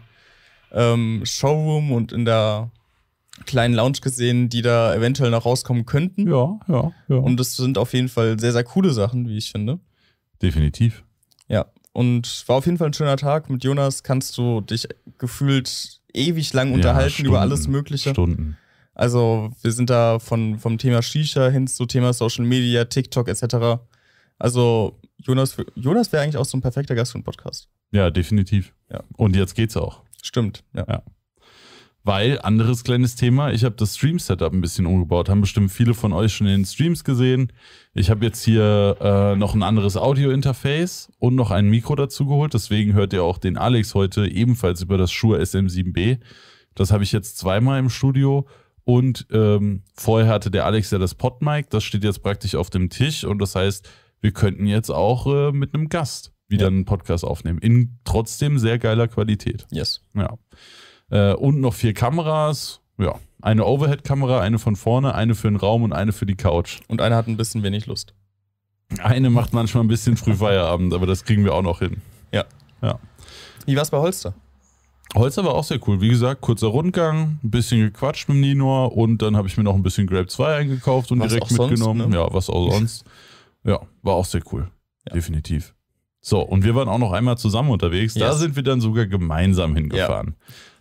[0.72, 2.70] ähm, Showroom und in der
[3.46, 6.28] kleinen Lounge gesehen, die da eventuell noch rauskommen könnten.
[6.28, 7.16] ja, ja, ja.
[7.16, 9.80] Und das sind auf jeden Fall sehr, sehr coole Sachen, wie ich finde.
[10.42, 11.04] Definitiv.
[11.48, 11.66] Ja.
[11.92, 13.50] Und war auf jeden Fall ein schöner Tag.
[13.50, 14.86] Mit Jonas kannst du dich
[15.18, 18.10] gefühlt ewig lang unterhalten Ja, über alles Stunden, Mögliche.
[18.10, 18.56] Stunden.
[18.94, 23.80] Also wir sind da von, vom Thema Shisha hin zu Thema Social Media, TikTok etc.
[24.38, 27.68] Also Jonas, Jonas wäre eigentlich auch so ein perfekter Gast für einen Podcast.
[27.90, 28.74] Ja, definitiv.
[28.90, 29.02] Ja.
[29.16, 30.02] Und jetzt geht's auch.
[30.22, 31.02] Stimmt, ja.
[32.08, 35.28] Weil, anderes kleines Thema, ich habe das Stream-Setup ein bisschen umgebaut.
[35.28, 37.52] Haben bestimmt viele von euch schon in den Streams gesehen.
[37.92, 42.54] Ich habe jetzt hier äh, noch ein anderes Audio-Interface und noch ein Mikro dazu geholt.
[42.54, 46.18] Deswegen hört ihr auch den Alex heute ebenfalls über das Shure SM7B.
[46.74, 48.46] Das habe ich jetzt zweimal im Studio.
[48.84, 51.68] Und ähm, vorher hatte der Alex ja das Podmic.
[51.68, 53.24] Das steht jetzt praktisch auf dem Tisch.
[53.24, 53.86] Und das heißt,
[54.22, 56.68] wir könnten jetzt auch äh, mit einem Gast wieder Ja.
[56.68, 57.58] einen Podcast aufnehmen.
[57.58, 59.66] In trotzdem sehr geiler Qualität.
[59.70, 60.02] Yes.
[60.14, 60.38] Ja.
[61.10, 62.80] Äh, und noch vier Kameras.
[62.98, 63.14] Ja.
[63.40, 66.80] Eine Overhead-Kamera, eine von vorne, eine für den Raum und eine für die Couch.
[66.88, 68.14] Und einer hat ein bisschen wenig Lust.
[69.02, 72.00] Eine macht manchmal ein bisschen früh Feierabend, aber das kriegen wir auch noch hin.
[73.66, 74.34] Wie war's bei Holster?
[75.14, 76.00] Holzer war auch sehr cool.
[76.00, 79.64] Wie gesagt, kurzer Rundgang, ein bisschen gequatscht mit dem Ninor und dann habe ich mir
[79.64, 82.10] noch ein bisschen Grape 2 eingekauft und Was direkt auch sonst, mitgenommen.
[82.10, 82.16] ne?
[82.16, 83.04] Ja, was auch sonst.
[83.64, 84.68] Ja, war auch sehr cool.
[85.06, 85.14] Ja.
[85.14, 85.74] Definitiv.
[86.20, 88.14] So, und wir waren auch noch einmal zusammen unterwegs.
[88.14, 88.38] Da Yes.
[88.38, 90.36] sind wir dann sogar gemeinsam hingefahren.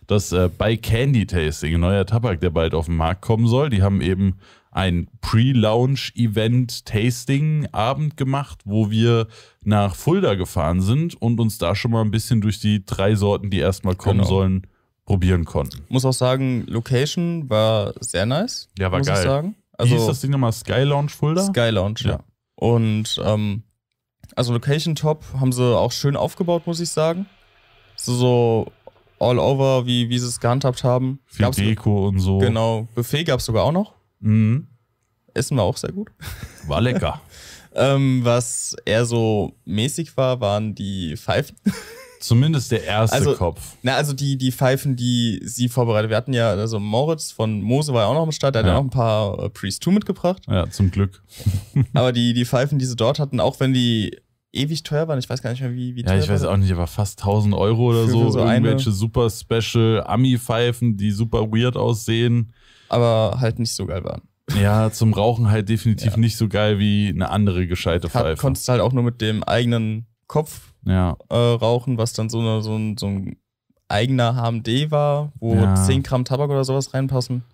[0.08, 3.70] Das äh, bei Candy Tasting, ein neuer Tabak, der bald auf den Markt kommen soll.
[3.70, 4.38] Die haben eben
[4.72, 9.26] ein Pre-Launch-Event-Tasting-Abend gemacht, wo wir
[9.64, 13.50] nach Fulda gefahren sind und uns da schon mal ein bisschen durch die drei Sorten,
[13.50, 14.28] die erstmal kommen Genau.
[14.28, 14.66] sollen,
[15.04, 15.84] probieren konnten.
[15.88, 18.68] Muss auch sagen, Location war sehr nice.
[18.78, 19.16] Ja, war muss geil.
[19.18, 19.54] Ich sagen.
[19.76, 20.52] Also, Wie Also hieß das Ding nochmal?
[20.52, 21.42] Sky Lounge Fulda?
[21.44, 22.10] Sky Lounge, ja.
[22.10, 22.20] Ja.
[22.56, 23.62] Und ähm,
[24.36, 27.26] also Location Top haben sie auch schön aufgebaut, muss ich sagen.
[27.96, 28.72] So, so
[29.20, 31.18] all over, wie, wie sie es gehandhabt haben.
[31.26, 32.38] Viel Gab's- Deko und so.
[32.38, 32.88] Genau.
[32.94, 33.94] Buffet gab es sogar auch noch.
[34.20, 34.66] Mhm.
[35.34, 36.08] Essen war auch sehr gut.
[36.66, 37.20] War lecker.
[37.74, 41.54] Ähm, was eher so mäßig war, waren die Pfeifen.
[42.20, 43.76] Zumindest der erste Also- Kopf.
[43.82, 46.10] Na, also die, die Pfeifen, die sie vorbereitet.
[46.10, 48.66] Wir hatten ja, also Moritz von Mose war ja auch noch am Start, der hat
[48.66, 48.72] Ja.
[48.72, 50.42] ja noch ein paar äh, Priest 2 mitgebracht.
[50.48, 51.22] Ja, zum Glück.
[51.94, 54.16] Aber die, die Pfeifen, die sie dort hatten, auch wenn die
[54.52, 56.56] ewig teuer waren, ich weiß gar nicht mehr, wie, wie Ja, teuer ich weiß auch
[56.56, 58.30] nicht, aber fast 1000 Euro oder so.
[58.30, 62.52] so Irgendwelche super special Ami-Pfeifen, die super weird aussehen.
[62.88, 64.22] Aber halt nicht so geil waren.
[64.58, 66.18] Ja, zum Rauchen halt definitiv Ja.
[66.18, 68.40] nicht so geil wie eine andere gescheite Pfeife.
[68.40, 72.62] konntest halt auch nur mit dem eigenen Kopf Ja, äh, rauchen, was dann so, eine,
[72.62, 73.36] so, ein, so ein
[73.88, 75.74] eigener HMD war, wo Ja.
[75.74, 77.44] 10 Gramm Tabak oder sowas reinpassen.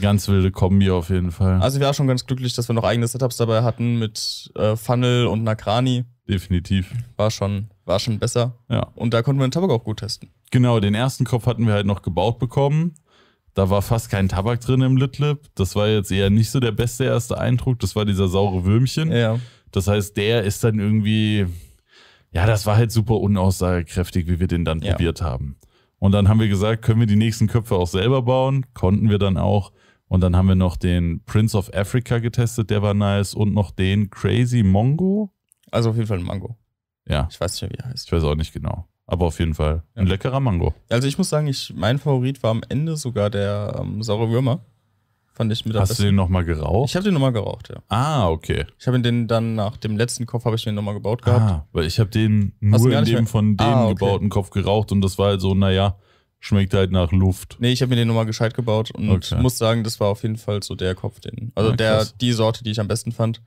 [0.00, 1.60] ganz wilde Kombi auf jeden Fall.
[1.60, 4.74] Also ich war schon ganz glücklich, dass wir noch eigene Setups dabei hatten mit äh,
[4.76, 6.04] Funnel und einer Krani.
[6.30, 6.92] Definitiv.
[7.16, 8.54] War schon, war schon besser.
[8.68, 8.88] Ja.
[8.94, 10.30] Und da konnten wir den Tabak auch gut testen.
[10.50, 12.94] Genau, den ersten Kopf hatten wir halt noch gebaut bekommen.
[13.54, 15.40] Da war fast kein Tabak drin im Litlip.
[15.54, 17.80] Das war jetzt eher nicht so der beste erste Eindruck.
[17.80, 19.10] Das war dieser saure Würmchen.
[19.12, 19.38] Ja.
[19.72, 21.46] Das heißt, der ist dann irgendwie,
[22.32, 24.92] ja, das war halt super unaussagekräftig, wie wir den dann Ja.
[24.92, 25.56] probiert haben.
[25.98, 28.66] Und dann haben wir gesagt, können wir die nächsten Köpfe auch selber bauen?
[28.72, 29.72] Konnten wir dann auch.
[30.08, 33.34] Und dann haben wir noch den Prince of Africa getestet, der war nice.
[33.34, 35.30] Und noch den Crazy Mongo.
[35.70, 36.56] Also auf jeden Fall ein Mango.
[37.08, 38.06] Ja, Ich weiß nicht wie er heißt.
[38.06, 38.86] ich weiß auch nicht genau.
[39.06, 40.12] Aber auf jeden Fall ein Ja.
[40.12, 40.74] leckerer Mango.
[40.88, 44.60] Also ich muss sagen, ich, mein Favorit war am Ende sogar der ähm, saure Würmer.
[45.32, 46.02] Fand ich mit Hast du besten.
[46.04, 46.90] den nochmal geraucht?
[46.90, 47.76] Ich habe den nochmal geraucht, ja.
[47.88, 48.66] ah, okay.
[48.78, 51.40] Ich habe den dann nach dem letzten Kopf habe ich den nochmal gebaut gehabt.
[51.40, 53.94] Ah, weil ich habe den Hast du nur in dem mehr- von dem Ah, okay.
[53.94, 55.96] gebauten Kopf geraucht und das war halt so, naja,
[56.40, 57.56] schmeckt halt nach Luft.
[57.58, 59.40] Nee, ich habe mir den nochmal gescheit gebaut und Okay.
[59.40, 61.52] muss sagen, das war auf jeden Fall so der Kopf, den.
[61.54, 63.40] Also Ah, der, die Sorte, die ich am besten fand.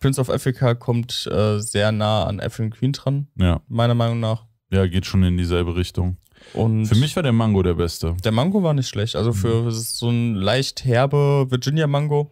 [0.00, 4.46] Prince of Africa kommt äh, sehr nah an African Queen dran, Ja, meiner Meinung nach.
[4.70, 6.16] ja, geht schon in dieselbe Richtung.
[6.54, 8.16] Und Für mich war der Mango der beste.
[8.24, 9.14] der Mango war nicht schlecht.
[9.14, 12.30] Also für ist so ein leicht herbe Virginia Mango.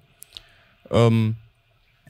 [0.91, 1.37] Ähm,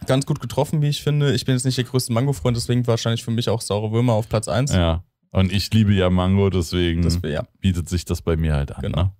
[0.06, 1.34] ganz gut getroffen, wie ich finde.
[1.34, 4.28] Ich bin jetzt nicht der größte Mango-Freund, deswegen wahrscheinlich für mich auch saure Würmer auf
[4.28, 4.72] Platz 1.
[4.72, 5.02] Ja.
[5.32, 7.42] Und ich liebe ja Mango, deswegen Das, ja.
[7.58, 8.82] bietet sich das bei mir halt an.
[8.82, 9.02] Genau.
[9.02, 9.12] Ne?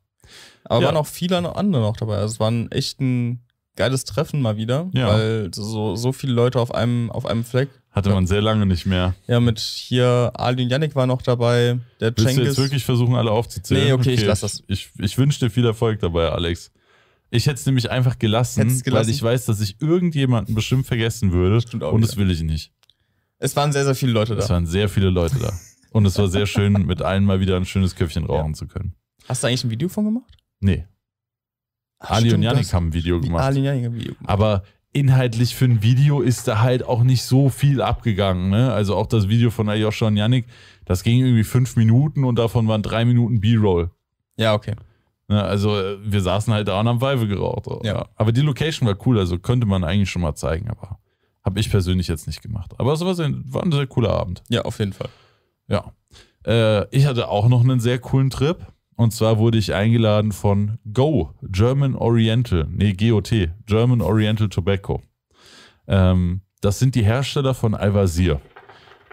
[0.65, 0.87] Aber Ja.
[0.87, 2.19] waren auch viele andere noch dabei.
[2.19, 3.41] Also es war ein echt ein
[3.79, 5.09] geiles Treffen mal wieder, Ja.
[5.09, 7.69] weil so, so viele Leute auf einem, auf einem Fleck.
[7.91, 8.15] Hatte Ja.
[8.17, 9.15] man sehr lange nicht mehr.
[9.27, 12.47] Ja, mit hier Ali und Yannick war noch dabei, der Willst du Cengiz.
[12.49, 13.85] jetzt wirklich versuchen, alle aufzuzählen?
[13.87, 14.63] Nee, okay, ich lass das.
[14.69, 16.71] Ich, ich wünsche dir viel Erfolg dabei, Alex.
[17.31, 18.93] Ich hätte es nämlich einfach gelassen, gelassen?
[18.93, 21.61] weil ich weiß, dass ich irgendjemanden bestimmt vergessen würde.
[21.61, 22.09] Stimmt auch und wieder.
[22.09, 22.73] das will ich nicht.
[23.39, 24.55] Es waren sehr, sehr viele Leute Es da.
[24.55, 25.53] waren sehr viele Leute da.
[25.93, 28.95] Und es war sehr schön, mit allen mal wieder ein schönes Köpfchen rauchen zu können.
[29.29, 30.37] Hast du eigentlich ein Video von gemacht?
[30.61, 30.87] Nee,
[31.99, 33.45] Ali und Yannick haben ein Video gemacht.
[33.45, 34.31] Ali und Yannick haben ein Video gemacht.
[34.31, 38.51] Aber inhaltlich für ein Video ist da halt auch nicht so viel abgegangen.
[38.51, 38.73] Ne?
[38.73, 40.47] Also auch das Video von Ayosha und Yannick,
[40.85, 43.91] das ging irgendwie fünf Minuten und davon waren drei Minuten B-Roll.
[44.37, 44.75] Ja, okay.
[45.29, 45.43] Ne?
[45.43, 47.67] Also äh, wir saßen halt da und haben Weive geraucht.
[47.85, 48.07] Ja.
[48.17, 50.99] Aber die Location war cool, also könnte man eigentlich schon mal zeigen, aber
[51.45, 52.73] habe ich persönlich jetzt nicht gemacht.
[52.79, 54.43] Aber es war, sehr, war ein sehr cooler Abend.
[54.49, 55.09] Ja, auf jeden Fall.
[55.69, 55.93] Ja.
[56.47, 58.67] Äh, ich hatte auch noch einen sehr coolen Trip.
[58.99, 63.33] Und zwar wurde ich eingeladen von Go, German Oriental, nee, GOT,
[63.65, 65.01] German Oriental Tobacco.
[65.87, 68.41] Ähm, das sind die Hersteller von Al-Wazir.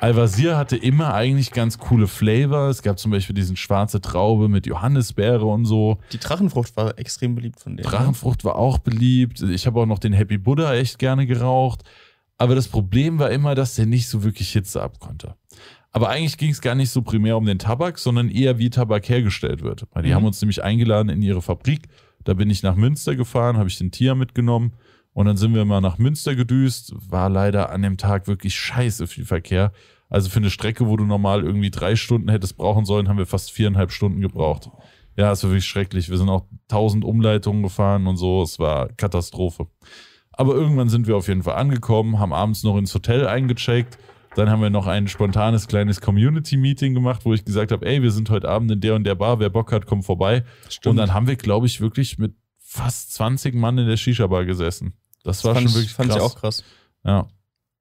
[0.02, 2.68] Al-Wazir hatte immer eigentlich ganz coole Flavor.
[2.70, 6.00] Es gab zum Beispiel diesen schwarze Traube mit Johannisbeere und so.
[6.12, 7.86] Die Drachenfrucht war extrem beliebt von denen.
[7.86, 7.92] ne?
[7.96, 9.44] Drachenfrucht war auch beliebt.
[9.44, 11.84] Ich habe auch noch den Happy Buddha echt gerne geraucht.
[12.40, 15.36] Aber das Problem war immer, dass der nicht so wirklich Hitze abkonnte.
[15.96, 19.08] Aber eigentlich ging es gar nicht so primär um den Tabak, sondern eher wie Tabak
[19.08, 19.86] hergestellt wird.
[19.94, 20.16] Weil die Mhm.
[20.16, 21.88] haben uns nämlich eingeladen in ihre Fabrik.
[22.26, 24.74] Da bin ich nach Münster gefahren, habe ich den Tier mitgenommen
[25.14, 26.94] und dann sind wir mal nach Münster gedüst.
[27.10, 29.72] War leider an dem Tag wirklich scheiße viel Verkehr.
[30.10, 33.26] Also für eine Strecke, wo du normal irgendwie drei Stunden hättest brauchen sollen, haben wir
[33.26, 34.70] fast viereinhalb Stunden gebraucht.
[35.16, 36.10] Ja, es war wirklich schrecklich.
[36.10, 38.42] Wir sind auch tausend Umleitungen gefahren und so.
[38.44, 39.68] Es war Katastrophe.
[40.34, 43.98] Aber irgendwann sind wir auf jeden Fall angekommen, haben abends noch ins Hotel eingecheckt.
[44.36, 48.12] Dann haben wir noch ein spontanes kleines Community-Meeting gemacht, wo ich gesagt habe, ey, wir
[48.12, 50.44] sind heute Abend in der und der Bar, wer Bock hat, kommt vorbei.
[50.70, 50.92] Stimmt.
[50.92, 54.94] Und dann haben wir, glaube ich, wirklich mit fast 20 Mann in der Shisha-Bar gesessen.
[55.24, 56.18] Das war fand, schon wirklich fand krass.
[56.18, 56.64] ich auch krass.
[57.06, 57.28] Ja,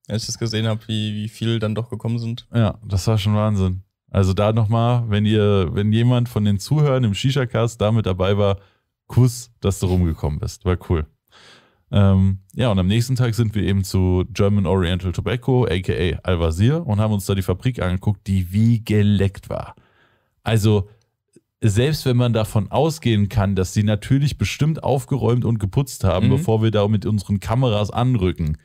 [0.07, 2.47] Als ich das gesehen habe, wie, wie viel dann doch gekommen sind.
[2.55, 3.83] ja, das war schon Wahnsinn.
[4.11, 8.39] Also da nochmal, wenn ihr, wenn jemand von den Zuhörern im Shisha-Cast da mit dabei
[8.39, 8.59] war,
[9.09, 10.65] Kuss, dass du rumgekommen bist.
[10.65, 11.07] War cool.
[11.95, 16.85] Ähm, ja, und am nächsten Tag sind wir eben zu German Oriental Tobacco, aka Al-Wazir,
[16.85, 19.77] und haben uns da die Fabrik angeguckt, die wie geleckt war.
[20.43, 20.89] Also,
[21.61, 26.31] selbst wenn man davon ausgehen kann, dass sie natürlich bestimmt aufgeräumt und geputzt haben, Mhm.
[26.33, 28.59] bevor wir da mit unseren Kameras anrücken,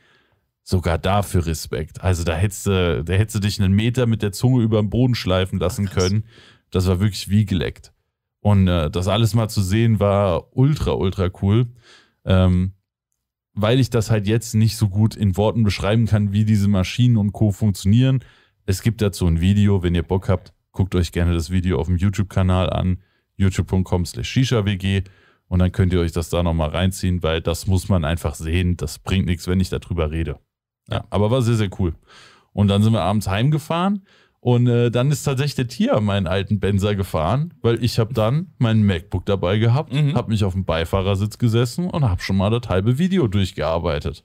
[0.64, 2.02] sogar dafür Respekt.
[2.02, 4.90] Also, da hättest du, da hättest du dich einen Meter mit der Zunge über den
[4.90, 6.24] Boden schleifen lassen Ach, können.
[6.72, 7.92] Das war wirklich wie geleckt.
[8.40, 11.68] Und äh, das alles mal zu sehen war ultra, ultra cool.
[12.24, 12.72] Ähm,
[13.60, 17.16] weil ich das halt jetzt nicht so gut in Worten beschreiben kann, wie diese Maschinen
[17.16, 17.52] und Co.
[17.52, 18.20] funktionieren.
[18.66, 21.86] Es gibt dazu ein Video, wenn ihr Bock habt, guckt euch gerne das Video auf
[21.86, 22.98] dem YouTube-Kanal an,
[23.36, 25.04] youtube.com slash shisha-wg
[25.48, 28.76] und dann könnt ihr euch das da nochmal reinziehen, weil das muss man einfach sehen.
[28.76, 30.38] Das bringt nichts, wenn ich darüber rede.
[30.88, 31.94] Ja, aber war sehr, sehr cool.
[32.52, 34.02] Und dann sind wir abends heimgefahren
[34.40, 38.52] und äh, dann ist tatsächlich der Tier meinen alten Benzer gefahren, weil ich habe dann
[38.58, 40.14] mein MacBook dabei gehabt, Mhm.
[40.14, 44.24] habe mich auf dem Beifahrersitz gesessen und habe schon mal das halbe Video durchgearbeitet.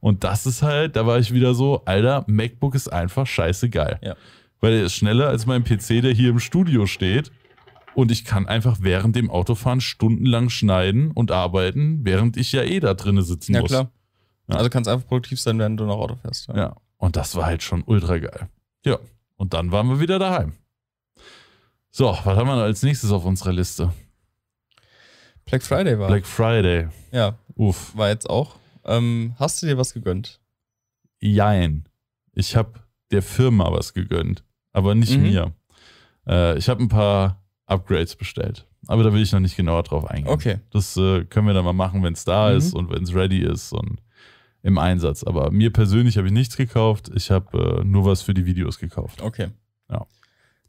[0.00, 3.98] Und das ist halt, da war ich wieder so, Alter, MacBook ist einfach scheiße geil.
[4.02, 4.14] Ja.
[4.60, 7.30] Weil er ist schneller als mein PC, der hier im Studio steht.
[7.94, 12.78] Und ich kann einfach während dem Autofahren stundenlang schneiden und arbeiten, während ich ja eh
[12.78, 13.70] da drinnen sitzen Ja, muss.
[13.70, 13.90] klar.
[14.48, 14.56] Ja.
[14.56, 16.48] Also kannst einfach produktiv sein, wenn du noch Auto fährst.
[16.54, 16.76] Ja.
[16.98, 18.48] Und das war halt schon ultra geil.
[18.84, 18.98] Ja.
[19.38, 20.52] Und dann waren wir wieder daheim.
[21.90, 23.92] So, was haben wir als nächstes auf unserer Liste?
[25.46, 26.08] Black Friday war.
[26.08, 26.88] Black Friday.
[27.12, 27.96] ja, Uff.
[27.96, 28.56] war jetzt auch.
[28.84, 30.40] Ähm, hast du dir was gegönnt?
[31.20, 31.88] Jein.
[32.34, 32.74] Ich habe
[33.10, 35.22] der Firma was gegönnt, aber nicht Mhm.
[35.22, 35.52] mir.
[36.26, 40.04] Äh, ich habe ein paar Upgrades bestellt, aber da will ich noch nicht genauer drauf
[40.06, 40.32] eingehen.
[40.32, 40.58] Okay.
[40.70, 42.56] Das äh, können wir dann mal machen, wenn es da Mhm.
[42.58, 44.00] ist und wenn es ready ist und
[44.68, 45.24] im Einsatz.
[45.24, 47.10] Aber mir persönlich habe ich nichts gekauft.
[47.14, 49.22] Ich habe äh, nur was für die Videos gekauft.
[49.22, 49.48] Okay.
[49.90, 50.06] Ja.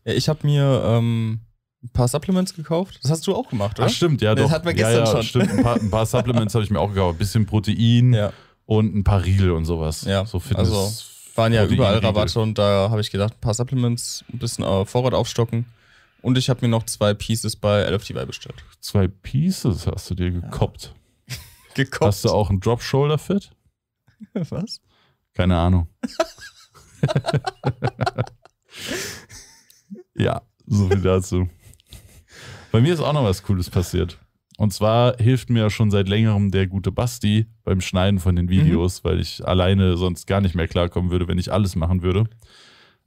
[0.06, 1.42] Ja, ich habe mir ähm,
[1.84, 3.00] ein paar Supplements gekauft.
[3.04, 3.88] Das hast du auch gemacht, oder?
[3.88, 4.52] Ach stimmt, ja Das doch.
[4.52, 5.24] hatten wir ja, gestern ja, schon.
[5.24, 7.16] Stimmt, ein paar, ein paar Supplements habe ich mir auch gekauft.
[7.16, 8.34] Ein bisschen Protein Ja.
[8.66, 10.06] und ein paar Riegel und sowas.
[10.06, 10.70] Ja, so Fitness.
[10.72, 10.92] also
[11.36, 11.98] Waren ja Protein- überall.
[12.00, 15.66] Rabatte und da habe ich gedacht, ein paar Supplements, ein bisschen äh, Vorrat aufstocken.
[16.22, 18.56] Und ich habe mir noch zwei Pieces bei LFTY bestellt.
[18.82, 20.94] Zwei Pieces hast du dir gekoppt.
[21.76, 22.08] Gekocht.
[22.08, 23.52] Hast du auch ein Drop Shoulder Fit?
[24.34, 24.82] Was?
[25.34, 25.88] Keine Ahnung.
[30.16, 31.48] ja, so viel dazu.
[32.72, 34.20] Bei mir ist auch noch was Cooles passiert.
[34.58, 38.50] Und zwar hilft mir ja schon seit längerem der gute Basti beim Schneiden von den
[38.50, 42.26] Videos, weil ich alleine sonst gar nicht mehr klarkommen würde, wenn ich alles machen würde.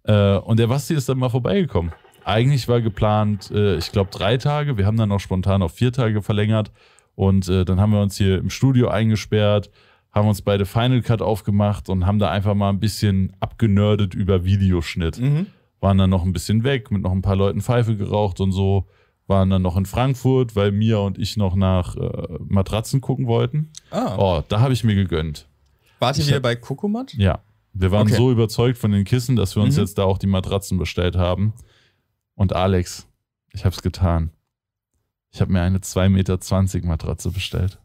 [0.05, 1.93] Äh, und der Basti ist dann mal vorbeigekommen.
[2.25, 4.79] Eigentlich war geplant, äh, ich glaube, drei Tage.
[4.79, 6.73] Wir haben dann noch spontan auf vier Tage verlängert.
[7.15, 9.71] Und äh, dann haben wir uns hier im Studio eingesperrt,
[10.13, 14.45] haben uns beide Final Cut aufgemacht und haben da einfach mal ein bisschen abgenördet über
[14.45, 15.19] Videoschnitt.
[15.19, 15.47] Mhm.
[15.81, 18.87] Waren dann noch ein bisschen weg, mit noch ein paar Leuten Pfeife geraucht und so.
[19.27, 23.71] Waren dann noch in Frankfurt, weil Mia und ich noch nach äh, Matratzen gucken wollten.
[23.91, 25.49] Ah, Oh, da habe ich mir gegönnt.
[25.99, 27.15] wart ihr wieder bei Kokomat?
[27.15, 27.41] Ja.
[27.73, 28.17] Wir waren Okay.
[28.17, 29.81] so überzeugt von den Kissen, dass wir uns Mhm.
[29.83, 31.55] jetzt da auch die Matratzen bestellt haben.
[32.35, 33.09] Und Alex,
[33.53, 34.31] ich habe es getan.
[35.31, 37.79] Ich habe mir eine 2,20 Meter Matratze bestellt.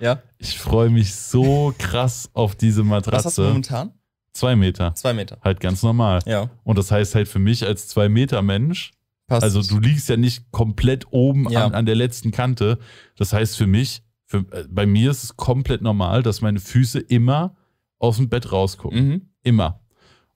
[0.00, 0.22] Ja.
[0.38, 3.42] Ich freue mich so krass auf diese Was hast du Matratze.
[3.42, 3.92] momentan?
[4.32, 4.94] Zwei Meter.
[4.94, 5.38] Zwei Meter.
[5.42, 6.20] Halt ganz normal.
[6.26, 6.50] Ja.
[6.64, 8.92] Und das heißt halt für mich als zwei Meter Mensch,
[9.26, 9.42] Passt.
[9.42, 11.66] also du liegst ja nicht komplett oben Ja.
[11.66, 12.78] an, an der letzten Kante.
[13.16, 17.00] Das heißt für mich, für, äh, bei mir ist es komplett normal, dass meine Füße
[17.00, 17.56] immer
[17.98, 19.08] aus dem Bett rausgucken.
[19.08, 19.22] Mhm.
[19.42, 19.80] Immer.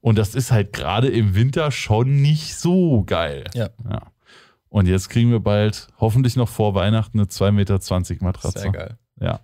[0.01, 3.45] Und das ist halt gerade im Winter schon nicht so geil.
[3.55, 3.71] Ja.
[3.89, 4.03] ja.
[4.69, 8.59] Und jetzt kriegen wir bald, hoffentlich noch vor Weihnachten, eine 2,20 Meter Matratze.
[8.59, 8.99] Sehr geil.
[9.21, 9.41] Ja.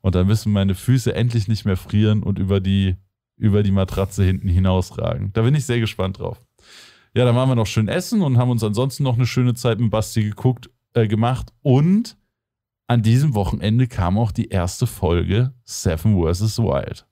[0.00, 2.96] Und dann müssen meine Füße endlich nicht mehr frieren und über die,
[3.36, 5.32] über die Matratze hinten hinausragen.
[5.32, 6.40] Da bin ich sehr gespannt drauf.
[7.14, 9.80] Ja, dann waren wir noch schön essen und haben uns ansonsten noch eine schöne Zeit
[9.80, 11.52] mit Basti geguckt, äh, gemacht.
[11.62, 12.16] Und
[12.86, 16.58] an diesem Wochenende kam auch die erste Folge Seven vs.
[16.58, 17.06] Wild.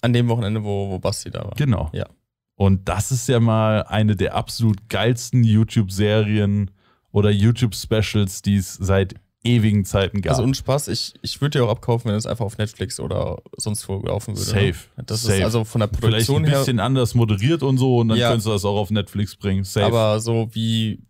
[0.00, 1.54] An dem Wochenende, wo, wo Basti da war.
[1.56, 1.90] Genau.
[1.92, 2.06] Ja.
[2.54, 6.70] Und das ist ja mal eine der absolut geilsten YouTube-Serien
[7.10, 9.14] oder YouTube-Specials, die es seit
[9.44, 10.32] ewigen Zeiten gab.
[10.32, 13.42] Also und Spaß, ich, ich würde dir auch abkaufen, wenn es einfach auf Netflix oder
[13.56, 14.50] sonst wo laufen würde.
[14.50, 14.74] Safe.
[14.96, 15.04] Ne?
[15.04, 15.38] Das Safe.
[15.38, 18.18] ist also von der Vielleicht Produktion ein her, bisschen anders moderiert und so und dann
[18.18, 18.28] Ja.
[18.28, 19.64] könntest du das auch auf Netflix bringen.
[19.64, 19.86] Safe.
[19.86, 21.02] aber so wie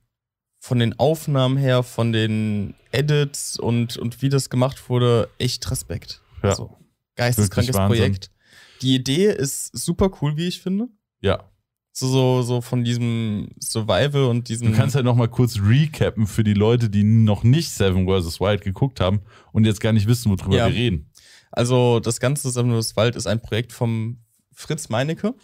[0.60, 6.22] von den Aufnahmen her, von den Edits und, und wie das gemacht wurde, echt Respekt.
[6.42, 6.50] Ja.
[6.50, 6.76] Also,
[7.16, 7.76] geisteskrankes.
[7.76, 8.30] Projekt.
[8.80, 10.88] Die Idee ist super cool, wie ich finde.
[11.20, 11.44] ja.
[11.94, 14.72] So, so, so von diesem Survival und diesem.
[14.72, 18.40] Du kannst halt noch mal kurz recappen für die Leute, die noch nicht Seven vs.
[18.40, 19.20] Wild geguckt haben
[19.52, 20.66] und jetzt gar nicht wissen, worüber Ja.
[20.68, 21.10] wir reden.
[21.50, 24.18] Also, das ganze Sammlungs Wald ist ein Projekt vom
[24.54, 25.34] Fritz Meinecke.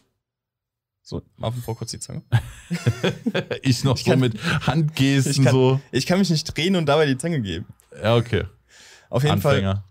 [1.02, 2.22] So, Marvin, vor kurz die Zange.
[3.62, 5.80] ich noch Ich so kann- mit Handgesten ich kann- so.
[5.92, 7.66] Ich kann mich nicht drehen und dabei die Zange geben.
[8.02, 8.44] Ja, okay.
[9.10, 9.56] Auf jeden Fall.
[9.56, 9.84] Anfänger.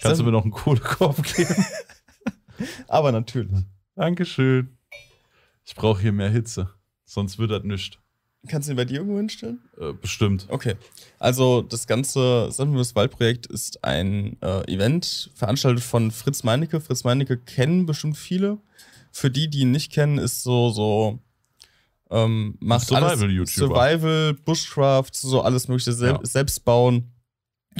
[0.00, 1.66] Kannst du mir noch einen Kohlekorb geben?
[2.88, 3.50] Aber natürlich.
[3.94, 4.77] Dankeschön.
[5.68, 6.70] Ich brauche hier mehr Hitze.
[7.04, 7.98] Sonst wird das nichts.
[8.48, 9.60] Kannst du ihn bei dir irgendwo hinstellen?
[9.78, 10.46] Äh, bestimmt.
[10.48, 10.76] Okay.
[11.18, 16.80] Also das ganze Sandmus Waldprojekt ist ein äh, Event, veranstaltet von Fritz Meinecke.
[16.80, 18.56] Fritz Meinecke kennen bestimmt viele.
[19.12, 21.18] Für die, die ihn nicht kennen, ist so, so
[22.10, 23.74] ähm, macht Survival-YouTuber.
[23.74, 26.20] Survival, Bushcraft, so alles mögliche sel Ja.
[26.22, 27.12] selbst bauen.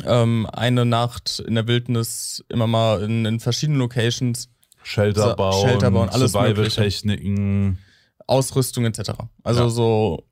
[0.05, 4.51] Ähm, eine Nacht in der Wildnis, immer mal in, in verschiedenen Locations,
[4.89, 7.79] Shelter bauen, Shelter bauen, alles Survival-Techniken.
[8.27, 9.11] Ausrüstung etc.
[9.43, 9.69] Also Ja.
[9.69, 10.25] so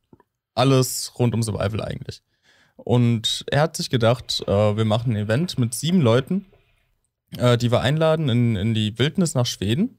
[0.54, 2.22] alles rund um Survival eigentlich.
[2.76, 6.46] Und er hat sich gedacht, äh, wir machen ein Event mit sieben Leuten,
[7.38, 9.98] äh, die wir einladen in, in die Wildnis nach Schweden,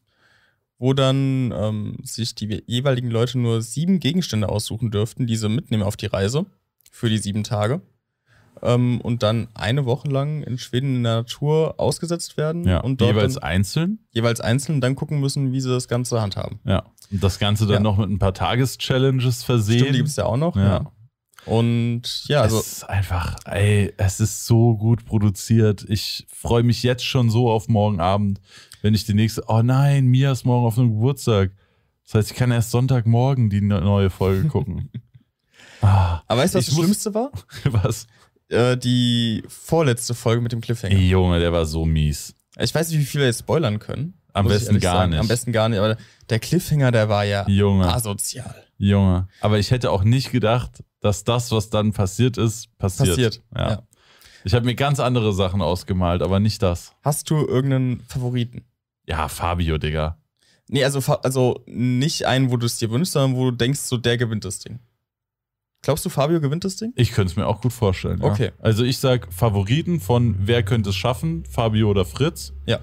[0.80, 5.84] wo dann ähm, sich die jeweiligen Leute nur sieben Gegenstände aussuchen dürften, die sie mitnehmen
[5.84, 6.46] auf die Reise
[6.92, 7.82] für die sieben Tage.
[8.64, 13.02] Ähm, und dann eine Woche lang in Schweden in der Natur ausgesetzt werden Ja, und
[13.02, 14.00] dort jeweils dann, einzeln.
[14.12, 16.60] jeweils einzeln dann gucken müssen, wie sie das Ganze handhaben.
[16.66, 16.84] Ja.
[17.12, 17.80] Und das Ganze dann Ja.
[17.82, 19.80] noch mit ein paar Tageschallenges versehen.
[19.80, 20.56] Stimmt, die gibt es ja auch noch.
[20.56, 20.64] Ja.
[20.64, 20.92] Ja.
[21.46, 25.86] Und ja, also es ist einfach, ey, es ist so gut produziert.
[25.88, 28.42] Ich freue mich jetzt schon so auf morgen Abend,
[28.82, 31.52] wenn ich die nächste, oh nein, Mia ist morgen auf einem Geburtstag.
[32.04, 34.90] Das heißt, ich kann erst Sonntagmorgen die ne- neue Folge gucken.
[35.82, 37.32] ah, Aber weißt du, was das muss- Schlimmste war?
[37.64, 38.08] was?
[38.50, 40.96] Äh, die vorletzte Folge mit dem Cliffhanger.
[40.96, 42.34] Junge, der war so mies.
[42.60, 44.14] Ich weiß nicht, wie viel wir jetzt spoilern können.
[44.34, 45.12] Am besten gar sagen.
[45.12, 45.20] nicht.
[45.20, 45.98] Am besten gar nicht, aber
[46.30, 48.64] der Cliffhanger, der war ja Junge, asozial.
[48.78, 49.28] Junge.
[49.42, 53.10] Aber ich hätte auch nicht gedacht, dass das, was dann passiert ist, passiert.
[53.10, 53.42] Passiert.
[53.56, 53.70] Ja.
[53.70, 53.84] Ja.
[54.44, 56.94] Ich habe mir ganz andere Sachen ausgemalt, aber nicht das.
[57.02, 58.64] Hast du irgendeinen Favoriten?
[59.06, 60.18] Ja, Fabio, Digga.
[60.70, 63.98] Nee, also, also nicht einen, wo du es dir wünschst, sondern wo du denkst, so
[63.98, 64.80] der gewinnt das Ding.
[65.88, 66.92] Glaubst du, Fabio gewinnt das Ding?
[66.98, 68.20] Ich könnte es mir auch gut vorstellen.
[68.22, 68.28] Ja.
[68.28, 68.52] Okay.
[68.60, 72.52] Also ich sag Favoriten von wer könnte es schaffen, Fabio oder Fritz.
[72.66, 72.80] Ja.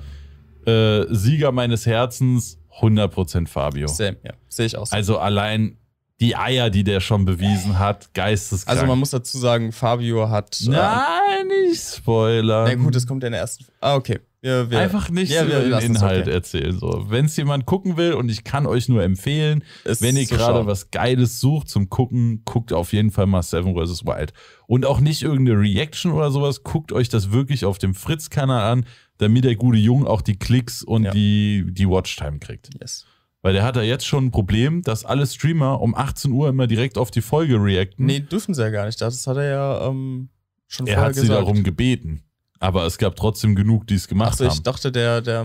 [0.65, 3.89] Äh, Sieger meines Herzens, 100% Fabio.
[3.89, 4.33] Same, ja.
[4.49, 4.97] Sehe ich auch so.
[4.97, 5.77] Also allein
[6.19, 8.75] die Eier, die der schon bewiesen hat, geisteskrank.
[8.75, 10.59] Also man muss dazu sagen, Fabio hat.
[10.63, 12.65] äh, Nein, nicht spoilern.
[12.67, 13.67] Na gut, das kommt in der ersten.
[13.83, 14.21] Ah, okay.
[14.45, 16.35] Wir, wir, Einfach nicht Ja, wir über den Inhalt okay.
[16.35, 16.79] erzählen.
[16.79, 17.07] So.
[17.09, 20.67] Wenn es jemand gucken will, und ich kann euch nur empfehlen, es wenn ihr gerade
[20.67, 24.05] was Geiles sucht zum Gucken, guckt auf jeden Fall mal Seven vs.
[24.05, 24.35] Wild.
[24.67, 28.87] Und auch nicht irgendeine Reaction oder sowas, guckt euch das wirklich auf dem Fritz-Kanal an,
[29.17, 31.11] damit der gute Jung auch die Klicks und Ja.
[31.13, 32.69] die, die Watchtime kriegt.
[32.79, 33.07] Yes.
[33.41, 36.67] Weil der hat da jetzt schon ein Problem, dass alle Streamer um 18 Uhr immer
[36.67, 38.05] direkt auf die Folge reacten.
[38.05, 39.01] Nee, dürfen sie ja gar nicht.
[39.01, 40.29] Das hat er ja ähm,
[40.69, 41.41] schon er vorher hat sie gesagt.
[41.41, 42.24] darum gebeten.
[42.65, 44.63] Aber es gab trotzdem genug, die es gemacht Achso, ich haben.
[44.63, 45.45] dachte, der, der,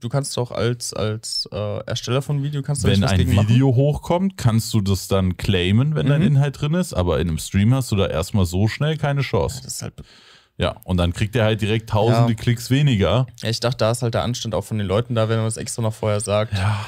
[0.00, 3.48] du kannst doch als, als äh, Ersteller von Video kannst du Wenn ein gegen machen.
[3.48, 6.26] Video hochkommt, kannst du das dann claimen, wenn dein Mhm.
[6.28, 6.92] Inhalt drin ist.
[6.94, 9.62] Aber in einem Stream hast du da erstmal so schnell keine Chance.
[9.64, 9.94] Das ist halt,
[10.58, 12.38] Ja, und dann kriegt er halt direkt tausende Ja.
[12.38, 13.26] Klicks weniger.
[13.42, 15.46] ja, ich dachte, da ist halt der Anstand auch von den Leuten da, wenn man
[15.46, 16.52] das extra noch vorher sagt.
[16.52, 16.86] Ja.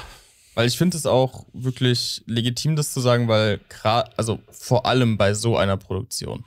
[0.55, 5.17] Weil ich finde es auch wirklich legitim, das zu sagen, weil gerade, also vor allem
[5.17, 6.43] bei so einer Produktion.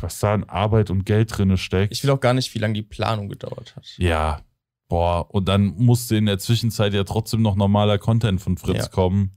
[0.00, 1.92] Was da an Arbeit und Geld drin steckt.
[1.92, 3.84] Ich will auch gar nicht, wie lange die Planung gedauert hat.
[3.98, 4.40] ja.
[4.86, 8.88] Boah, und dann musste in der Zwischenzeit ja trotzdem noch normaler Content von Fritz Ja.
[8.88, 9.32] kommen.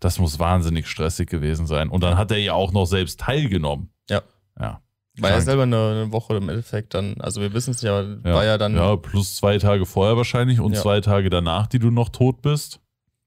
[0.00, 1.90] Das muss wahnsinnig stressig gewesen sein.
[1.90, 3.90] Und dann hat er ja auch noch selbst teilgenommen.
[4.08, 4.22] Ja.
[4.58, 4.80] Ja.
[5.18, 8.08] War ja selber eine, eine Woche im Endeffekt dann, also wir wissen es nicht, aber
[8.24, 8.34] Ja.
[8.34, 10.80] war ja dann, Ja, plus zwei Tage vorher wahrscheinlich und Ja.
[10.80, 12.80] zwei Tage danach, die du noch tot bist.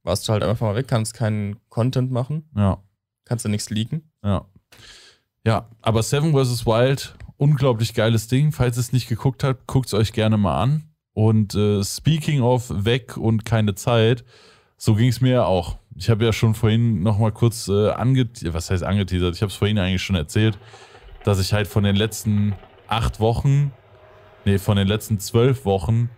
[0.04, 2.78] Warst du halt einfach mal weg, kannst keinen Content machen, Ja.
[3.26, 4.12] kannst du nichts leaken.
[4.24, 4.46] Ja.
[5.46, 6.66] Ja, aber Seven vs.
[6.66, 8.52] Wild, unglaublich geiles Ding.
[8.52, 10.84] Falls ihr es nicht geguckt habt, guckt es euch gerne mal an.
[11.14, 14.24] Und äh, speaking of weg und keine Zeit,
[14.78, 15.78] so ging es mir ja auch.
[15.96, 19.36] Ich habe ja schon vorhin noch mal kurz äh, angeteasert, was heißt angeteasert?
[19.36, 20.58] Ich habe es vorhin eigentlich schon erzählt,
[21.26, 22.54] dass ich halt von den letzten
[22.88, 23.74] acht Wochen,
[24.46, 26.10] nee, von den letzten zwölf Wochen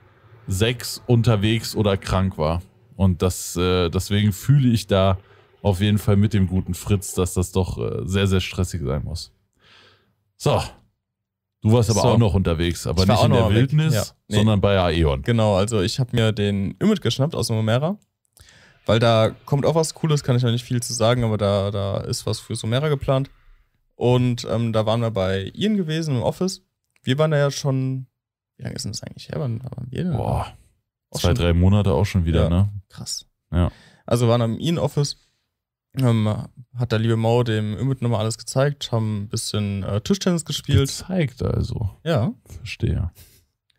[0.48, 2.62] sechs unterwegs oder krank war.
[2.96, 5.18] Und das, äh, deswegen fühle ich da
[5.62, 9.04] auf jeden Fall mit dem guten Fritz, dass das doch äh, sehr, sehr stressig sein
[9.04, 9.32] muss.
[10.38, 10.62] So.
[11.62, 12.08] Du warst aber So.
[12.10, 13.50] auch noch unterwegs, aber nicht in der.
[13.50, 14.04] Wildnis, Ja.
[14.28, 14.36] Nee.
[14.36, 15.22] sondern bei Aeon.
[15.22, 17.98] Genau, also ich habe mir den Imit geschnappt aus dem Omera,
[18.86, 21.72] weil da kommt auch was Cooles, kann ich noch nicht viel zu sagen, aber da,
[21.72, 23.30] da ist was für Omera geplant.
[23.96, 26.64] Und ähm, da waren wir bei Ian gewesen im Office.
[27.04, 28.08] Wir waren da ja schon,
[28.58, 29.40] wie lange ist denn das eigentlich her?
[29.40, 30.18] Wann waren wir denn?
[30.18, 30.48] Boah,
[31.20, 32.50] zwei, drei Monate auch schon wieder, Ja.
[32.50, 32.70] ne?
[32.90, 33.26] Krass.
[33.52, 33.72] Ja.
[34.06, 35.18] Also waren am Ian-Office,
[35.98, 36.28] ähm,
[36.76, 40.88] hat der liebe Mo dem Imit nochmal alles gezeigt, haben ein bisschen äh, Tischtennis gespielt.
[40.90, 41.90] Gezeigt also.
[42.04, 43.12] Ja, Verstehe.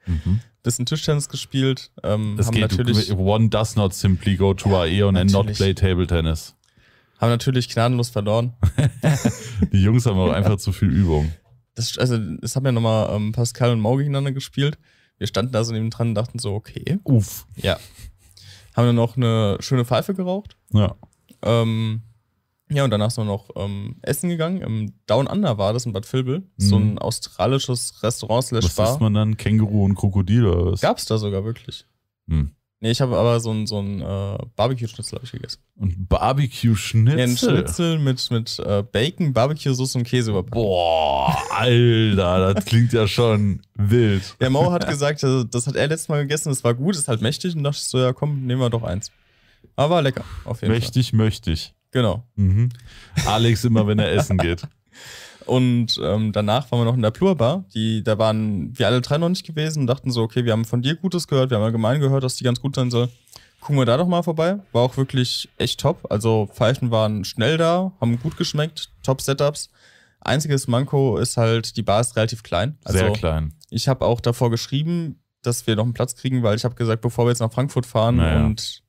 [0.07, 0.41] Mhm.
[0.63, 1.91] bisschen Tischtennis gespielt.
[2.03, 5.75] Ähm, Es haben, geht, natürlich, one does not simply go to Aeon and not play
[5.75, 6.55] table tennis.
[7.21, 8.55] haben natürlich gnadenlos verloren.
[9.73, 11.33] Die Jungs haben auch einfach zu viel Übung.
[11.75, 14.79] Das, also, es haben ja nochmal ähm, Pascal und Mau gegeneinander gespielt.
[15.19, 16.99] Wir standen da so neben dran und dachten so, okay.
[17.05, 17.47] Uff.
[17.57, 17.79] Ja.
[18.75, 20.57] Haben dann noch eine schöne Pfeife geraucht.
[20.73, 20.95] Ja.
[21.43, 22.03] Ähm,
[22.71, 24.61] ja, und danach sind wir noch ähm, essen gegangen.
[24.63, 26.43] Im Down Under war das in Bad Vilbel.
[26.57, 26.93] So Mhm.
[26.95, 28.91] ein australisches Restaurant slash Was Bar.
[28.93, 29.37] isst man dann?
[29.37, 30.81] Känguru und Krokodil oder was?
[30.81, 31.87] Gab's da sogar wirklich.
[32.29, 32.51] Hm.
[32.81, 35.61] Nee, ich habe aber so ein, so ein äh, Barbecue-Schnitzel ich gegessen.
[35.77, 37.19] Und Barbecue-Schnitzel.
[37.19, 40.61] Ja, ein Schnitzel mit, mit äh, Bacon, Barbecue-Sauce und Käse überbacken.
[40.61, 44.37] Boah, Alter, das klingt ja schon wild.
[44.41, 47.09] Der Mau hat gesagt, also, das hat er letztes Mal gegessen, das war gut, ist
[47.09, 47.57] halt mächtig.
[47.57, 49.11] Und dachte ich so, ja komm, nehmen wir doch eins.
[49.77, 50.81] Aber lecker, auf jeden Fall.
[50.81, 51.75] Mächtig, möchtig.
[51.91, 52.25] Genau.
[52.35, 52.69] Mhm.
[53.25, 54.63] Alex immer, wenn er essen geht.
[55.47, 57.65] Und ähm, danach waren wir noch in der Plur Bar.
[57.75, 60.65] Die, da waren wir alle drei noch nicht gewesen und dachten so, okay, wir haben
[60.65, 63.09] von dir Gutes gehört, wir haben allgemein gehört, dass die ganz gut sein soll.
[63.61, 64.59] Gucken wir da doch mal vorbei.
[64.73, 66.07] War auch wirklich echt top.
[66.11, 69.71] Also Pfeifen waren schnell da, haben gut geschmeckt, top Setups.
[70.21, 72.77] Einziges Manko ist halt, die Bar ist relativ klein.
[72.85, 73.55] Also Sehr klein.
[73.71, 77.03] ich habe auch davor geschrieben, dass wir noch einen Platz kriegen, weil ich habe gesagt,
[77.03, 78.45] bevor wir jetzt nach Frankfurt fahren Naja.
[78.47, 78.83] und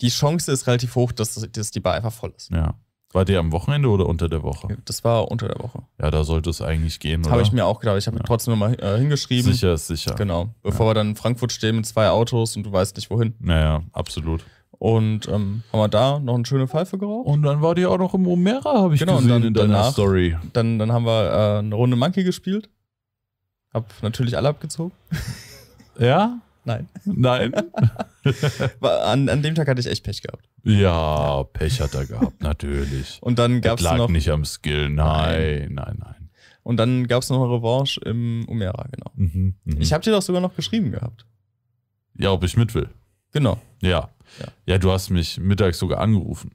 [0.00, 2.50] die Chance ist relativ hoch, dass, dass die Bar einfach voll ist.
[2.50, 2.74] Ja.
[3.12, 4.78] War der am Wochenende oder unter der Woche?
[4.86, 5.82] Das war unter der Woche.
[6.00, 7.28] Ja, da sollte es eigentlich gehen?
[7.30, 7.98] Habe ich mir auch gedacht.
[7.98, 8.22] Ich habe Ja.
[8.24, 9.52] trotzdem nochmal äh, hingeschrieben.
[9.52, 10.14] Sicher ist sicher.
[10.14, 10.48] Genau.
[10.62, 13.34] Bevor wir dann in Frankfurt stehen mit zwei Autos und du weißt nicht wohin.
[13.38, 14.44] Naja, absolut.
[14.70, 17.26] Und ähm, haben wir da noch eine schöne Pfeife geraucht.
[17.26, 19.54] Und dann war die auch noch im Omera, habe ich Genau, und gesehen dann in
[19.54, 20.36] deiner danach- Story.
[20.54, 22.68] Dann, dann haben wir äh, eine Runde Monkey gespielt.
[23.72, 24.92] Hab natürlich alle abgezogen.
[25.98, 26.38] Ja?
[26.64, 26.88] Nein.
[27.04, 27.52] Nein?
[28.80, 30.48] An, an dem Tag hatte ich echt Pech gehabt.
[30.62, 33.18] ja, Pech hat er gehabt, natürlich.
[33.20, 34.88] Und dann gab's lag noch nicht am Skill.
[34.90, 36.30] Nein, nein, nein.
[36.62, 39.10] und dann gab's noch eine Revanche im Umera, genau.
[39.14, 39.80] Mhm, mhm.
[39.80, 41.26] Ich habe dir doch sogar noch geschrieben gehabt.
[42.16, 42.88] ja, ob ich mit will.
[43.32, 43.60] Genau.
[43.80, 44.10] Ja.
[44.38, 44.46] Ja.
[44.66, 44.78] ja.
[44.78, 46.52] du hast mich mittags sogar angerufen.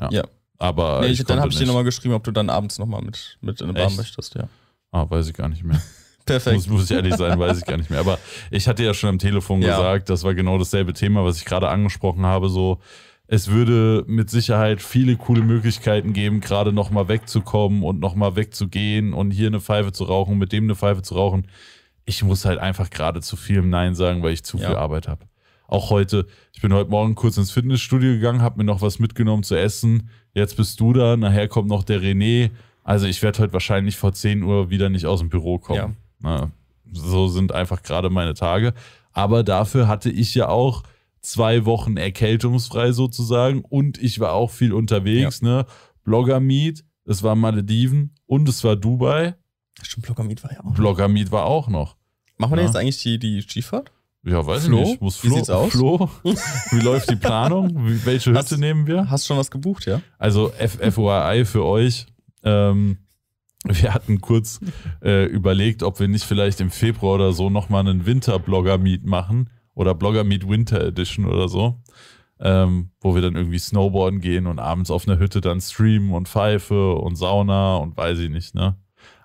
[0.00, 0.10] Ja.
[0.10, 0.24] Ja.
[0.58, 3.02] Aber nee, ich ich, dann habe ich dir nochmal geschrieben, ob du dann abends nochmal
[3.02, 4.48] mit, mit in eine Bar möchtest, ja.
[4.90, 5.80] Ah, weiß ich gar nicht mehr.
[6.26, 6.56] Perfekt.
[6.56, 8.00] Muss, muss ich ehrlich sein, weiß ich gar nicht mehr.
[8.00, 8.18] Aber
[8.50, 9.76] ich hatte ja schon am Telefon Ja.
[9.76, 12.48] gesagt, das war genau dasselbe Thema, was ich gerade angesprochen habe.
[12.48, 12.80] So,
[13.26, 19.30] es würde mit Sicherheit viele coole Möglichkeiten geben, gerade nochmal wegzukommen und nochmal wegzugehen und
[19.32, 21.46] hier eine Pfeife zu rauchen, mit dem eine Pfeife zu rauchen.
[22.06, 24.68] Ich muss halt einfach gerade zu viel Nein sagen, weil ich zu Ja.
[24.68, 25.26] viel Arbeit habe.
[25.66, 29.42] Auch heute, ich bin heute Morgen kurz ins Fitnessstudio gegangen, habe mir noch was mitgenommen
[29.42, 30.10] zu essen.
[30.34, 32.50] Jetzt bist du da, nachher kommt noch der René.
[32.82, 35.78] Also ich werde heute wahrscheinlich vor 10 Uhr wieder nicht aus dem Büro kommen.
[35.78, 35.90] Ja.
[36.24, 36.50] Na,
[36.92, 38.72] so sind einfach gerade meine Tage.
[39.12, 40.82] Aber dafür hatte ich ja auch
[41.20, 45.40] zwei Wochen erkältungsfrei sozusagen und ich war auch viel unterwegs.
[45.42, 45.66] Ne?
[46.02, 49.34] Blogger Meet, es war Malediven und es war Dubai.
[49.82, 50.74] Stimmt, Blogger Meet war ja auch.
[50.74, 51.96] Blogger Meet war auch noch.
[52.36, 52.66] Machen wir Ja.
[52.66, 53.90] jetzt eigentlich die, die Skifahrt?
[54.26, 54.78] Ja, weiß Flo?
[54.82, 55.00] ich nicht.
[55.02, 55.72] Muss Wie Flo, sieht's aus?
[55.72, 57.86] Flo, wie läuft die Planung?
[57.86, 59.10] Wie, welche Hütte Hast- nehmen wir?
[59.10, 60.00] Hast schon was gebucht, ja?
[60.18, 62.06] Also F FOI für euch.
[62.42, 62.98] Ähm,
[63.64, 64.60] wir hatten kurz
[65.02, 69.94] äh, überlegt, ob wir nicht vielleicht im Februar oder so nochmal einen Winter-Blogger-Meet machen oder
[69.94, 71.80] Blogger-Meet Winter Edition oder so,
[72.40, 76.28] ähm, wo wir dann irgendwie Snowboarden gehen und abends auf einer Hütte dann streamen und
[76.28, 78.76] Pfeife und Sauna und weiß ich nicht, ne?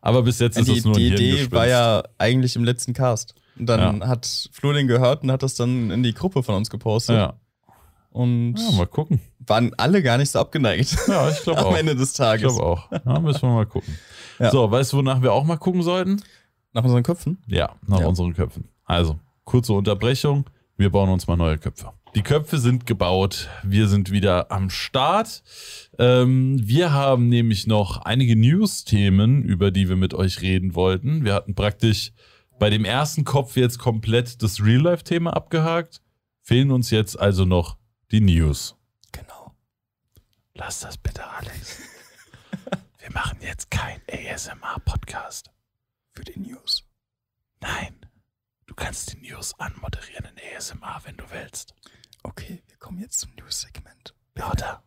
[0.02, 3.36] Aber bis jetzt ist die es nur die Idee war ja eigentlich im letzten Cast.
[3.58, 6.70] Und dann hat Flo den gehört und hat das dann in die Gruppe von uns
[6.70, 7.18] gepostet.
[7.18, 7.34] ja.
[8.12, 9.20] Und ja, mal gucken.
[9.46, 11.78] waren alle gar nicht so abgeneigt Ja, ich glaube am auch.
[11.78, 12.56] Ende des Ich Tages.
[12.56, 12.90] glaube auch.
[13.06, 13.94] Ja, müssen wir mal gucken.
[14.40, 14.52] Ja.
[14.52, 16.22] So, weißt du, wonach wir auch mal gucken sollten?
[16.74, 17.38] Nach unseren Köpfen?
[17.48, 18.08] Ja, nach Ja.
[18.08, 18.70] unseren Köpfen.
[18.86, 20.46] Also, kurze Unterbrechung.
[20.78, 21.92] Wir bauen uns mal neue Köpfe.
[22.16, 23.50] Die Köpfe sind gebaut.
[23.64, 25.44] Wir sind wieder am Start.
[26.00, 31.24] Ähm, wir haben nämlich noch einige News-Themen, über die wir mit euch reden wollten.
[31.26, 32.14] Wir hatten praktisch
[32.58, 36.02] bei dem ersten Kopf jetzt komplett das Real-Life-Thema abgehakt.
[36.42, 37.78] Fehlen uns jetzt also noch
[38.12, 38.76] die News.
[39.12, 39.54] Genau.
[40.56, 41.78] Lass das bitte, Alex.
[43.10, 45.50] Wir machen jetzt kein ASMR-Podcast.
[46.12, 46.84] Für die News.
[47.60, 48.06] Nein,
[48.68, 51.74] du kannst die News anmoderieren in ASMR, wenn du willst.
[52.22, 54.14] Okay, wir kommen jetzt zum News-Segment.
[54.36, 54.84] Oder?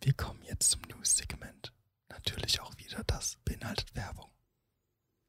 [0.00, 1.72] Wir kommen jetzt zum News-Segment.
[2.08, 4.26] Natürlich auch wieder das beinhaltet Werbung.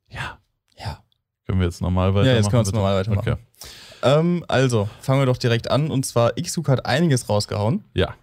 [0.08, 0.40] Ja.
[0.78, 1.04] Ja.
[1.46, 2.28] Können wir jetzt normal weitermachen?
[2.28, 2.78] Ja, jetzt können wir jetzt bitte?
[2.78, 3.34] normal weitermachen.
[3.34, 3.70] Okay.
[4.02, 5.92] Ähm, also, fangen wir doch direkt an.
[5.92, 8.16] Und zwar, Xsuke hat einiges rausgehauen Ja,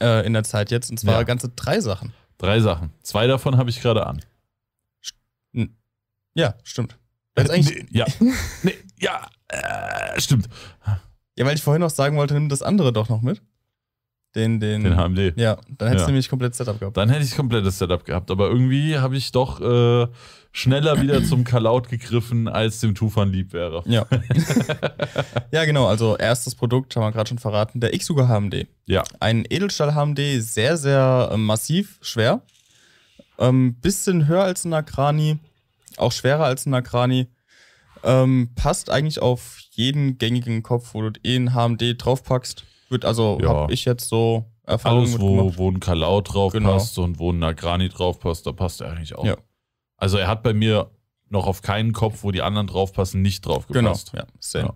[0.00, 0.88] äh, in der Zeit jetzt.
[0.90, 1.22] Und zwar Ja.
[1.24, 2.14] ganze drei Sachen.
[2.42, 2.90] Drei Sachen.
[3.02, 4.20] Zwei davon habe ich gerade an.
[6.34, 6.98] Ja, stimmt.
[7.36, 8.06] Jetzt eigentlich, nee, ja.
[8.62, 10.48] nee, ja, äh, stimmt.
[11.36, 13.42] ja, weil ich vorhin noch sagen wollte, nimm das andere doch noch mit.
[14.34, 14.84] Den, den.
[14.84, 15.36] Den HMD.
[15.36, 16.06] Ja, dann hättest Ja.
[16.06, 16.96] du nämlich komplett Setup gehabt.
[16.96, 18.30] Dann hätte ich komplettes Setup gehabt.
[18.30, 20.08] Aber irgendwie habe ich doch äh,
[20.52, 23.82] schneller wieder zum Kalaut gegriffen, als dem Tufan lieb wäre.
[23.84, 24.06] Ja.
[25.50, 25.86] ja, genau.
[25.86, 28.66] Also, erstes Produkt haben wir gerade schon verraten: der Xsuga HMD.
[28.86, 29.02] Ja.
[29.20, 32.40] Ein Edelstahl-HMD, sehr, sehr äh, massiv, schwer.
[33.38, 35.38] Ähm, bisschen höher als ein Akrani,
[35.96, 37.26] auch schwerer als ein Akrani.
[38.04, 42.64] Ähm, passt eigentlich auf jeden gängigen Kopf, wo du eh ein HMD draufpackst.
[42.92, 43.48] Wird also, Ja.
[43.48, 46.74] habe ich jetzt so Erfahrungen Alles, wo, wo ein Kalaut drauf Genau.
[46.74, 49.24] passt und wo ein Nagrani drauf passt, da passt er eigentlich auch.
[49.24, 49.36] Ja.
[49.96, 50.90] Also er hat bei mir
[51.30, 54.12] noch auf keinen Kopf, wo die anderen drauf passen, nicht drauf Genau, gepasst.
[54.14, 54.74] ja, same.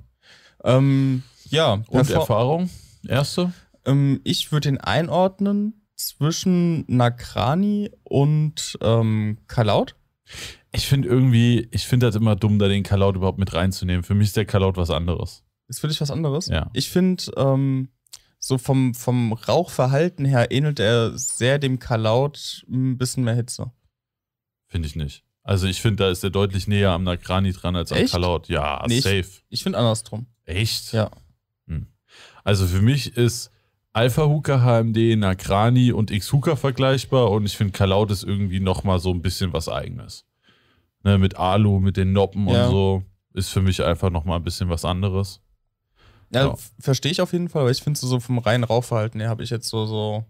[0.65, 0.77] Ja.
[0.79, 2.71] Ähm, ja, Und perfor- Erfahrung?
[3.07, 3.53] Erste?
[3.85, 9.95] Ähm, ich würde ihn einordnen zwischen Nakrani und ähm, Kalaut.
[10.73, 14.03] Ich finde irgendwie, ich finde das immer dumm, da den Kalaut überhaupt mit reinzunehmen.
[14.03, 15.45] Für mich ist der Kalaut was anderes.
[15.69, 16.47] Ist für dich was anderes?
[16.49, 16.71] Ja.
[16.73, 17.89] Ich finde, ähm,
[18.47, 23.71] so vom, vom Rauchverhalten her ähnelt er sehr dem Kalaut ein bisschen mehr Hitze.
[24.67, 25.25] Finde ich nicht.
[25.43, 28.13] Also ich finde, da ist er deutlich näher am Nagrani dran als am Echt?
[28.13, 28.49] Kalaut.
[28.49, 29.27] Ja, Nee, ich- safe.
[29.49, 30.27] Ich finde andersrum.
[30.45, 30.93] Echt?
[30.93, 31.11] Ja.
[31.69, 31.87] Hm.
[32.45, 33.51] Also für mich ist
[33.93, 39.11] Alpha Hooker HMD, Nagrani und X-Hooker vergleichbar und ich finde Kalaut ist irgendwie nochmal so
[39.11, 40.25] ein bisschen was eigenes.
[41.03, 42.65] Ne, mit Alu, mit den Noppen Ja.
[42.67, 45.41] und so ist für mich einfach nochmal ein bisschen was anderes.
[46.31, 46.55] Ja, Ja.
[46.81, 49.43] verstehe ich auf jeden Fall, aber ich finde so, so vom reinen Rauchverhalten her habe
[49.43, 50.25] ich jetzt so, so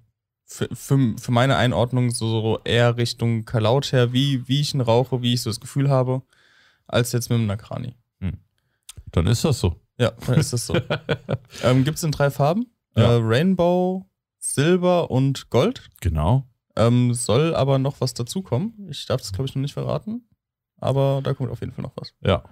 [0.45, 4.81] für, für, für meine Einordnung so, so eher Richtung Kalaut her, wie, wie ich ihn
[4.81, 6.23] rauche, wie ich so das Gefühl habe,
[6.87, 7.95] als jetzt mit dem Nakrani.
[9.13, 9.77] Dann ist das so.
[9.99, 10.75] Ja, dann ist das so.
[11.63, 12.67] ähm, Gibt es in drei Farben.
[12.97, 13.15] Ja.
[13.17, 14.05] Äh, Rainbow,
[14.39, 15.89] Silber und Gold.
[16.01, 16.45] Genau.
[16.77, 18.75] Ähm, soll aber noch was dazukommen.
[18.91, 20.29] Ich darf das, glaube ich, noch nicht verraten.
[20.79, 22.13] Aber da kommt auf jeden Fall noch was.
[22.23, 22.43] Ja.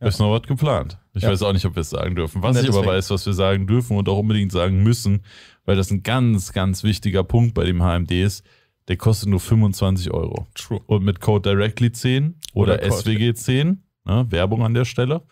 [0.00, 0.06] Ja.
[0.08, 0.98] Ist noch was geplant.
[1.14, 1.30] Ich Ja.
[1.30, 2.42] weiß auch nicht, ob wir es sagen dürfen.
[2.42, 5.22] Was Ne, ich aber weiß, was wir sagen dürfen und auch unbedingt sagen müssen,
[5.66, 8.44] weil das ein ganz, ganz wichtiger Punkt bei dem HMD ist,
[8.88, 10.46] der kostet nur 25 Euro.
[10.54, 10.80] True.
[10.86, 15.22] Und mit Code Directly10 oder, Oder Code- SWG10, ne, Werbung an der Stelle,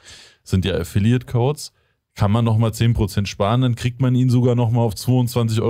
[0.44, 1.72] sind ja Affiliate-Codes,
[2.14, 5.62] kann man nochmal 10% sparen, dann kriegt man ihn sogar nochmal auf 22,50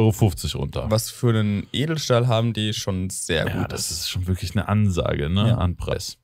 [0.57, 0.87] Euro runter.
[0.89, 3.73] Was für einen Edelstahl haben die schon sehr Ja, gut.
[3.73, 5.55] das ist schon wirklich eine Ansage ne, Ja.
[5.59, 6.19] an Preis.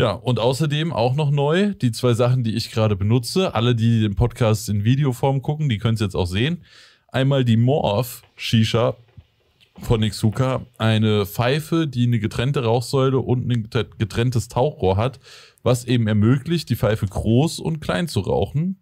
[0.00, 3.54] Ja, und außerdem auch noch neu, die zwei Sachen, die ich gerade benutze.
[3.54, 6.64] Alle, die den Podcast in Videoform gucken, die können es jetzt auch sehen.
[7.08, 8.96] Einmal die Morph Shisha
[9.78, 10.62] von Nixuka.
[10.78, 15.20] Eine Pfeife, die eine getrennte Rauchsäule und ein getrenntes Tauchrohr hat,
[15.62, 18.80] was eben ermöglicht, die Pfeife groß und klein zu rauchen.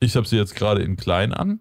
[0.00, 1.60] Ich habe sie jetzt gerade in klein an.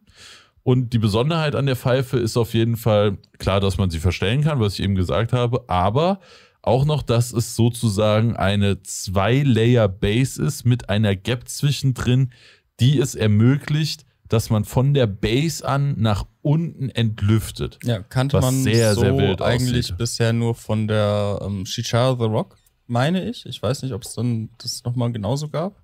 [0.63, 4.43] Und die Besonderheit an der Pfeife ist auf jeden Fall klar, dass man sie verstellen
[4.43, 6.19] kann, was ich eben gesagt habe, aber
[6.65, 12.31] auch noch, dass es sozusagen eine Zwei-Layer-Base ist mit einer Gap zwischendrin,
[12.79, 17.77] die es ermöglicht, dass man von der Base an nach unten entlüftet.
[17.83, 19.97] ja, kannte man sehr, so sehr eigentlich aussieht.
[19.97, 22.57] bisher nur von der ähm, Shisha The Rock,
[22.87, 23.45] meine ich.
[23.45, 25.81] Ich weiß nicht, ob es dann das nochmal genauso gab.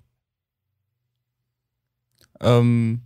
[2.40, 3.02] Ähm,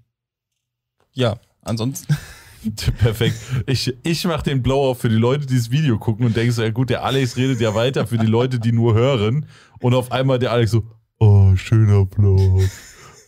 [1.12, 2.16] ja, ansonsten.
[2.99, 3.37] Perfekt.
[3.67, 6.62] Ich, ich mache den Blow-Off für die Leute, die das Video gucken und denken so,
[6.62, 9.47] ja gut, der Alex redet ja weiter für die Leute, die nur hören.
[9.81, 10.85] Und auf einmal der Alex so,
[11.19, 12.71] oh, schöner Blow-Off.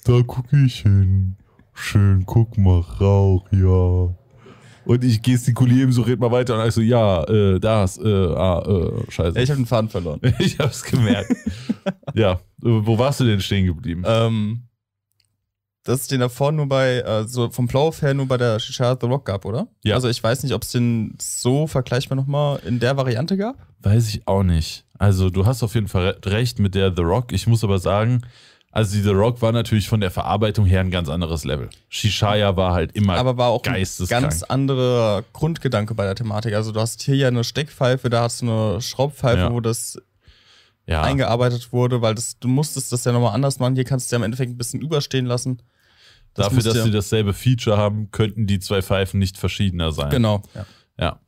[0.05, 1.37] Da gucke ich hin.
[1.75, 4.15] Schön, guck mal, Rauch, ja.
[4.85, 6.55] Und ich gestikuliere ihm so, red mal weiter.
[6.55, 9.41] Und Alex so, ja, äh, das, äh, ah, äh, scheiße.
[9.41, 10.21] Ich habe den Faden verloren.
[10.39, 11.35] ich hab's gemerkt.
[12.15, 14.03] ja, wo warst du denn stehen geblieben?
[14.07, 14.68] ähm,
[15.85, 18.97] dass es den davor nur bei, äh, so vom Playoff her nur bei der Shisha
[19.01, 19.69] The Rock gab, oder?
[19.85, 19.95] Ja.
[19.95, 23.57] Also ich weiß nicht, ob es den so vergleichbar nochmal in der Variante gab.
[23.81, 24.85] Weiß ich auch nicht.
[24.99, 27.33] Also, du hast auf jeden Fall re- recht mit der The Rock.
[27.33, 28.23] Ich muss aber sagen,
[28.73, 31.71] also die The Rock war natürlich von der Verarbeitung her ein ganz anderes Level.
[31.89, 36.55] Shishaya war halt immer Aber war auch ein ganz anderer Grundgedanke bei der Thematik.
[36.55, 39.53] Also du hast hier ja eine Steckpfeife, da hast du eine Schraubpfeife, Ja.
[39.53, 39.99] wo das
[40.89, 43.75] ja, eingearbeitet wurde, weil das, du musstest das ja nochmal anders machen.
[43.77, 45.63] Hier kannst du ja im Endeffekt ein bisschen überstehen lassen.
[46.35, 50.11] Das dafür, dass du- sie dasselbe Feature haben, könnten die zwei Pfeifen nicht verschiedener sein.
[50.11, 50.43] Genau.
[50.55, 50.67] Ja.
[51.01, 51.21] Ja.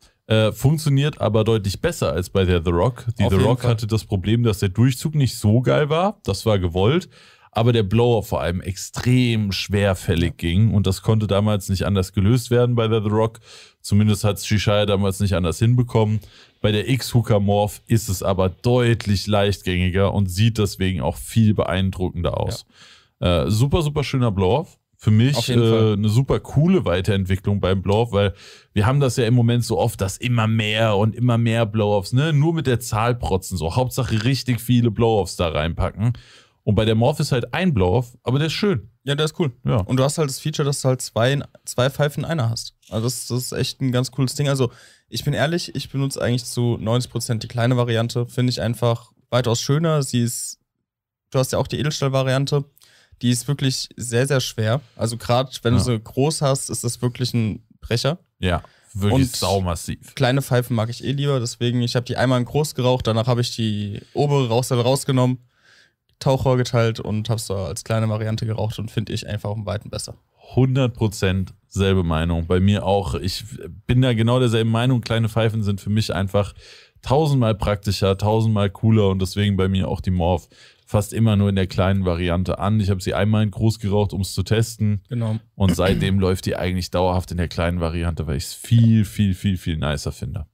[0.48, 3.06] Äh, funktioniert aber deutlich besser als bei der The Rock.
[3.18, 3.70] Die Auf The Rock Fall.
[3.72, 6.20] hatte das Problem, dass der Durchzug nicht so geil war.
[6.24, 7.08] Das war gewollt.
[7.52, 10.72] Aber der Blower vor allem extrem schwerfällig ging.
[10.72, 13.40] Und das konnte damals nicht anders gelöst werden bei der The Rock.
[13.80, 16.20] Zumindest hat Shishaya damals nicht anders hinbekommen.
[16.60, 22.38] Bei der X-Hooker Morph ist es aber deutlich leichtgängiger und sieht deswegen auch viel beeindruckender
[22.38, 22.66] aus.
[23.20, 24.78] Äh, super, super schöner Blow-Off.
[24.96, 28.34] Für mich äh, eine super coole Weiterentwicklung beim Blow-Off, weil
[28.74, 32.12] wir haben das ja im Moment so oft, dass immer mehr und immer mehr Blow-Offs,
[32.12, 32.34] ne?
[32.34, 33.76] Nur mit der Zahl protzen, so.
[33.76, 36.12] Hauptsache richtig viele Blow-Offs da reinpacken.
[36.64, 38.89] Und bei der Morph ist halt ein Blow-Off, aber der ist schön.
[39.04, 39.52] Ja, der ist cool.
[39.64, 39.76] Ja.
[39.78, 42.50] Und du hast halt das Feature, dass du halt zwei, in- zwei Pfeifen in einer
[42.50, 42.74] hast.
[42.90, 44.48] Also das, das ist echt ein ganz cooles Ding.
[44.48, 44.70] Also
[45.08, 48.26] ich bin ehrlich, ich benutze eigentlich zu 90% die kleine Variante.
[48.26, 50.02] Finde ich einfach weitaus schöner.
[50.02, 50.58] Sie ist,
[51.30, 52.64] du hast ja auch die Edelstahl-Variante.
[53.22, 54.80] Die ist wirklich sehr, sehr schwer.
[54.96, 55.78] Also gerade wenn Ja.
[55.78, 58.18] du sie groß hast, ist das wirklich ein Brecher.
[58.38, 58.62] Ja,
[58.94, 60.14] wirklich Und- saumassiv.
[60.14, 63.26] Kleine Pfeifen mag ich eh lieber, deswegen, ich habe die einmal in groß geraucht, danach
[63.26, 65.38] habe ich die obere Rauchsäule rausgenommen,
[66.20, 69.66] Tauchrohr geteilt und habe es da als kleine Variante geraucht und finde ich einfach um
[69.66, 70.14] Weiten besser.
[70.54, 72.46] 100% selbe Meinung.
[72.46, 73.14] Bei mir auch.
[73.14, 73.44] Ich
[73.86, 75.00] bin da genau derselben Meinung.
[75.00, 76.54] Kleine Pfeifen sind für mich einfach
[77.02, 80.48] tausendmal praktischer, tausendmal cooler und deswegen bei mir auch die Morph
[80.84, 82.80] fast immer nur in der kleinen Variante an.
[82.80, 85.36] Ich habe sie einmal in groß geraucht, um es zu testen Genau.
[85.54, 89.34] und seitdem läuft die eigentlich dauerhaft in der kleinen Variante, weil ich es viel, viel,
[89.34, 90.46] viel, viel nicer finde.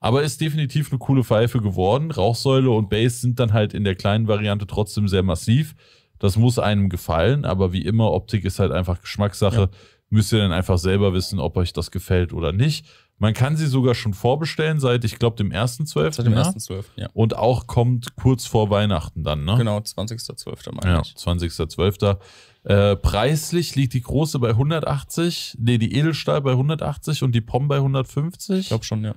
[0.00, 2.10] Aber ist definitiv eine coole Pfeife geworden.
[2.10, 5.74] Rauchsäule und Bass sind dann halt in der kleinen Variante trotzdem sehr massiv.
[6.18, 9.60] Das muss einem gefallen, aber wie immer, Optik ist halt einfach Geschmackssache.
[9.60, 9.68] Ja.
[10.08, 12.86] Müsst ihr dann einfach selber wissen, ob euch das gefällt oder nicht.
[13.18, 16.12] Man kann sie sogar schon vorbestellen seit, ich glaube, dem 1.12.
[16.14, 16.42] Seit dem ne?
[16.42, 16.84] 1.12.
[16.96, 17.08] Ja.
[17.12, 19.56] Und auch kommt kurz vor Weihnachten dann, ne?
[19.58, 20.72] Genau, 20.12.
[20.72, 21.14] meine Ja, ich.
[21.14, 22.16] 20.12.
[22.64, 27.68] Äh, preislich liegt die große bei 180, nee, die Edelstahl bei 180 und die POM
[27.68, 28.58] bei 150.
[28.58, 29.14] Ich glaube schon, ja.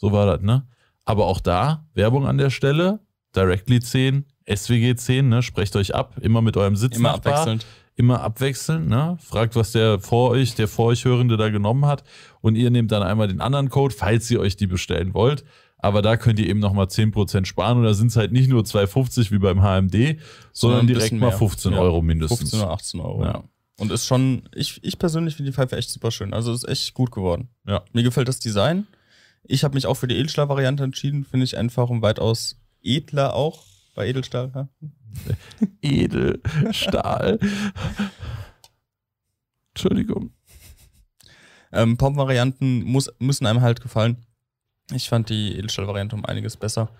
[0.00, 0.66] So war das, ne?
[1.04, 3.00] Aber auch da, Werbung an der Stelle,
[3.36, 5.42] Directly 10, SWG 10, ne?
[5.42, 7.32] Sprecht euch ab, immer mit eurem Immer Sitznachbar.
[7.34, 7.66] abwechselnd.
[7.96, 9.18] Immer abwechselnd, ne?
[9.20, 12.02] Fragt, was der vor euch, der vor euch Hörende da genommen hat.
[12.40, 15.44] Und ihr nehmt dann einmal den anderen Code, falls ihr euch die bestellen wollt.
[15.76, 17.78] Aber da könnt ihr eben nochmal 10% sparen.
[17.78, 20.18] Und da sind es halt nicht nur 2,50 wie beim HMD,
[20.52, 21.38] sondern direkt mal mehr.
[21.38, 22.38] 15 Ja, Euro mindestens.
[22.50, 23.22] 15 oder 18 Euro.
[23.24, 23.32] Ja.
[23.32, 23.44] Ja.
[23.78, 26.34] Und ist schon, ich, ich persönlich finde die Pfeife echt super schön.
[26.34, 27.48] Also ist echt gut geworden.
[27.66, 27.82] Ja.
[27.92, 28.86] Mir gefällt das Design.
[29.44, 31.24] Ich habe mich auch für die Edelstahl-Variante entschieden.
[31.24, 33.64] Finde ich einfach um weitaus edler auch
[33.94, 34.52] bei Edelstahl.
[34.54, 34.68] Ja?
[35.82, 37.38] Edelstahl.
[39.74, 40.32] Entschuldigung.
[41.72, 42.84] Ähm, Pop-Varianten
[43.18, 44.26] müssen einem halt gefallen.
[44.92, 46.90] Ich fand die Edelstahl-Variante um einiges besser.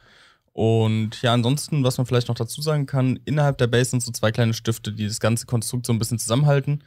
[0.53, 4.13] Und ja, ansonsten, was man vielleicht noch dazu sagen kann, innerhalb der Base sind so
[4.13, 6.85] zwei kleine Stifte, die das ganze Konstrukt so ein bisschen zusammenhalten.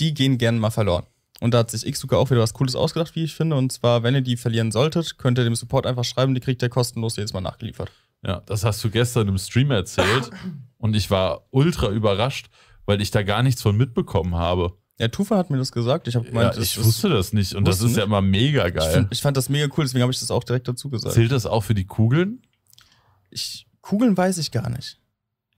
[0.00, 1.06] Die gehen gerne mal verloren.
[1.44, 3.56] Und da hat sich Xsuka auch wieder was Cooles ausgedacht, wie ich finde.
[3.56, 6.62] Und zwar, wenn ihr die verlieren solltet, könnt ihr dem Support einfach schreiben, die kriegt
[6.62, 7.92] ihr kostenlos jedes Mal nachgeliefert.
[8.26, 10.30] Ja, das hast du gestern im Stream erzählt.
[10.78, 12.46] und ich war ultra überrascht,
[12.86, 14.72] weil ich da gar nichts von mitbekommen habe.
[14.98, 16.08] Ja, Tufa hat mir das gesagt.
[16.08, 18.22] Ich habe Ja, gemeint, ich es- wusste das nicht und das ist du ja immer
[18.22, 18.90] mega ich, geil.
[18.94, 21.12] find, ich fand das mega cool, deswegen habe ich das auch direkt dazu gesagt.
[21.12, 22.40] Zählt das auch für die Kugeln?
[23.28, 24.98] Ich, Kugeln weiß ich gar nicht.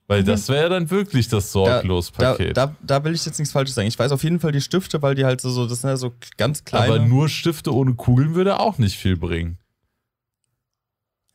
[0.08, 0.36] Weil Kugeln?
[0.36, 2.56] das wäre ja dann wirklich das Da, Sorglos-Paket.
[2.56, 3.88] da, da will ich jetzt nichts Falsches sagen.
[3.88, 6.12] Ich weiß auf jeden Fall die Stifte, weil die halt so, das sind ja so
[6.36, 6.86] ganz kleine.
[6.94, 9.58] Aber nur Stifte ohne Kugeln würde auch nicht viel bringen.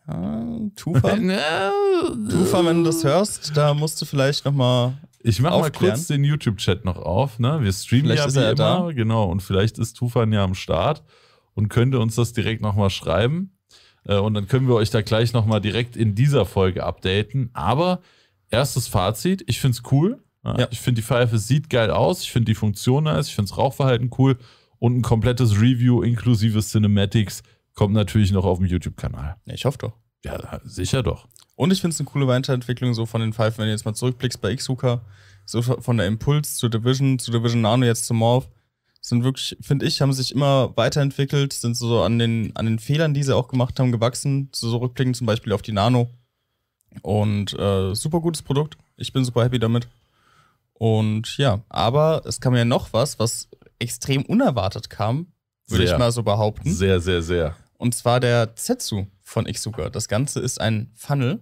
[0.07, 0.43] ja,
[0.76, 1.10] Tufa,
[2.30, 4.93] Tufa, wenn du das hörst, da musst du vielleicht nochmal.
[5.23, 7.38] Ich mache mal kurz den YouTube-Chat noch auf.
[7.39, 7.60] Ne?
[7.61, 8.88] Wir streamen Vielleicht ja ist wie er immer.
[8.88, 8.91] da.
[8.91, 9.26] Genau.
[9.26, 11.03] Und vielleicht ist Tufan ja am Start
[11.53, 13.52] und könnte uns das direkt nochmal schreiben.
[14.06, 17.52] Äh, Und dann können wir euch da gleich nochmal direkt in dieser Folge updaten.
[17.53, 18.02] Aber
[18.51, 20.23] erstes Fazit, ich finde es cool.
[20.43, 20.67] Ja.
[20.71, 22.23] Ich finde die Pfeife sieht geil aus.
[22.23, 23.27] Ich finde die Funktion nice.
[23.27, 24.37] Ich finde das Rauchverhalten cool.
[24.79, 27.43] Und ein komplettes Review inklusive Cinematics
[27.75, 29.35] kommt natürlich noch auf dem YouTube-Kanal.
[29.45, 29.93] Ja, ich hoffe doch.
[30.23, 31.27] Ja, sicher doch.
[31.55, 33.93] Und ich finde es eine coole Weiterentwicklung so von den Pfeifen, wenn du jetzt mal
[33.93, 35.05] zurückblickst bei Xsuka,
[35.45, 38.49] so von der Impuls zu Division, zu Division Nano, jetzt zu Morph,
[39.01, 43.13] sind wirklich, finde ich, haben sich immer weiterentwickelt, sind so an den, an den Fehlern,
[43.13, 46.09] die sie auch gemacht haben, gewachsen, so zurückblicken zum Beispiel auf die Nano.
[47.01, 48.77] Und äh, super gutes Produkt.
[48.97, 49.88] Ich bin super happy damit.
[50.73, 53.49] Und ja, aber es kam ja noch was, was
[53.80, 55.27] extrem unerwartet kam,
[55.68, 56.72] würde ich mal so behaupten.
[56.72, 57.55] Sehr, sehr, sehr.
[57.77, 59.89] Und zwar der Zetsu von Xsuka.
[59.89, 61.39] Das Ganze ist ein Funnel.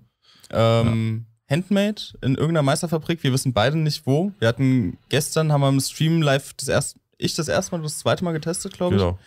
[0.52, 3.24] Ähm, Handmade in irgendeiner Meisterfabrik.
[3.24, 4.32] Wir wissen beide nicht wo.
[4.40, 8.00] Wir hatten gestern, haben wir im Stream live das erste, ich das erste Mal, das
[8.00, 9.02] zweite Mal getestet, glaube ich.
[9.02, 9.20] Genau.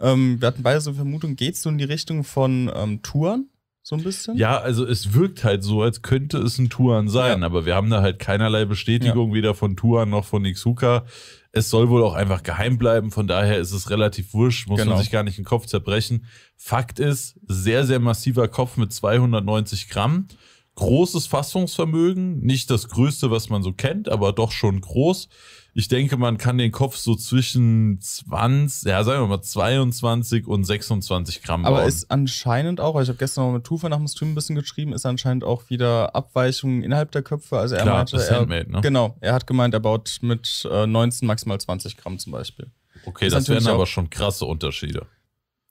[0.00, 3.48] Ähm, wir hatten beide so Vermutung, geht es so in die Richtung von ähm, Touren?
[3.88, 4.36] So ein bisschen?
[4.36, 7.46] Ja, also es wirkt halt so, als könnte es ein Tuan sein, Ja.
[7.46, 11.06] aber wir haben da halt keinerlei Bestätigung, weder von Tuan noch von Ixuka.
[11.52, 14.92] Es soll wohl auch einfach geheim bleiben, von daher ist es relativ wurscht, muss Genau.
[14.92, 16.26] man sich gar nicht den Kopf zerbrechen.
[16.54, 20.28] Fakt ist, sehr, sehr massiver Kopf mit 290 Gramm.
[20.74, 25.30] Großes Fassungsvermögen, nicht das größte, was man so kennt, aber doch schon groß.
[25.78, 30.64] Ich denke, man kann den Kopf so zwischen 20, ja, sagen wir mal 22 und
[30.64, 31.86] 26 Gramm Aber bauen.
[31.88, 34.92] ist anscheinend auch, ich habe gestern noch mit Tufa nach dem Stream ein bisschen geschrieben,
[34.92, 37.58] ist anscheinend auch wieder Abweichungen innerhalb der Köpfe.
[37.60, 38.80] Also er Klar, meinte, er, Handmade, ne?
[38.80, 42.66] genau, er hat gemeint, er baut mit äh, 19 maximal 20 Gramm zum Beispiel.
[43.06, 45.06] Okay, Ist das wären aber schon krasse Unterschiede.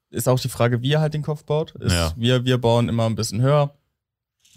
[0.09, 1.71] ist auch die Frage, wie er halt den Kopf baut.
[1.75, 2.13] Ist, Ja.
[2.15, 3.75] wir, wir bauen immer ein bisschen höher.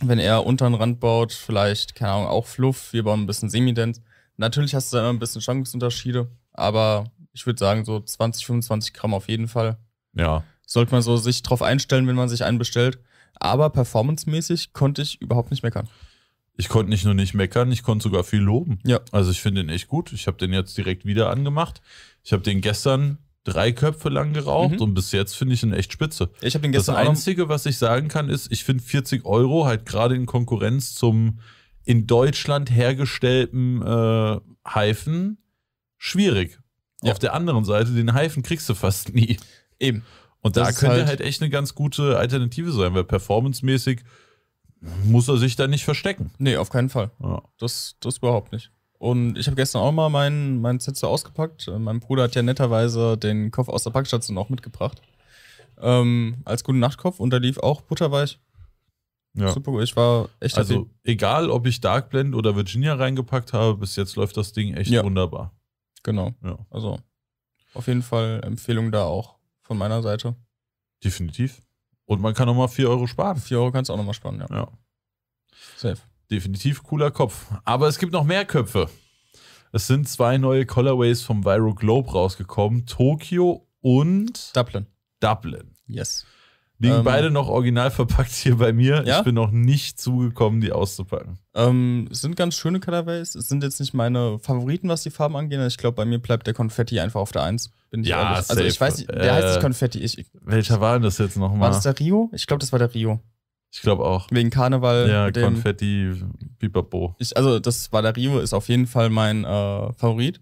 [0.01, 3.51] Wenn er unter den Rand baut, vielleicht, keine Ahnung, auch Fluff, wir bauen ein bisschen
[3.51, 4.01] Semident.
[4.41, 8.93] Natürlich hast du da immer ein bisschen Schwankungsunterschiede, aber ich würde sagen, so 20, 25
[8.95, 9.77] Gramm auf jeden Fall.
[10.15, 10.43] Ja.
[10.67, 12.99] Sollte man so sich drauf einstellen, wenn man sich einen bestellt.
[13.35, 15.89] Aber performancemäßig konnte ich überhaupt nicht meckern.
[16.57, 18.81] Ich konnte nicht nur nicht meckern, ich konnte sogar viel loben.
[18.85, 19.01] Ja.
[19.13, 20.13] Also ich finde den echt gut.
[20.13, 21.81] Ich habe den jetzt direkt wieder angemacht.
[22.23, 24.81] Ich habe den gestern drei Köpfe lang geraucht Mhm.
[24.83, 26.31] und bis jetzt finde ich ihn echt spitze.
[26.43, 29.25] Ich habe den Das gestern noch, Einzige, was ich sagen kann, ist, ich finde 40
[29.25, 31.39] Euro halt gerade in Konkurrenz zum
[31.85, 35.39] in Deutschland hergestellten äh, Heifen
[35.99, 36.59] schwierig.
[37.03, 37.13] Ja.
[37.13, 39.39] Auf der anderen Seite, den Heifen kriegst du fast nie.
[39.79, 40.05] eben.
[40.43, 44.01] Und Das da könnte halt- halt echt eine ganz gute Alternative sein, weil performancemäßig
[45.05, 46.31] muss er sich da nicht verstecken.
[46.39, 47.11] Nee, auf keinen Fall.
[47.23, 47.43] Ja.
[47.59, 48.71] Das, das überhaupt nicht.
[48.99, 51.69] Und ich habe gestern auch mal meinen mein Zetsu ausgepackt.
[51.69, 55.01] Äh, Mein Bruder hat ja netterweise den Kopf aus der Packstation auch mitgebracht.
[55.81, 58.39] Ähm, als guten Nachtkopf und der lief auch butterweich.
[59.35, 59.53] Ja.
[59.53, 59.83] Super gut.
[59.85, 64.17] Ich war echt Also egal, ob ich Dark Blend oder Virginia reingepackt habe, bis jetzt
[64.17, 65.05] läuft das Ding echt Ja.
[65.05, 65.53] wunderbar.
[66.03, 66.35] Genau.
[66.43, 66.99] Ja, Also
[67.75, 70.35] auf jeden Fall Empfehlung da auch von meiner Seite.
[71.05, 71.63] definitiv.
[72.07, 73.37] Und man kann nochmal 4 Euro sparen.
[73.39, 74.47] 4 Euro kannst du auch nochmal sparen, ja.
[74.55, 74.69] Ja,
[75.77, 76.01] Safe.
[76.31, 77.47] definitiv cooler Kopf.
[77.65, 78.91] Aber es gibt noch mehr Köpfe.
[79.73, 84.87] Es sind zwei neue Colorways vom Viro Globe rausgekommen: Tokio und Dublin.
[85.21, 85.77] Dublin.
[85.87, 86.27] Yes.
[86.83, 89.05] Liegen Ähm, beide noch original verpackt hier bei mir.
[89.07, 89.19] Ja?
[89.19, 91.39] Ich bin noch nicht zugekommen, die auszupacken.
[91.55, 93.35] Ähm, es sind ganz schöne Colorways.
[93.35, 95.61] Es sind jetzt nicht meine Favoriten, was die Farben angeht.
[95.69, 97.71] Ich glaube, bei mir bleibt der Konfetti einfach auf der 1.
[97.91, 98.51] Bin ich Ja, ehrlich.
[98.51, 98.81] Also ich safe.
[98.91, 99.99] weiß nicht, der heißt Äh, nicht Konfetti.
[99.99, 101.71] Ich, ich, Welcher war denn das jetzt war nochmal?
[101.71, 102.31] das der Rio?
[102.33, 103.21] Ich glaube, das war der Rio.
[103.73, 104.27] Ich glaube auch.
[104.31, 105.09] Wegen Karneval.
[105.09, 106.13] Ja, dem, Konfetti,
[106.59, 107.15] Pipapo.
[107.19, 110.41] ich, also das war der Rio, ist auf jeden Fall mein äh, Favorit.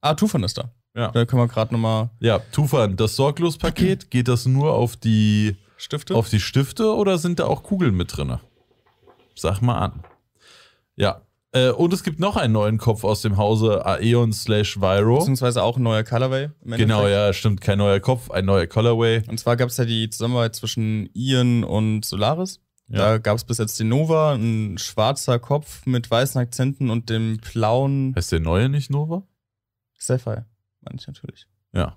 [0.00, 0.72] Ah, Tufan ist da.
[0.96, 1.10] Ja.
[1.12, 6.14] Da können wir gerade nochmal Ja, Tufan, das Sorglos-Paket, geht das nur auf die, Stifte.
[6.14, 8.38] auf die Stifte oder sind da auch Kugeln mit drin?
[9.34, 10.02] Sag mal an.
[10.96, 11.22] Ja.
[11.52, 15.18] Äh, und es gibt noch einen neuen Kopf aus dem Hause Aeon slash Viro.
[15.18, 16.50] beziehungsweise auch ein neuer Colorway.
[16.62, 16.74] Genau,
[17.04, 17.10] Endeffekt.
[17.10, 17.60] ja, stimmt.
[17.62, 19.22] Kein neuer Kopf, ein neuer Colorway.
[19.28, 22.60] Und zwar gab es ja die Zusammenarbeit zwischen Ian und Solaris.
[22.88, 22.98] Ja.
[22.98, 27.38] Da gab es bis jetzt den Nova, ein schwarzer Kopf mit weißen Akzenten und dem
[27.38, 29.22] blauen Heißt der neue nicht Nova?
[29.98, 30.46] Sapphire,
[30.80, 31.46] meine ich natürlich.
[31.72, 31.96] Ja,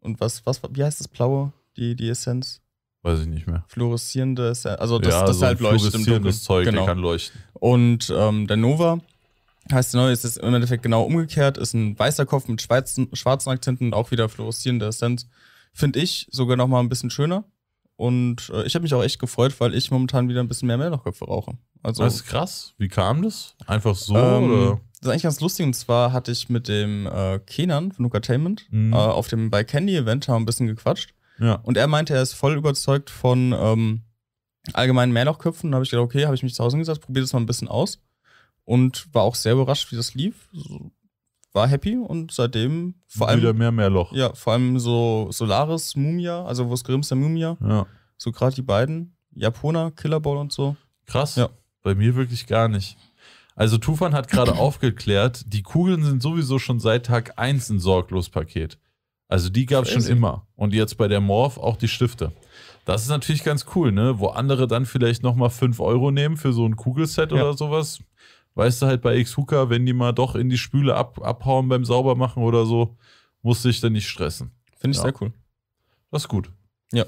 [0.00, 2.62] Und was, was, wie heißt das blaue, die, die Essenz?
[3.02, 3.64] Weiß ich nicht mehr.
[3.68, 6.34] Fluoreszierende Essenz, also das, ja, das so halt leuchtet im Dunkeln.
[6.34, 6.78] Zeug, genau.
[6.78, 7.40] der kann leuchten.
[7.54, 8.98] Und ähm, der Nova
[9.72, 13.08] heißt der neue, ist es im Endeffekt genau umgekehrt, ist ein weißer Kopf mit schwarzen,
[13.14, 15.28] schwarzen Akzenten und auch wieder fluoreszierende Essenz.
[15.72, 17.44] Finde ich sogar noch mal ein bisschen schöner.
[17.96, 20.78] Und äh, ich habe mich auch echt gefreut, weil ich momentan wieder ein bisschen mehr
[20.78, 21.52] Mehrlochköpfe rauche.
[21.82, 22.72] Also Das ist krass.
[22.78, 23.54] Wie kam das?
[23.66, 24.80] Einfach so ähm, oder?
[25.00, 25.66] das ist eigentlich ganz lustig.
[25.66, 28.92] Und zwar hatte ich mit dem äh, Kenan von Nukatainment Mhm.
[28.94, 31.12] äh, auf dem bei Candy Event haben ein bisschen gequatscht.
[31.40, 31.54] Ja.
[31.54, 34.02] Und er meinte, er ist voll überzeugt von ähm,
[34.72, 35.70] allgemeinen Mehrlochköpfen.
[35.70, 37.46] Da habe ich gedacht, okay, habe ich mich zu Hause hingesetzt, probiere das mal ein
[37.46, 37.98] bisschen aus.
[38.64, 40.48] Und war auch sehr überrascht, wie das lief.
[41.52, 44.12] War happy und seitdem vor allem, Wieder mehr, mehr Loch.
[44.12, 47.86] ja, vor allem so Solaris, Mumia, also wo es Grimster Mumia, ja.
[48.16, 50.76] so gerade die beiden, Japaner, Killerball und so.
[51.06, 51.34] Krass.
[51.34, 51.48] Ja.
[51.82, 52.96] Bei mir wirklich gar nicht.
[53.56, 58.78] Also Tufan hat gerade aufgeklärt, die Kugeln sind sowieso schon seit Tag 1 ein Sorglos-Paket.
[59.30, 60.46] Also die gab es schon immer.
[60.56, 62.32] Und jetzt bei der Morph auch die Stifte.
[62.84, 64.18] Das ist natürlich ganz cool, ne?
[64.18, 67.36] Wo andere dann vielleicht nochmal 5 Euro nehmen für so ein Kugelset Ja.
[67.42, 68.00] oder sowas.
[68.56, 71.84] Weißt du halt bei X-Hooker, wenn die mal doch in die Spüle ab, abhauen beim
[71.84, 72.96] Saubermachen oder so,
[73.42, 74.50] musst du dich dann nicht stressen.
[74.78, 75.04] Finde ich Ja.
[75.04, 75.32] sehr cool.
[76.10, 76.50] Das ist gut.
[76.92, 77.04] Ja.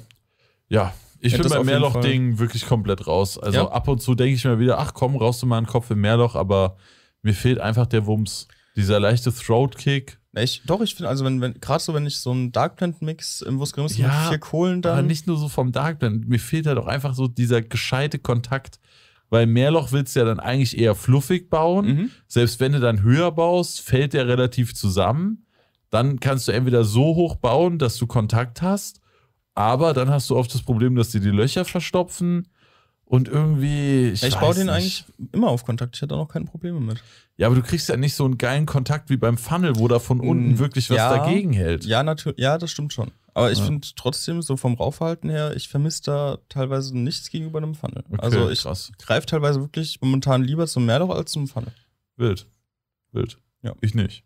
[0.69, 3.37] Ja, ich bin beim Mehrloch-Ding wirklich komplett raus.
[3.39, 3.69] Also Ja.
[3.73, 6.01] ab und zu denke ich mir wieder, ach komm, raus du mal einen Kopf im
[6.01, 6.77] Mehrloch, aber
[7.23, 8.47] mir fehlt einfach der Wumms.
[8.77, 10.19] Dieser leichte Throat-Kick.
[10.35, 13.03] Ich, doch, ich finde, also wenn, wenn gerade so, wenn ich so einen Dark Blend
[13.03, 15.07] Mix im Wurst Grimmster Ja, mit vier Kohlen Aber dann.
[15.07, 16.27] nicht nur so vom Darkblend.
[16.27, 18.79] Mir fehlt halt auch einfach so dieser gescheite Kontakt.
[19.29, 21.87] Weil Mehrloch willst du ja dann eigentlich eher fluffig bauen.
[21.87, 22.11] Mhm.
[22.29, 25.47] Selbst wenn du dann höher baust, fällt der relativ zusammen.
[25.91, 29.01] Dann kannst du entweder so hoch bauen, dass du Kontakt hast,
[29.55, 32.49] aber dann hast du oft das Problem, dass dir die Löcher verstopfen
[33.13, 34.09] und irgendwie.
[34.09, 34.75] Ich, Ja, ich baue den nicht.
[34.75, 35.97] eigentlich immer auf Kontakt.
[35.97, 37.03] Ich hatte da noch keine Probleme mit.
[37.37, 39.99] Ja, aber du kriegst ja nicht so einen geilen Kontakt wie beim Funnel, wo da
[39.99, 41.15] von unten wirklich was ja.
[41.19, 41.85] dagegen hält.
[41.85, 43.11] Ja, natürlich, ja, das stimmt schon.
[43.35, 43.67] Aber ich Ja.
[43.67, 48.03] finde trotzdem, so vom Raufverhalten her, ich vermisse da teilweise nichts gegenüber einem Funnel.
[48.11, 48.65] Okay, also ich
[48.99, 51.73] greife teilweise wirklich momentan lieber zum Mehrloch als zum Funnel.
[52.17, 52.47] Wild.
[53.13, 53.37] Wild.
[53.63, 53.75] Ja.
[53.83, 54.25] Ich nicht.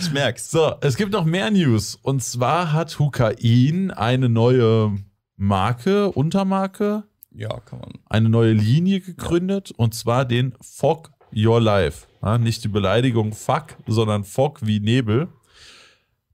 [0.00, 0.50] Ich merk's.
[0.52, 1.96] So, es gibt noch mehr News.
[2.00, 4.96] Und zwar hat Hukain eine neue
[5.36, 7.92] Marke, Untermarke, Ja, kann man.
[8.06, 9.72] eine neue Linie gegründet.
[9.76, 12.06] Und zwar den Fog Your Life.
[12.22, 15.28] Ja, nicht die Beleidigung Fuck, sondern Fog wie Nebel.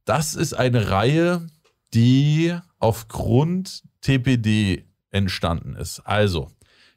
[0.05, 1.47] Das ist eine Reihe,
[1.95, 6.01] die aufgrund TPD entstanden ist.
[6.01, 6.51] Also,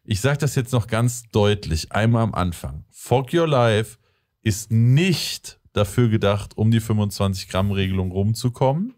[0.03, 2.86] ich sage das jetzt noch ganz deutlich, einmal am Anfang.
[2.91, 3.98] Fog Your Life
[4.41, 8.94] ist nicht dafür gedacht, um die 25-Gramm-Regelung rumzukommen.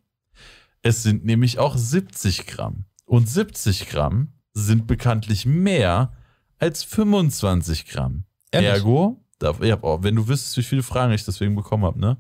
[0.82, 2.86] Es sind nämlich auch 70 Gramm.
[3.08, 6.14] Und 70 Gramm sind bekanntlich mehr
[6.60, 8.26] als 25 Gramm.
[8.52, 8.70] Ehrlich?
[8.70, 12.18] Ergo, darf, ja, oh, wenn du wüsstest, wie viele Fragen ich deswegen bekommen habe, ne?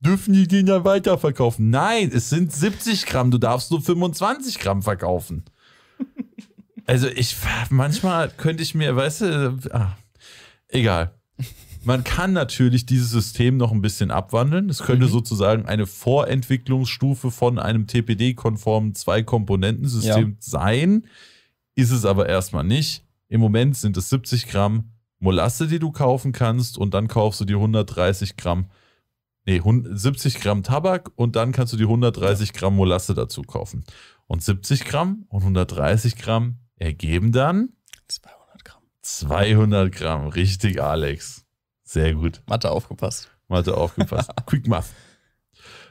[0.00, 1.70] Dürfen die den dann weiterverkaufen?
[1.70, 3.30] Nein, es sind 70 Gramm.
[3.30, 5.44] Du darfst nur 25 Gramm verkaufen.
[6.86, 7.34] Also ich,
[7.70, 9.96] manchmal könnte ich mir, weißt du, ah,
[10.68, 11.14] egal.
[11.86, 14.68] Man kann natürlich dieses System noch ein bisschen abwandeln.
[14.70, 15.10] Es könnte Mhm.
[15.10, 21.06] sozusagen eine Vorentwicklungsstufe von einem TPD-konformen Zwei-Komponenten-System sein.
[21.74, 23.04] Ist es aber erstmal nicht.
[23.28, 27.44] Im Moment sind es 70 Gramm Molasse, die du kaufen kannst und dann kaufst du
[27.44, 28.66] die 130 Gramm,
[29.46, 33.84] nee, 100 70 Gramm Tabak und dann kannst du die 130 Gramm Molasse dazu kaufen.
[34.26, 37.70] Und 70 Gramm und 130 Gramm ergeben dann
[38.08, 38.82] 200 Gramm.
[39.02, 40.26] 200 Gramm.
[40.28, 41.43] Richtig, Alex.
[41.84, 42.42] Sehr gut.
[42.46, 43.30] Mathe aufgepasst.
[43.48, 44.30] Mathe aufgepasst.
[44.46, 44.86] Quick Math.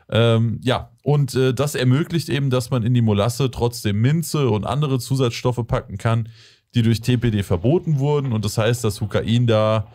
[0.10, 4.66] Ähm, ja, und äh, das ermöglicht eben, dass man in die Molasse trotzdem Minze und
[4.66, 6.30] andere Zusatzstoffe packen kann,
[6.76, 8.34] die durch TPD verboten wurden.
[8.34, 9.88] Und das heißt, dass Hukain da,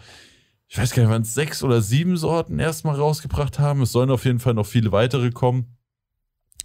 [0.68, 3.82] ich weiß gar nicht, wann es sechs oder sieben Sorten erstmal rausgebracht haben.
[3.82, 5.76] Es sollen auf jeden Fall noch viele weitere kommen.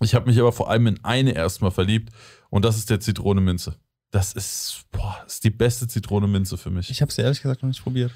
[0.01, 2.13] Ich habe mich aber vor allem in eine erstmal verliebt
[2.49, 3.75] und das ist der Zitrone-Minze.
[4.11, 6.89] Das ist, boah, ist die beste Zitrone-Minze für mich.
[6.89, 8.11] Ich habe es ehrlich gesagt noch nicht probiert.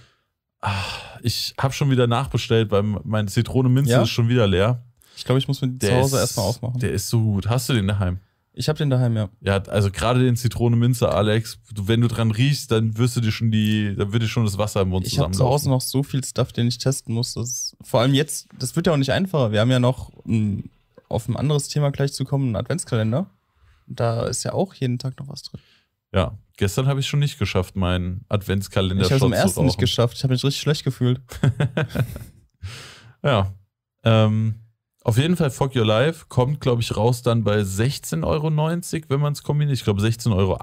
[0.61, 0.83] Ah,
[1.21, 4.01] ich habe schon wieder nachbestellt, weil meine Zitrone-Minze Ja?
[4.03, 4.83] ist schon wieder leer.
[5.15, 6.79] Ich glaube, ich muss mir die Der zu Hause ist, erstmal aufmachen.
[6.79, 7.47] Der ist so gut.
[7.47, 8.19] Hast du den daheim?
[8.53, 9.29] Ich habe den daheim, ja.
[9.41, 13.51] Ja, also gerade den Zitrone-Minze, Alex, wenn du dran riechst, dann wirst du dir schon
[13.51, 16.01] die, dann wird dir schon das Wasser im Mund Ich habe zu Hause noch so
[16.01, 17.35] viel Stuff, den ich testen muss.
[17.35, 19.51] Das ist, vor allem jetzt, das wird ja auch nicht einfacher.
[19.51, 20.63] Wir haben ja noch um,
[21.07, 23.29] auf ein anderes Thema gleich zu kommen, einen Adventskalender.
[23.85, 25.61] Da ist ja auch jeden Tag noch was drin.
[26.11, 29.65] Ja, gestern habe ich schon nicht geschafft, meinen Adventskalender Ich habe es am zu ersten
[29.65, 30.17] nicht geschafft.
[30.17, 31.21] Ich habe mich richtig schlecht gefühlt.
[33.23, 33.53] Ja.
[34.03, 34.55] Ähm,
[35.03, 39.19] auf jeden Fall Fuck Your Life kommt, glaube ich, raus dann bei 16,90 Euro, wenn
[39.19, 39.77] man es kombiniert.
[39.77, 40.57] Ich glaube 16,80 Euro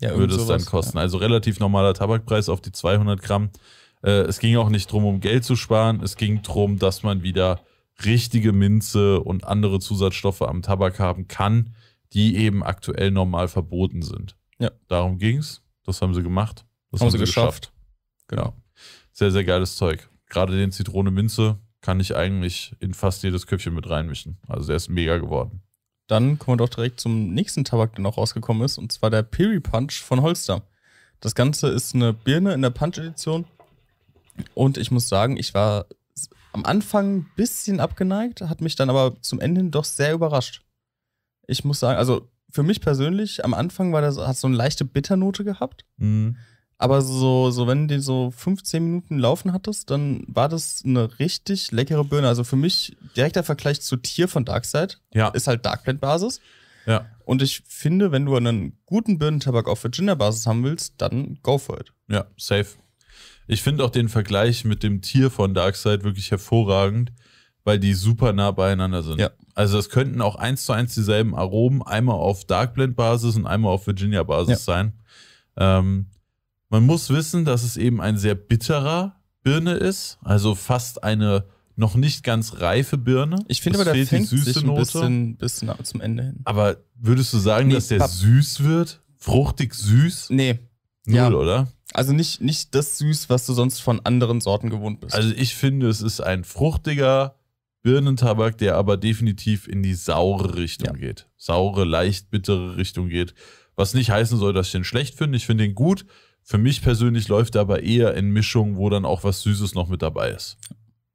[0.00, 0.98] Ja, würde es dann kosten.
[0.98, 3.50] Also relativ normaler Tabakpreis auf die 200 Gramm.
[4.02, 6.02] Äh, es ging auch nicht drum, um Geld zu sparen.
[6.02, 7.60] Es ging drum, dass man wieder
[8.04, 11.74] richtige Minze und andere Zusatzstoffe am Tabak haben kann,
[12.12, 14.37] die eben aktuell normal verboten sind.
[14.58, 14.70] Ja.
[14.88, 15.62] Darum ging's.
[15.84, 16.66] Das haben sie gemacht.
[16.90, 17.72] Das Haben sie geschafft.
[18.26, 18.44] Genau.
[18.44, 18.54] Ja.
[19.12, 20.08] Sehr, sehr geiles Zeug.
[20.28, 24.38] Gerade den Zitrone Minze kann ich eigentlich in fast jedes Köpfchen mit reinmischen.
[24.46, 25.62] Also der ist mega geworden.
[26.06, 29.22] Dann kommen wir doch direkt zum nächsten Tabak, der noch rausgekommen ist, und zwar der
[29.22, 30.62] Piri Punch von Holster.
[31.20, 33.44] Das Ganze ist eine Birne in der Punch-Edition.
[34.54, 35.86] Und ich muss sagen, ich war
[36.52, 40.64] am Anfang ein bisschen abgeneigt, hat mich dann aber zum Ende hin doch sehr überrascht.
[41.46, 44.84] Ich muss sagen, also für mich persönlich, am Anfang war das, hat so eine leichte
[44.84, 45.84] Bitternote gehabt.
[45.96, 46.36] Mhm.
[46.80, 51.72] Aber so, so wenn du so 15 Minuten laufen hattest, dann war das eine richtig
[51.72, 52.28] leckere Birne.
[52.28, 56.40] Also für mich direkter Vergleich zu Tier von Darkseid Ja, ist halt Darkblend-Basis.
[56.86, 57.06] ja.
[57.24, 61.78] Und ich finde, wenn du einen guten Birnentabak auf Virginia-Basis haben willst, dann go for
[61.80, 61.92] it.
[62.08, 62.76] Ja, safe.
[63.48, 67.12] Ich finde auch den Vergleich mit dem Tier von Darkseid wirklich hervorragend,
[67.64, 69.18] weil die super nah beieinander sind.
[69.20, 69.30] Ja.
[69.58, 73.86] Also es könnten auch eins zu eins dieselben Aromen, einmal auf Darkblend-Basis und einmal auf
[73.88, 74.92] Virginia-Basis sein.
[75.56, 76.06] Ähm,
[76.68, 81.44] man muss wissen, dass es eben ein sehr bitterer Birne ist, also fast eine
[81.74, 83.44] noch nicht ganz reife Birne.
[83.48, 84.80] Ich finde aber, der fehlt die fängt süße sich ein Note.
[84.80, 86.40] bisschen, bisschen zum Ende hin.
[86.44, 89.00] Aber würdest du sagen, Nee, dass der Pap- süß wird?
[89.16, 90.30] Fruchtig süß?
[90.30, 90.60] Nee,
[91.04, 91.30] Null, Ja.
[91.30, 91.68] oder?
[91.94, 95.14] also nicht, nicht das Süß, was du sonst von anderen Sorten gewohnt bist.
[95.16, 97.34] Also ich finde, es ist ein fruchtiger
[97.88, 100.92] Birnentabak, der aber definitiv in die saure Richtung Ja.
[101.00, 101.26] geht.
[101.38, 103.34] Saure, leicht bittere Richtung geht.
[103.76, 105.36] Was nicht heißen soll, dass ich den schlecht finde.
[105.38, 106.04] Ich finde ihn gut.
[106.42, 109.88] Für mich persönlich läuft er aber eher in Mischungen, wo dann auch was Süßes noch
[109.88, 110.58] mit dabei ist.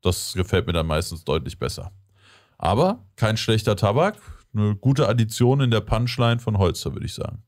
[0.01, 1.91] Das gefällt mir dann meistens deutlich besser.
[2.57, 4.17] Aber kein schlechter Tabak.
[4.55, 7.43] Eine gute Addition in der Punchline von Holzer, würde ich sagen.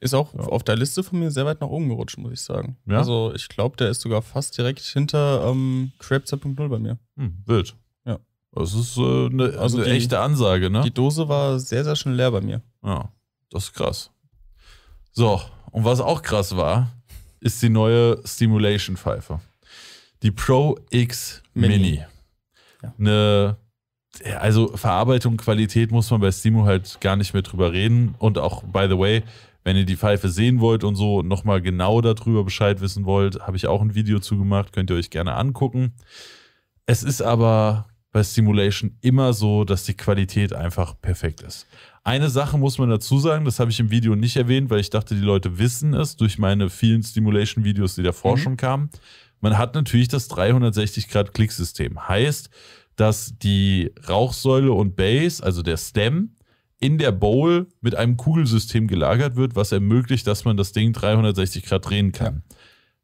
[0.00, 0.40] ist auch Ja.
[0.40, 2.76] auf der Liste von mir sehr weit nach oben gerutscht, muss ich sagen.
[2.86, 2.98] Ja?
[2.98, 6.98] Also ich glaube, der ist sogar fast direkt hinter ähm, Crab 2.0 bei mir.
[7.16, 7.76] Hm, wild.
[8.54, 10.82] Das ist äh, eine, Also eine die- echte Ansage, ne?
[10.82, 12.60] Die Dose war sehr, sehr schnell leer bei mir.
[12.84, 13.10] Ja,
[13.50, 14.10] das ist krass.
[15.12, 16.90] So, und was auch krass war,
[17.40, 19.40] ist die neue Stimulation-Pfeife.
[20.22, 21.78] Die Pro X Mini.
[21.78, 22.04] Mini.
[22.82, 22.94] Ja.
[22.98, 23.56] Eine,
[24.38, 28.14] also Verarbeitung, Qualität muss man bei Stimo halt gar nicht mehr drüber reden.
[28.18, 29.22] Und auch, by the way,
[29.64, 33.56] wenn ihr die Pfeife sehen wollt und so nochmal genau darüber Bescheid wissen wollt, habe
[33.56, 35.94] ich auch ein Video zu gemacht, könnt ihr euch gerne angucken.
[36.86, 41.66] Es ist aber bei Stimulation immer so, dass die Qualität einfach perfekt ist.
[42.04, 44.90] Eine Sache muss man dazu sagen, das habe ich im Video nicht erwähnt, weil ich
[44.90, 48.40] dachte, die Leute wissen es durch meine vielen Stimulation-Videos, die davor Mhm.
[48.40, 48.90] schon kamen.
[49.40, 52.08] Man hat natürlich das 360-Grad-Klicksystem.
[52.08, 52.50] Heißt,
[52.96, 56.36] dass die Rauchsäule und Base, also der Stem,
[56.78, 61.64] in der Bowl mit einem Kugelsystem gelagert wird, was ermöglicht, dass man das Ding 360
[61.64, 62.42] Grad drehen kann.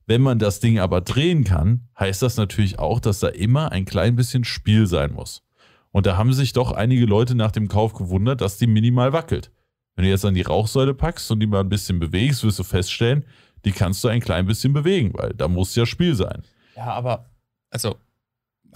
[0.08, 3.84] Wenn man das Ding aber drehen kann, heißt das natürlich auch, dass da immer ein
[3.84, 5.42] klein bisschen Spiel sein muss.
[5.90, 9.52] Und da haben sich doch einige Leute nach dem Kauf gewundert, dass die minimal wackelt.
[9.96, 12.64] Wenn du jetzt an die Rauchsäule packst und die mal ein bisschen bewegst, wirst du
[12.64, 13.22] feststellen,
[13.66, 16.42] die kannst du ein klein bisschen bewegen, weil da muss ja Spiel sein.
[16.74, 17.26] Ja, aber,
[17.68, 17.96] also.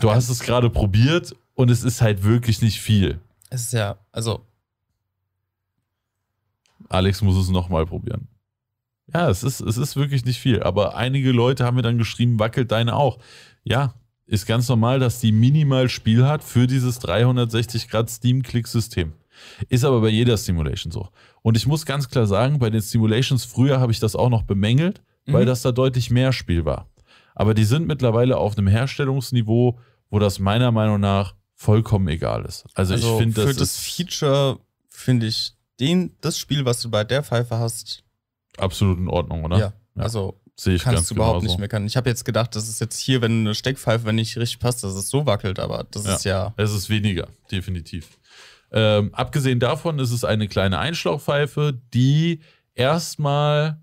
[0.00, 3.20] Du hast es gerade probiert und es ist halt wirklich nicht viel.
[3.48, 4.44] Es ist ja, also,
[6.90, 8.28] Alex muss es nochmal probieren.
[9.14, 10.62] Ja, es ist, es ist wirklich nicht viel.
[10.62, 13.18] Aber einige Leute haben mir dann geschrieben, wackelt deine auch.
[13.64, 13.94] Ja,
[14.26, 19.12] ist ganz normal, dass die minimal Spiel hat für dieses 360 Grad Steam-Click-System.
[19.68, 21.08] Ist aber bei jeder Simulation so.
[21.42, 24.42] Und ich muss ganz klar sagen, bei den Simulations früher habe ich das auch noch
[24.44, 25.46] bemängelt, weil Mhm.
[25.46, 26.88] das da deutlich mehr Spiel war.
[27.34, 29.78] Aber die sind mittlerweile auf einem Herstellungsniveau,
[30.10, 32.64] wo das meiner Meinung nach vollkommen egal ist.
[32.74, 34.58] Also, also ich finde, für das, das ist Feature
[34.88, 38.04] finde ich den, das Spiel, was du bei der Pfeife hast,
[38.62, 39.58] absolut in Ordnung, oder?
[39.58, 41.54] ja, also Sehe ich kannst du überhaupt genauso.
[41.54, 41.86] nicht meckern.
[41.86, 44.84] Ich habe jetzt gedacht, das ist jetzt hier, wenn eine Steckpfeife, wenn nicht richtig passt,
[44.84, 46.14] dass es so wackelt, aber das Ja.
[46.14, 48.18] ist ja, Es ist weniger, definitiv.
[48.70, 52.40] Ähm, abgesehen davon ist es eine kleine Einschlauchpfeife, die
[52.74, 53.78] erstmal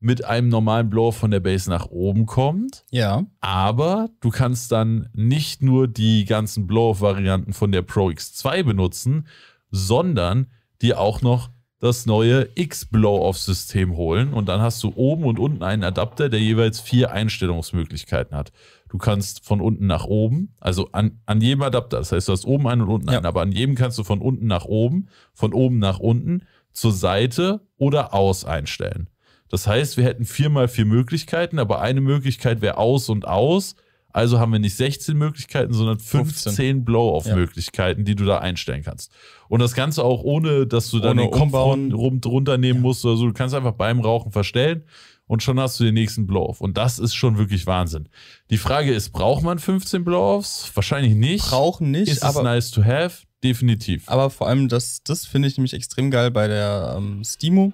[0.00, 2.84] mit einem normalen Blower von der Base nach oben kommt.
[2.90, 9.28] ja, Aber du kannst dann nicht nur die ganzen Blow-Off-Varianten von der Pro X2 benutzen,
[9.70, 10.50] sondern
[10.80, 11.50] dir auch noch
[11.82, 16.78] das neue X-Blow-Off-System holen und dann hast du oben und unten einen Adapter, der jeweils
[16.78, 18.52] vier Einstellungsmöglichkeiten hat.
[18.88, 22.44] Du kannst von unten nach oben, also an, an jedem Adapter, das heißt, du hast
[22.44, 23.16] oben einen und unten Ja.
[23.16, 26.92] einen, aber an jedem kannst du von unten nach oben, von oben nach unten, zur
[26.92, 29.10] Seite oder aus einstellen.
[29.48, 33.74] Das heißt, wir hätten viermal vier Möglichkeiten, aber eine Möglichkeit wäre aus und aus.
[34.12, 36.84] Also haben wir nicht 16 Möglichkeiten, sondern 15, 15.
[36.84, 39.10] Blow-Off-Möglichkeiten, die du da einstellen kannst.
[39.48, 43.16] Und das Ganze auch ohne, dass du dann Ohne den Kopf rum, runternehmen musst oder
[43.16, 43.26] so.
[43.26, 44.84] Du kannst einfach beim Rauchen verstellen
[45.26, 46.60] und schon hast du den nächsten Blow-Off.
[46.60, 48.08] Und das ist schon wirklich Wahnsinn.
[48.50, 50.70] Die Frage ist, braucht man 15 Blow-Offs?
[50.74, 51.48] Wahrscheinlich nicht.
[51.48, 53.24] Brauchen nicht, ist es aber, nice to have?
[53.42, 54.08] Definitiv.
[54.08, 57.72] aber vor allem, das, das finde ich nämlich extrem geil bei der ähm, Stimo.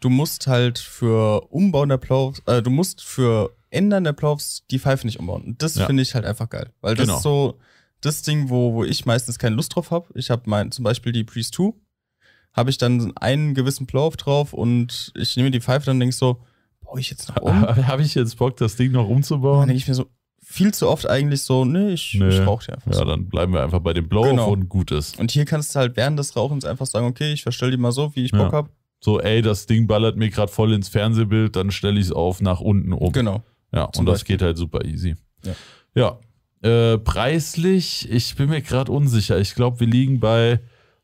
[0.00, 4.78] Du musst halt für Umbauen der Playoffs, äh, du musst für Ändern der Playoffs die
[4.78, 5.42] Pfeife nicht umbauen.
[5.42, 5.86] Und das Ja.
[5.86, 6.70] finde ich halt einfach geil.
[6.80, 7.16] Weil das Genau.
[7.16, 7.58] ist so
[8.00, 10.06] das Ding, wo, wo ich meistens keine Lust drauf habe.
[10.14, 11.72] Ich habe mein, zum Beispiel die Priest 2,
[12.52, 16.42] habe ich dann einen gewissen Playoff drauf und ich nehme die Pfeife dann denke so,
[16.82, 17.62] baue ich jetzt noch um?
[17.86, 19.66] Habe ich jetzt Bock, das Ding noch Und dann umzubauen?
[19.68, 20.06] denke ich mir so,
[20.44, 22.28] viel zu oft eigentlich so, nee, ich, Nee.
[22.28, 23.04] ich rauche einfach Ja, so.
[23.06, 24.50] dann bleiben wir einfach bei dem Blow-Off Genau.
[24.50, 25.18] und gut ist.
[25.18, 27.92] Und hier kannst du halt während des Rauchens einfach sagen, okay, ich verstelle die mal
[27.92, 28.58] so, wie ich Bock Ja.
[28.58, 28.70] hab.
[29.00, 32.40] So, ey, das Ding ballert mir gerade voll ins Fernsehbild, dann stelle ich es auf
[32.42, 33.12] nach unten um.
[33.12, 33.42] Genau.
[33.74, 34.36] Ja, Zum und das Beispiel.
[34.36, 35.16] geht halt super easy.
[35.44, 35.52] Ja.
[35.94, 36.18] Ja.
[36.68, 39.38] Äh, preislich, ich bin mir gerade unsicher.
[39.38, 40.60] Ich glaube, wir liegen bei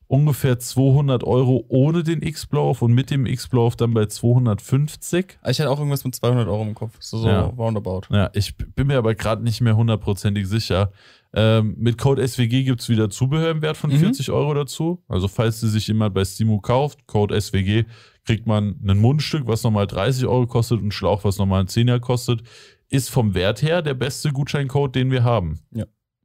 [0.07, 5.39] ungefähr 200 Euro ohne den X-Blow-Off und mit dem X-Blow-Off dann bei 250.
[5.47, 6.97] Ich hatte auch irgendwas mit 200 Euro im Kopf.
[7.01, 7.41] So, so Ja.
[7.43, 8.03] roundabout.
[8.11, 10.93] Ja, ich bin mir aber gerade nicht mehr hundertprozentig sicher.
[11.35, 13.99] Ähm, mit Code SWG gibt es wieder Zubehör im Wert von Mhm.
[13.99, 15.03] 40 Euro dazu.
[15.09, 17.85] Also falls sie sich jemand bei Stimo kauft, Code SWG,
[18.25, 21.69] kriegt man ein Mundstück, was nochmal 30 Euro kostet und einen Schlauch, was nochmal ein
[21.69, 22.43] Zehner kostet.
[22.89, 25.61] Ist vom Wert her der beste Gutscheincode, den wir haben.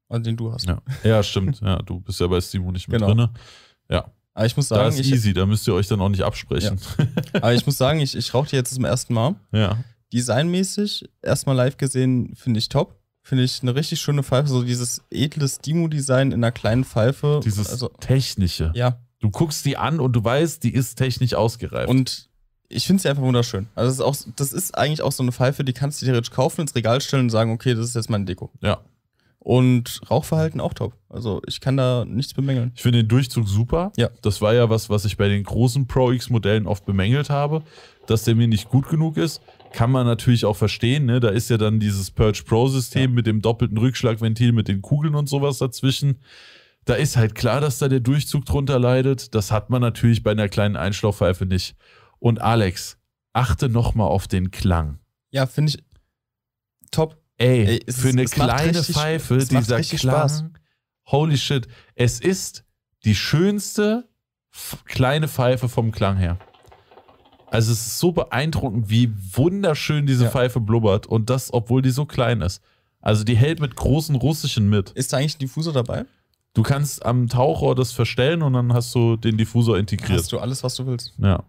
[0.07, 0.67] Also den du hast.
[0.67, 1.59] Ja, ja stimmt.
[1.61, 3.13] Ja, du bist ja bei Stimo nicht mit Genau.
[3.13, 3.29] drin.
[3.89, 6.09] Ja, Aber ich muss da sagen, ist ich, easy, da müsst ihr euch dann auch
[6.09, 6.79] nicht absprechen.
[7.33, 9.35] aber ich muss sagen, ich, ich rauche die jetzt zum ersten Mal.
[9.51, 9.77] Ja,
[10.13, 12.95] Designmäßig, erstmal live gesehen, finde ich top.
[13.23, 14.49] Finde ich eine richtig schöne Pfeife.
[14.49, 17.39] So dieses edle Stimo-Design in einer kleinen Pfeife.
[17.43, 18.71] dieses also, Technische.
[18.75, 18.99] ja.
[19.19, 21.87] Du guckst die an und du weißt, die ist technisch ausgereift.
[21.87, 22.27] Und
[22.67, 23.67] ich finde sie einfach wunderschön.
[23.73, 26.31] Also das ist, auch, das ist eigentlich auch so eine Pfeife, die kannst du theoretisch
[26.31, 28.51] kaufen, ins Regal stellen und sagen, okay, das ist jetzt mein Deko.
[28.61, 28.79] ja.
[29.39, 30.93] Und Rauchverhalten auch top.
[31.09, 32.71] Also ich kann da nichts bemängeln.
[32.75, 33.91] Ich finde den Durchzug super.
[33.97, 34.09] Ja.
[34.21, 37.61] Das war ja was, was ich bei den großen Pro X-Modellen oft bemängelt habe,
[38.07, 39.41] dass der mir nicht gut genug ist.
[39.73, 41.05] Kann man natürlich auch verstehen.
[41.05, 41.19] Ne?
[41.19, 43.15] Da ist ja dann dieses Purge Pro-System Ja.
[43.15, 46.19] mit dem doppelten Rückschlagventil, mit den Kugeln und sowas dazwischen.
[46.85, 49.33] Da ist halt klar, dass da der Durchzug drunter leidet.
[49.35, 51.75] Das hat man natürlich bei einer kleinen Einschlauchpfeife nicht.
[52.19, 52.97] Und Alex,
[53.33, 54.99] achte nochmal auf den Klang.
[55.31, 55.83] Ja, finde ich
[56.91, 57.17] top.
[57.37, 59.99] Ey, Ey, für eine kleine richtig- Pfeife, dieser Klang.
[59.99, 60.43] Spaß.
[61.07, 61.67] Holy shit.
[61.95, 62.63] Es ist
[63.05, 64.07] die schönste
[64.85, 66.37] kleine Pfeife vom Klang her.
[67.53, 70.29] Also es ist so beeindruckend, wie wunderschön diese Ja.
[70.31, 72.61] Pfeife blubbert und das, obwohl die so klein ist.
[72.99, 74.89] Also die hält mit großen russischen mit.
[74.91, 76.05] Ist da eigentlich ein Diffusor dabei?
[76.53, 80.19] Du kannst am Tauchrohr das verstellen und dann hast du den Diffusor integriert.
[80.19, 81.13] Hast du alles, was du willst.
[81.17, 81.43] Ja.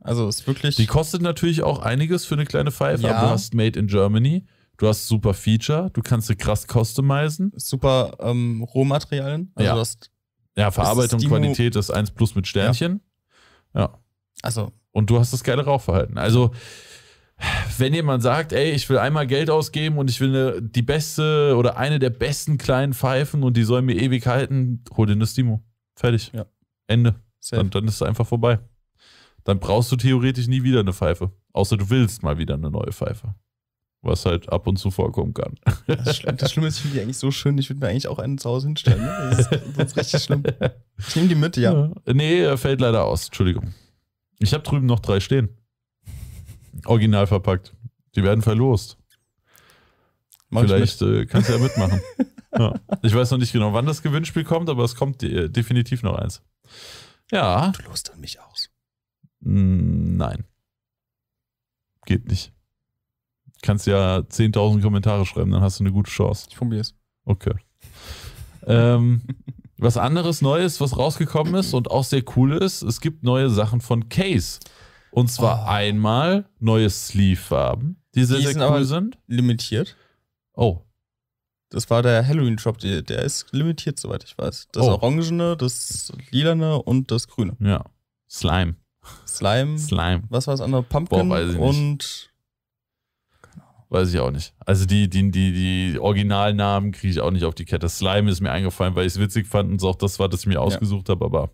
[0.00, 0.76] Also ist wirklich.
[0.76, 3.16] Die kostet natürlich auch einiges für eine kleine Pfeife, Ja.
[3.16, 4.44] aber du hast Made in Germany,
[4.78, 7.52] du hast super Feature, du kannst sie krass customizen.
[7.56, 9.52] super ähm, Rohmaterialien.
[9.54, 9.68] Also
[10.56, 10.64] Ja.
[10.64, 13.00] Ja, Verarbeitung, Stimo- Qualität ist 1 plus mit Sternchen.
[13.74, 13.98] Ja.
[14.42, 16.18] also Und du hast das geile Rauchverhalten.
[16.18, 16.52] Also,
[17.78, 21.56] wenn jemand sagt, ey, ich will einmal Geld ausgeben und ich will eine, die beste
[21.56, 25.26] oder eine der besten kleinen Pfeifen und die soll mir ewig halten, hol dir eine
[25.26, 25.60] Stimo.
[25.96, 26.30] Fertig.
[26.32, 26.46] Ja.
[26.86, 27.16] Ende.
[27.40, 27.60] safe.
[27.60, 28.60] Und dann ist es einfach vorbei.
[29.44, 31.32] Dann brauchst du theoretisch nie wieder eine Pfeife.
[31.52, 33.34] Außer du willst mal wieder eine neue Pfeife.
[34.02, 35.54] Was halt ab und zu vorkommen kann.
[35.86, 38.36] Das, Schlimme- ist, ich finde die eigentlich so schön, ich würde mir eigentlich auch einen
[38.38, 39.00] zu Hause hinstellen.
[39.00, 39.28] Ne?
[39.30, 40.42] Das, ist, das ist richtig schlimm.
[40.98, 41.90] Ich nehme die mit, ja.
[42.06, 43.26] Nee, er fällt leider aus.
[43.26, 43.72] Entschuldigung.
[44.38, 45.56] Ich habe drüben noch drei stehen.
[46.86, 47.74] Original verpackt.
[48.14, 48.98] Die werden verlost.
[50.50, 52.00] Mach ich Vielleicht äh, kannst du ja mitmachen.
[52.58, 52.74] ja.
[53.02, 56.16] Ich weiß noch nicht genau, wann das Gewinnspiel kommt, aber es kommt äh, definitiv noch
[56.16, 56.42] eins.
[57.30, 57.70] Ja.
[57.70, 58.70] Du lost dann mich aus.
[59.40, 60.44] mh, nein.
[62.04, 62.52] Geht nicht.
[63.62, 66.48] Kannst ja 10.000 Kommentare schreiben, dann hast du eine gute Chance.
[66.50, 66.94] Ich probiere es.
[67.24, 67.54] Okay.
[68.66, 69.22] ähm,
[69.82, 73.80] was anderes Neues, was rausgekommen ist und auch sehr cool ist, es gibt neue Sachen
[73.80, 74.60] von Case.
[75.10, 75.68] Und zwar Oh.
[75.68, 79.18] einmal neue Sleeve-Farben, die sehr, Die sehr sind cool aber- sind.
[79.26, 79.96] Limitiert.
[80.54, 80.80] Oh,
[81.70, 84.68] Das war der Halloween-Drop, der der ist limitiert, soweit ich weiß.
[84.72, 84.90] Das Oh.
[84.90, 87.56] Orangene, das Lilane und das Grüne.
[87.60, 87.82] ja.
[88.28, 88.74] Slime.
[89.26, 90.22] Slime, Slime.
[90.28, 90.82] was war das andere?
[90.82, 92.30] Pumpkin Boah, und
[93.92, 94.54] Weiß ich auch nicht.
[94.64, 95.52] Also die, die, die,
[95.92, 97.90] die Originalnamen kriege ich auch nicht auf die Kette.
[97.90, 100.46] Slime ist mir eingefallen, weil ich es witzig fand und auch das war, das ich
[100.46, 101.50] mir ausgesucht habe, aber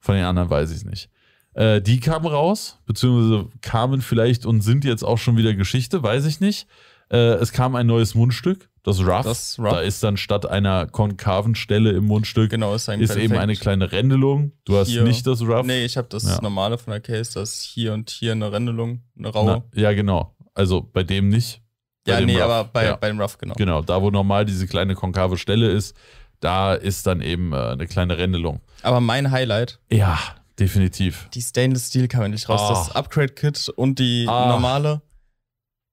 [0.00, 1.10] Von den anderen weiß ich es nicht.
[1.52, 6.24] Äh, die kamen raus, beziehungsweise kamen vielleicht und sind jetzt auch schon wieder Geschichte, weiß
[6.24, 6.66] ich nicht.
[7.10, 9.24] Äh, es kam ein neues Mundstück, das Rough.
[9.24, 9.70] Das Rough.
[9.70, 13.54] Da ist dann statt einer konkaven Stelle im Mundstück Genau, ist eigentlich ist eben eine
[13.54, 14.52] kleine Rändelung.
[14.64, 15.02] Du hast Hier.
[15.02, 15.66] nicht das Rough.
[15.66, 16.40] Nee, ich habe das Ja.
[16.40, 19.62] normale von der Case, das hier und hier eine Rändelung, eine raue.
[19.72, 20.34] Na, ja, genau.
[20.54, 21.60] Also bei dem nicht.
[22.06, 22.42] Ja, nee, Rough.
[22.44, 22.96] aber bei, ja.
[22.96, 23.54] bei dem Rough, genau.
[23.54, 25.96] Genau, da wo normal diese kleine konkave Stelle ist,
[26.40, 28.60] da ist dann eben äh, eine kleine Rändelung.
[28.82, 30.18] Aber mein Highlight, Ja,
[30.58, 31.28] definitiv.
[31.34, 32.60] die Stainless Steel kam endlich raus.
[32.62, 32.68] Ah.
[32.68, 34.48] Das Upgrade-Kit und die Ah.
[34.48, 35.02] normale.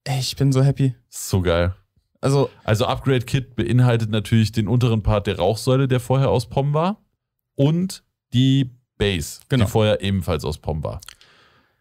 [0.06, 0.96] Ey, ich bin so happy.
[1.10, 1.74] So geil.
[2.22, 6.74] Also, Also Upgrade Kit beinhaltet natürlich den unteren Part der Rauchsäule, der vorher aus POM
[6.74, 7.02] war,
[7.56, 8.04] und
[8.34, 9.66] die Base, Genau.
[9.66, 11.02] die vorher ebenfalls aus POM war.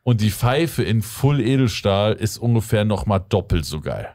[0.04, 4.08] Und die Pfeife in Full Edelstahl ist ungefähr nochmal doppelt so geil.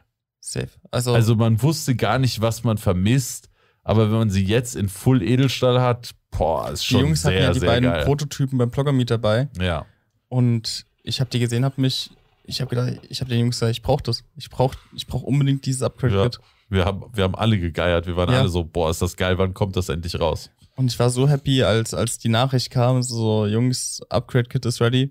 [0.52, 0.68] Safe.
[0.90, 3.48] Also, Also man wusste gar nicht, was man vermisst,
[3.82, 7.32] aber wenn man sie jetzt in Full Edelstahl hat, boah, ist die schon Jungs sehr,
[7.32, 8.04] hatten ja die sehr beiden geil.
[8.04, 9.48] Prototypen beim Blogger Meet dabei.
[9.60, 9.86] ja,
[10.28, 12.10] Und ich habe die gesehen, habe mich,
[12.44, 14.24] ich habe gedacht, ich habe den Jungs gesagt, ich brauche das.
[14.36, 16.38] Ich brauche ich brauch unbedingt dieses Upgrade-Kit.
[16.68, 18.06] wir haben, wir haben alle gegeiert.
[18.06, 18.40] Wir waren Ja.
[18.40, 20.50] alle so, boah, ist das geil, wann kommt das endlich raus?
[20.76, 25.10] Und ich war so happy, als, als die Nachricht kam, so, Jungs, Upgrade-Kit ist ready.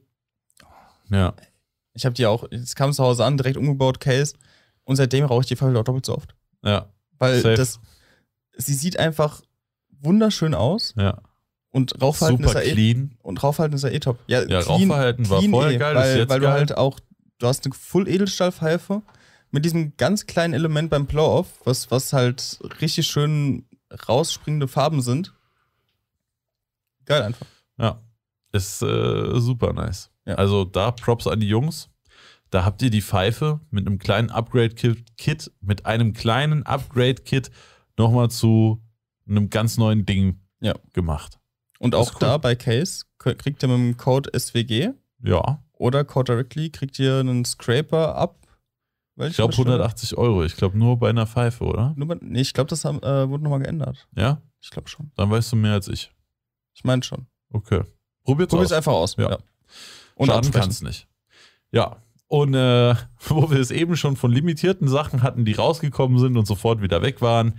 [1.10, 1.34] Ja,
[1.94, 4.34] Ich habe die auch, es kam zu Hause an, direkt umgebaut, Case.
[4.88, 6.34] Und seitdem rauche ich die Pfeife doppelt so oft.
[6.64, 6.88] ja,
[7.20, 7.56] Weil Safe.
[7.56, 7.82] das,
[8.56, 9.42] sie sieht einfach
[10.00, 11.22] wunderschön aus ja.
[11.72, 13.18] und Rauchverhalten Super ist ja eh, clean.
[13.22, 14.18] und Rauchverhalten ist ja eh top.
[14.28, 16.54] Ja, Ja, Rauchverhalten war vorher geil, ist weil, weil du geil.
[16.54, 17.02] halt auch,
[17.40, 19.02] du hast eine Full Edelstahlpfeife
[19.52, 23.66] mit diesem ganz kleinen Element beim Blow-Off, was, was halt richtig schön
[24.08, 25.34] rausspringende Farben sind.
[27.04, 27.46] Geil einfach.
[27.78, 28.02] Ja,
[28.54, 30.12] ist äh, super nice.
[30.26, 30.36] Ja.
[30.36, 31.90] Also da Props an die Jungs.
[32.50, 37.52] Da habt ihr die Pfeife mit einem kleinen Upgrade-Kit, mit einem kleinen Upgrade-Kit
[37.98, 38.82] nochmal zu
[39.28, 40.74] einem ganz neuen Ding Ja.
[40.94, 41.40] gemacht.
[41.80, 42.20] Und Das auch cool.
[42.22, 44.92] da bei Case kriegt ihr mit dem Code SWG
[45.22, 48.38] Ja, oder Code Directly kriegt ihr einen Scraper ab.
[49.18, 50.44] ich glaube 180 Euro.
[50.44, 51.94] Ich glaube nur bei einer Pfeife, oder?
[51.98, 54.08] Nur bei, nee, ich glaube, das haben, äh, wurde nochmal geändert.
[54.16, 55.12] Ja, Ich glaube schon.
[55.16, 56.12] dann weißt du mehr als ich.
[56.74, 57.28] Ich meine schon.
[57.52, 57.82] Okay.
[58.24, 58.78] Probiert's Probier's aus.
[58.78, 59.16] einfach aus.
[59.18, 59.38] Ja.
[60.16, 60.62] Und Schaden absprechen.
[60.62, 61.08] kann's nicht.
[61.72, 61.98] Ja.
[62.28, 62.96] Und äh,
[63.28, 67.02] wo wir es eben schon von limitierten Sachen hatten, die rausgekommen sind und sofort wieder
[67.02, 67.56] weg waren,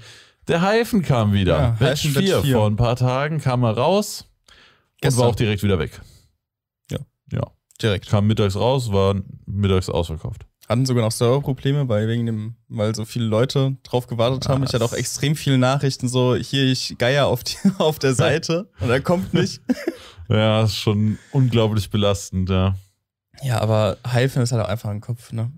[0.47, 1.59] der Heifen kam wieder.
[1.59, 2.57] Ja, Batch Heifen Batch 4 4.
[2.57, 4.55] vor ein paar Tagen kam er raus und
[5.01, 5.23] Gestern.
[5.23, 6.01] war auch direkt wieder weg.
[6.91, 6.99] Ja.
[7.33, 7.43] Ja.
[7.81, 8.09] Direkt.
[8.09, 9.15] Kam mittags raus, war
[9.47, 10.47] mittags ausverkauft.
[10.69, 14.65] Hatten sogar noch Serverprobleme, weil wegen dem, weil so viele Leute drauf gewartet haben.
[14.65, 18.69] Ich hatte auch extrem viele Nachrichten, so hier ich geier auf, die, auf der Seite
[18.81, 19.63] und er kommt nicht.
[20.29, 22.75] Ja, ist schon unglaublich belastend, ja.
[23.43, 25.53] Ja, aber Hyphen ist halt auch einfach ein Kopf, ne?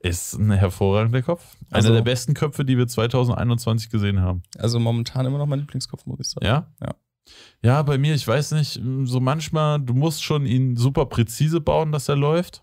[0.00, 1.56] Ist ein hervorragender Kopf.
[1.70, 4.42] Einer Also- der besten Köpfe, die wir 2021 gesehen haben.
[4.58, 6.46] Also momentan immer noch mein Lieblingskopf, muss ich sagen.
[6.46, 6.72] Ja?
[6.80, 6.94] Ja.
[7.62, 11.90] Ja, bei mir, ich weiß nicht, so manchmal, du musst schon ihn super präzise bauen,
[11.90, 12.62] dass er läuft.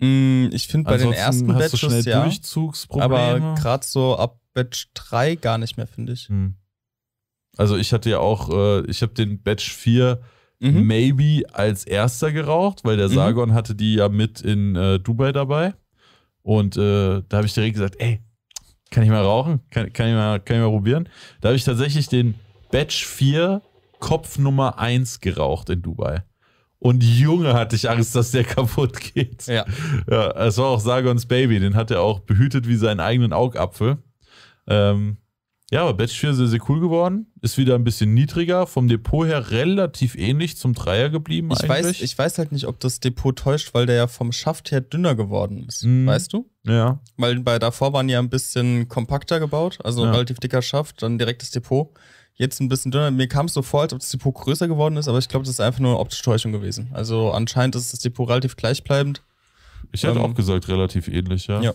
[0.00, 3.14] Mm, ich finde bei den Ansonsten ersten hast du schnell Batches ja, Durchzugsprobleme.
[3.16, 6.28] aber gerade so ab Batch 3 gar nicht mehr, finde ich.
[6.28, 6.54] Hm.
[7.56, 10.20] Also ich hatte ja auch, äh, ich habe den Batch 4
[10.60, 10.86] Mhm.
[10.86, 13.14] maybe als erster geraucht, weil der Mhm.
[13.14, 15.74] Sargon hatte die ja mit in äh, Dubai dabei.
[16.42, 18.20] Und äh, da habe ich direkt gesagt, ey,
[18.90, 19.60] kann ich mal rauchen?
[19.70, 21.08] Kann, kann, ich, mal, kann ich mal probieren?
[21.40, 22.34] Da habe ich tatsächlich den
[22.70, 23.60] Batch 4
[24.00, 26.22] Kopf Nummer 1 geraucht in Dubai.
[26.80, 29.46] Und Junge, hatte ich Angst, dass der kaputt geht.
[29.46, 29.64] Ja.
[30.10, 33.98] Ja, es war auch Sargons Baby, den hat er auch behütet wie seinen eigenen Augapfel.
[34.68, 35.18] Ähm,
[35.70, 37.26] ja, aber Batch 4 sehr, sehr cool geworden.
[37.42, 41.84] Ist wieder ein bisschen niedriger, vom Depot her relativ ähnlich zum Dreier geblieben Ich weiß,
[41.86, 42.02] eigentlich.
[42.02, 45.14] ich weiß halt nicht, ob das Depot täuscht, weil der ja vom Schaft her dünner
[45.14, 45.84] geworden ist.
[45.84, 46.06] Mhm.
[46.06, 46.48] Weißt du?
[46.66, 50.10] ja, Weil bei davor waren ja ein bisschen kompakter gebaut, also Ja.
[50.12, 51.90] relativ dicker Schaft, dann direkt das Depot.
[52.34, 53.10] Jetzt ein bisschen dünner.
[53.10, 55.44] Mir kam es so vor, als ob das Depot größer geworden ist, aber ich glaube,
[55.44, 56.88] das ist einfach nur eine optische Täuschung gewesen.
[56.92, 59.22] Also anscheinend ist das Depot relativ gleichbleibend.
[59.92, 61.60] ich hätte Ähm, auch gesagt, relativ ähnlich, ja.
[61.60, 61.72] Ja.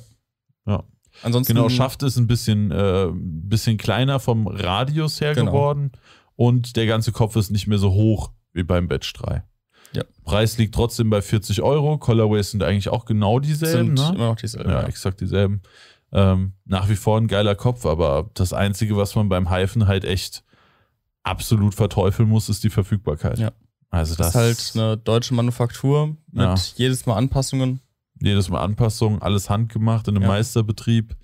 [0.66, 0.84] Ja.
[1.24, 5.52] Ansonsten Genau, Schaft ist ein bisschen, äh, bisschen kleiner vom Radius her Genau.
[5.52, 5.92] geworden
[6.36, 9.44] und der ganze Kopf ist nicht mehr so hoch wie beim Batch 3.
[9.94, 10.04] Ja.
[10.24, 11.98] Preis liegt trotzdem bei 40 Euro.
[12.00, 13.96] Colorways sind eigentlich auch genau dieselben.
[13.96, 14.16] sind ne?
[14.16, 14.70] immer noch dieselben.
[14.70, 15.62] Ja, Ja, exakt dieselben.
[16.12, 20.04] Ähm, nach wie vor ein geiler Kopf, aber das Einzige, was man beim Hyphen halt
[20.06, 20.44] echt
[21.24, 23.40] absolut verteufeln muss, ist die Verfügbarkeit.
[23.40, 23.52] Ja.
[23.90, 26.56] Also das das, ist halt eine deutsche Manufaktur mit Ja.
[26.76, 27.80] jedes Mal Anpassungen.
[28.26, 30.30] Jedes Mal Anpassungen, alles handgemacht in einem Ja.
[30.30, 31.16] Meisterbetrieb.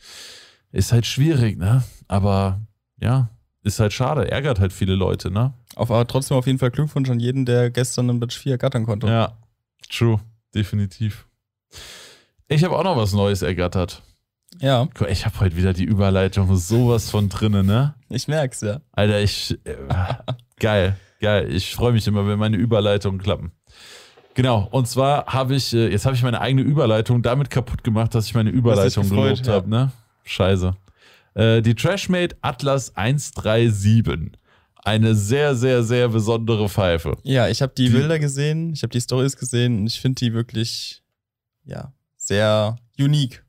[0.71, 1.83] Ist halt schwierig, ne?
[2.07, 2.61] Aber
[3.01, 3.29] ja,
[3.63, 5.53] ist halt schade, ärgert halt viele Leute, ne?
[5.75, 8.85] Auf, aber trotzdem auf jeden Fall Glückwunsch an jeden, der gestern einen Batch 4 ergattern
[8.85, 9.07] konnte.
[9.07, 9.33] Ja,
[9.89, 10.19] true,
[10.53, 11.27] definitiv.
[12.47, 14.01] Ich habe auch noch was Neues ergattert.
[14.59, 17.93] ja Ich habe heute wieder die Überleitung sowas von drinnen, ne?
[18.09, 18.81] ich merk's ja.
[18.91, 19.57] Alter, ich.
[19.65, 19.75] Äh,
[20.59, 20.95] geil.
[21.21, 21.51] Geil.
[21.51, 23.51] Ich freue mich immer, wenn meine Überleitungen klappen.
[24.39, 28.15] Genau, und zwar habe ich, äh, jetzt habe ich meine eigene Überleitung damit kaputt gemacht,
[28.15, 29.51] dass ich meine Überleitung gelobt ja.
[29.51, 29.91] habe, ne?
[30.23, 30.77] Scheiße.
[31.33, 34.31] Äh, die Trashmate Atlas 137.
[34.81, 37.17] Eine sehr, sehr, sehr besondere Pfeife.
[37.23, 40.19] Ja, ich habe die Die- Bilder gesehen, ich habe die Stories gesehen und ich finde
[40.19, 41.03] die wirklich,
[41.65, 43.43] ja, sehr unique.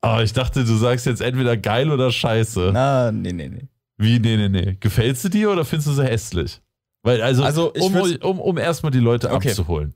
[0.00, 2.70] Aber ich dachte, du sagst jetzt entweder geil oder scheiße.
[2.72, 3.68] Na, nee, nee, nee.
[3.98, 4.76] Wie, nee, nee, nee.
[4.80, 6.60] Gefällt sie dir oder findest du sie hässlich?
[7.04, 9.50] Weil, also, Also, um, um, um erstmal die Leute Okay.
[9.50, 9.94] abzuholen.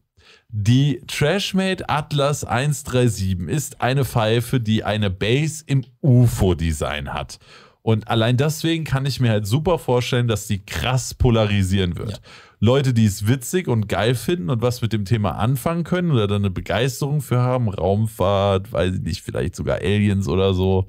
[0.51, 7.39] Die Trashmate Atlas 137 ist eine Pfeife, die eine Base im UFO-Design hat.
[7.83, 12.13] Und allein deswegen kann ich mir halt super vorstellen, dass die krass polarisieren wird.
[12.13, 12.19] Ja.
[12.61, 16.27] Leute, die es witzig und geil finden und was mit dem Thema anfangen können oder
[16.27, 20.89] da eine Begeisterung für haben, Raumfahrt, weiß ich nicht, vielleicht sogar Aliens oder so.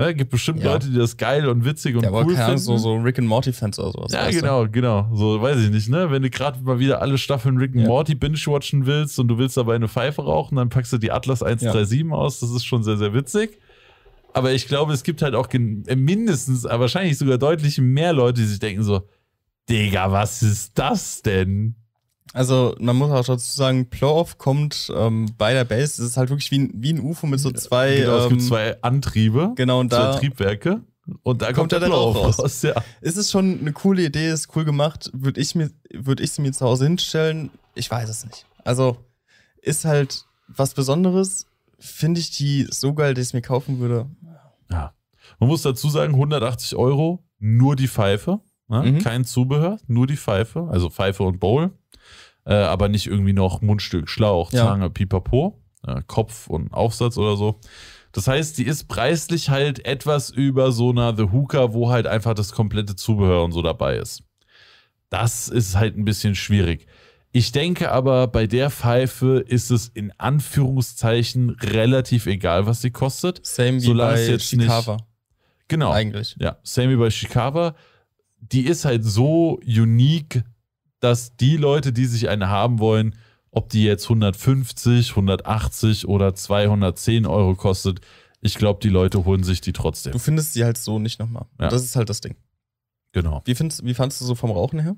[0.00, 0.72] Ja, gibt bestimmt Ja.
[0.72, 2.58] Leute, die das geil und witzig und Ja, cool finden.
[2.58, 4.12] so, so Rick and Morty-Fans oder sowas.
[4.12, 4.40] Ja, weißt du?
[4.42, 5.08] genau, genau.
[5.14, 6.10] So, weiß ich nicht, ne?
[6.10, 7.88] Wenn du gerade mal wieder alle Staffeln Rick and Ja.
[7.88, 11.42] Morty binge-watchen willst und du willst dabei eine Pfeife rauchen, dann packst du die Atlas
[11.42, 12.40] 137 aus.
[12.40, 13.58] Das ist schon sehr, sehr witzig.
[14.32, 18.46] Aber ich glaube, es gibt halt auch äh, mindestens, wahrscheinlich sogar deutlich mehr Leute, die
[18.46, 19.02] sich denken so,
[19.68, 21.74] Digga, was ist das denn?
[22.32, 25.82] Also, man muss auch dazu sagen, Blow-Off kommt ähm, bei der Base.
[25.82, 27.96] Es ist halt wirklich wie ein, wie ein UFO mit so zwei.
[27.96, 30.80] genau, es gibt ähm, zwei Antriebe, Genau, und zwei da Triebwerke.
[31.24, 32.62] Und da kommt, kommt der Blow Rauch raus.
[32.62, 32.74] Ja.
[33.00, 35.10] ist es schon eine coole Idee, ist cool gemacht.
[35.12, 37.50] Würde ich, mir, würd ich sie mir zu Hause hinstellen?
[37.74, 38.46] Ich weiß es nicht.
[38.64, 38.96] Also,
[39.60, 41.46] ist halt was Besonderes.
[41.80, 44.08] Finde ich die so geil, dass ich es mir kaufen würde.
[44.70, 44.94] Ja.
[45.40, 48.40] Man muss dazu sagen, 180 Euro, nur die Pfeife.
[48.68, 48.82] Ne?
[48.92, 48.98] Mhm.
[49.00, 50.68] Kein Zubehör, nur die Pfeife.
[50.70, 51.72] Also Pfeife und Bowl.
[52.46, 54.64] Äh, aber nicht irgendwie noch Mundstück, Schlauch, Ja.
[54.66, 57.60] Zange, Pipapo, äh, Kopf und Aufsatz oder so.
[58.12, 62.34] Das heißt, die ist preislich halt etwas über so einer The Hooker, wo halt einfach
[62.34, 64.22] das komplette Zubehör und so dabei ist.
[65.10, 66.86] Das ist halt ein bisschen schwierig.
[67.32, 73.44] Ich denke aber, bei der Pfeife ist es in Anführungszeichen relativ egal, was sie kostet.
[73.46, 74.96] Same wie Solange bei jetzt nicht- Chicago
[75.68, 75.92] Genau.
[75.92, 76.36] eigentlich.
[76.40, 77.72] Ja, same wie bei Chicago.
[78.40, 80.42] Die ist halt so unique,
[81.00, 83.16] dass die Leute, die sich eine haben wollen,
[83.50, 88.00] ob die jetzt 150, 180 oder 210 Euro kostet,
[88.40, 90.12] ich glaube, die Leute holen sich die trotzdem.
[90.12, 91.46] Du findest sie halt so nicht nochmal.
[91.60, 91.68] Ja.
[91.68, 92.36] Das ist halt das Ding.
[93.12, 93.42] Genau.
[93.44, 94.96] Wie, findest, wie fandst du so vom Rauchen her?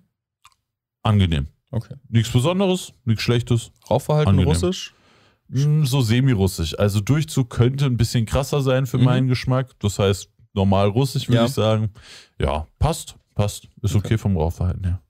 [1.03, 1.47] Angenehm.
[1.71, 1.95] Okay.
[2.09, 3.73] Nichts Besonderes, nichts Schlechtes.
[3.91, 4.49] Rauchverhalten Angenehm.
[4.49, 4.95] russisch?
[5.49, 6.79] Mm, So semi-russisch.
[6.79, 9.05] Also Durchzug könnte ein bisschen krasser sein für Mhm.
[9.05, 9.71] meinen Geschmack.
[9.81, 11.45] Das heißt, normal russisch würde Ja.
[11.47, 11.91] ich sagen.
[12.39, 13.69] Ja, passt, passt.
[13.81, 14.19] Ist okay, Okay.
[14.19, 15.03] vom Rauchverhalten her.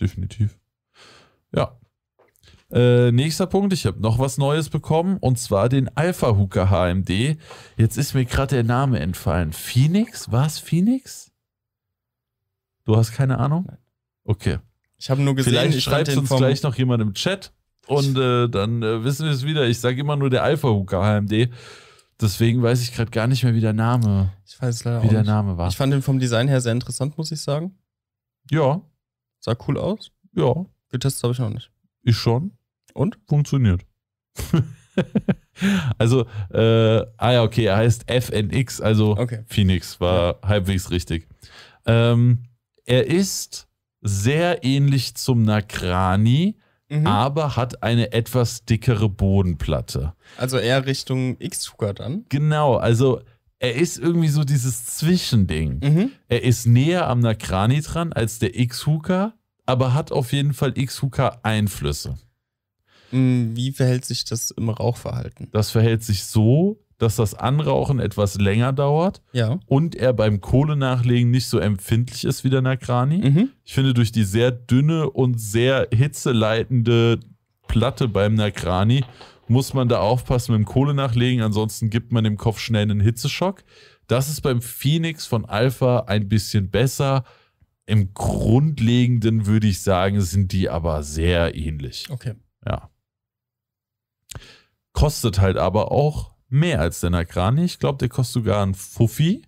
[0.00, 0.58] Definitiv.
[1.54, 1.78] Ja.
[2.70, 7.38] Äh, nächster Punkt, ich habe noch was Neues bekommen und zwar den Alpha Hooker HMD.
[7.76, 9.52] Jetzt ist mir gerade der Name entfallen.
[9.52, 10.32] Phoenix?
[10.32, 11.30] War es Phoenix?
[12.84, 13.64] Du hast keine Ahnung?
[13.68, 13.78] Nein.
[14.24, 14.58] Okay.
[14.98, 17.52] Ich habe nur gesehen, Vielleicht schreibt uns gleich noch jemand im Chat
[17.86, 19.66] und äh, dann äh, wissen wir es wieder.
[19.66, 21.50] Ich sage immer nur der Alpha Hooker HMD.
[22.20, 25.22] Deswegen weiß ich gerade gar nicht mehr, wie der Name, Ich weiß leider wie der.
[25.22, 25.68] Name war.
[25.68, 27.76] Ich fand den vom Design her sehr interessant, muss ich sagen.
[28.50, 28.80] ja,
[29.46, 30.10] Sah cool aus.
[30.34, 31.70] ja, Getestet habe ich noch nicht.
[32.02, 32.50] ich schon.
[32.94, 33.16] Und?
[33.28, 33.82] Funktioniert.
[35.98, 39.44] also, äh, ah ja, okay, er heißt FNX, also Okay.
[39.46, 41.28] Phoenix, war halbwegs richtig.
[41.86, 42.42] Ähm,
[42.86, 43.68] er ist
[44.00, 46.56] sehr ähnlich zum Nakrani,
[46.88, 47.06] Mhm.
[47.06, 50.12] aber hat eine etwas dickere Bodenplatte.
[50.38, 52.24] Also eher Richtung X-Hooker dann.
[52.30, 53.20] Genau, also
[53.66, 55.80] er ist irgendwie so dieses Zwischending.
[55.82, 56.10] Mhm.
[56.28, 59.34] Er ist näher am Nakrani dran als der X-Hooker,
[59.66, 62.14] aber hat auf jeden Fall X-Hooker-Einflüsse.
[63.12, 65.48] Mm, Wie verhält sich das im Rauchverhalten?
[65.52, 69.58] Das verhält sich so, dass das Anrauchen etwas länger dauert Ja.
[69.66, 73.18] und er beim Kohlenachlegen nicht so empfindlich ist wie der Nakrani.
[73.30, 73.50] Mhm.
[73.64, 77.20] Ich finde, durch die sehr dünne und sehr hitzeleitende
[77.68, 79.04] Platte beim Nakrani
[79.48, 83.64] muss man da aufpassen mit dem Kohlenachlegen, ansonsten gibt man dem Kopf schnell einen Hitzeschock.
[84.06, 87.24] Das ist beim Phoenix von Alpha ein bisschen besser.
[87.86, 92.06] Im Grundlegenden würde ich sagen, sind die aber sehr ähnlich.
[92.10, 92.34] Okay.
[92.66, 92.90] Ja.
[94.92, 97.64] Kostet halt aber auch mehr als der Nakrani.
[97.64, 99.42] Ich glaube, der kostet sogar einen Fuffi.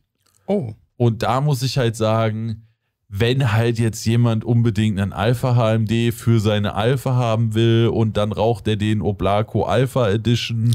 [0.46, 0.74] Oh.
[0.96, 2.67] Und da muss ich halt sagen,
[3.08, 8.32] wenn halt jetzt jemand unbedingt einen Alpha HMD für seine Alpha haben will und dann
[8.32, 10.74] raucht er den Oblaco Alpha Edition,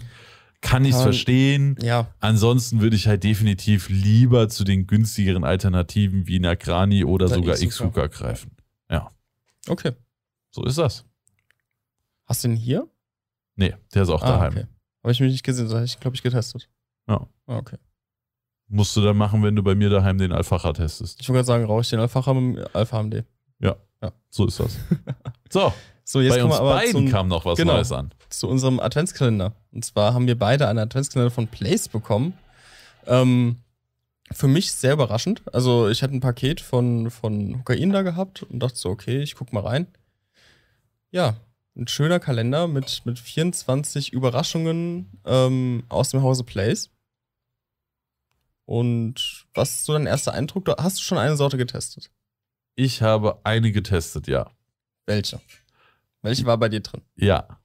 [0.61, 1.75] kann ich es verstehen.
[1.81, 2.07] Ja.
[2.21, 7.61] Ansonsten würde ich halt definitiv lieber zu den günstigeren Alternativen wie Nakrani oder Oder sogar.
[7.61, 8.51] X-Hooker greifen.
[9.69, 9.93] Okay.
[10.51, 11.05] So ist das.
[12.25, 12.85] Hast du den hier?
[13.55, 14.51] Nee, der ist auch Ah, daheim.
[14.51, 14.65] okay.
[15.03, 16.67] Habe ich mich nicht gesehen, das habe ich, glaube ich, getestet.
[17.07, 17.25] Ja.
[17.47, 17.77] Ah, okay.
[18.67, 21.19] Musst du dann machen, wenn du bei mir daheim den Alpha testest.
[21.21, 23.23] Ich wollte gerade sagen, rauche ich den Alpha mit dem Alpha AMD.
[23.59, 24.11] Ja, Ja.
[24.29, 24.77] so ist das.
[25.49, 25.71] So,
[26.03, 27.73] So, jetzt bei kommen uns aber beiden zum, kam noch was genau.
[27.73, 28.11] Neues an.
[28.29, 29.53] zu unserem Adventskalender.
[29.71, 32.33] Und zwar haben wir beide einen Adventskalender von Place bekommen.
[33.05, 33.57] Ähm,
[34.31, 35.43] für mich sehr überraschend.
[35.53, 39.35] Also ich hatte ein Paket von, von Hokain da gehabt und dachte so, okay, ich
[39.35, 39.85] guck mal rein.
[41.11, 41.35] Ja,
[41.75, 46.89] ein schöner Kalender mit, mit 24 Überraschungen ähm, aus dem Hause Place.
[48.65, 50.65] Und was ist so dein erster Eindruck?
[50.65, 52.09] Du- Hast du schon eine Sorte getestet?
[52.75, 54.49] Ich habe eine getestet, ja.
[55.05, 55.39] Welche?
[56.21, 57.01] Welche war bei dir drin?
[57.15, 57.59] Ja.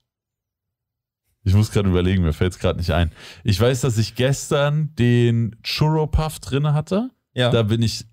[1.44, 3.12] Ich muss gerade überlegen, mir fällt es gerade nicht ein.
[3.44, 7.10] Ich weiß, dass ich gestern den Churro Puff drin hatte.
[7.32, 7.50] Ja.
[7.50, 8.04] Da bin ich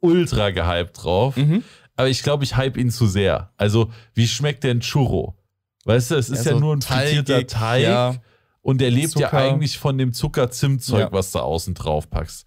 [0.00, 1.36] ultra gehypt drauf.
[1.36, 1.64] mhm.
[1.98, 3.50] Aber ich glaube, ich hype ihn zu sehr.
[3.56, 5.34] Also, wie schmeckt denn Churro?
[5.86, 8.16] Weißt du, es ist ja, so nur ein frittierter teigig, Teig Ja,
[8.66, 9.38] und der lebt ja Zucker.
[9.38, 11.12] eigentlich von dem Zucker-Zimt-Zeug, Ja.
[11.12, 12.46] was du außen drauf packst.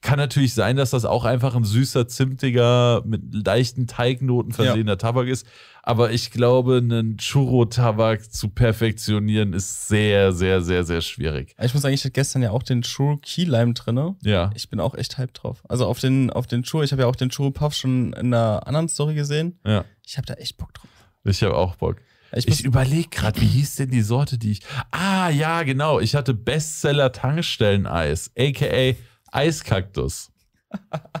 [0.00, 5.26] Kann natürlich sein, dass das auch einfach ein süßer, zimtiger, mit leichten Teignoten versehener Tabak
[5.26, 5.46] ist.
[5.82, 11.54] Aber ich glaube, einen Churro-Tabak zu perfektionieren ist sehr, sehr, sehr, sehr schwierig.
[11.60, 14.14] Ich muss sagen, ich hatte gestern ja auch den Churro Key Lime drinne.
[14.22, 14.50] Ja.
[14.54, 15.62] Ich bin auch echt hyped drauf.
[15.68, 18.32] Also auf den, auf den Churro, ich habe ja auch den Churro Puff schon in
[18.32, 19.58] einer anderen Story gesehen.
[19.66, 19.84] Ja.
[20.06, 20.88] Ich habe da echt Bock drauf.
[21.24, 21.96] Ich habe auch Bock.
[22.32, 24.60] Ich, Ich überlege gerade, wie hieß denn die Sorte, die ich.
[24.90, 26.00] Ah, ja, genau.
[26.00, 28.94] Ich hatte Bestseller-Tankstellen-Eis, aka
[29.32, 30.30] Eiskaktus.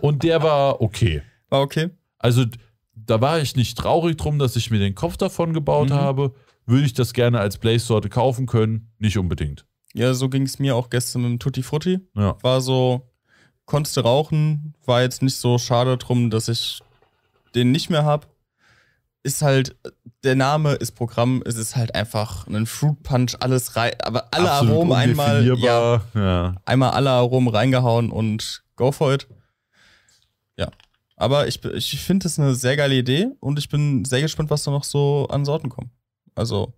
[0.00, 1.22] Und der war okay.
[1.48, 1.90] war okay.
[2.18, 2.44] Also,
[2.94, 5.94] da war ich nicht traurig drum, dass ich mir den Kopf davon gebaut Mhm.
[5.94, 6.34] habe.
[6.66, 8.92] Würde ich das gerne als Blaze-Sorte kaufen können?
[8.98, 9.66] Nicht unbedingt.
[9.94, 11.98] Ja, so ging es mir auch gestern mit dem Tutti Frutti.
[12.14, 12.36] Ja.
[12.42, 13.08] War so,
[13.64, 16.80] konntest du rauchen, war jetzt nicht so schade drum, dass ich
[17.56, 18.28] den nicht mehr hab.
[19.22, 19.76] Ist halt,
[20.24, 24.50] der Name ist Programm, es ist halt einfach ein Fruit Punch, alles rein, aber alle
[24.50, 26.02] Absolut Aromen einmal, ja.
[26.14, 26.56] Ja.
[26.64, 29.28] einmal alle Aromen reingehauen und go for it.
[30.56, 30.70] Ja.
[31.16, 34.64] Aber ich, ich finde das eine sehr geile Idee und ich bin sehr gespannt, was
[34.64, 35.90] da noch so an Sorten kommen.
[36.34, 36.72] Also,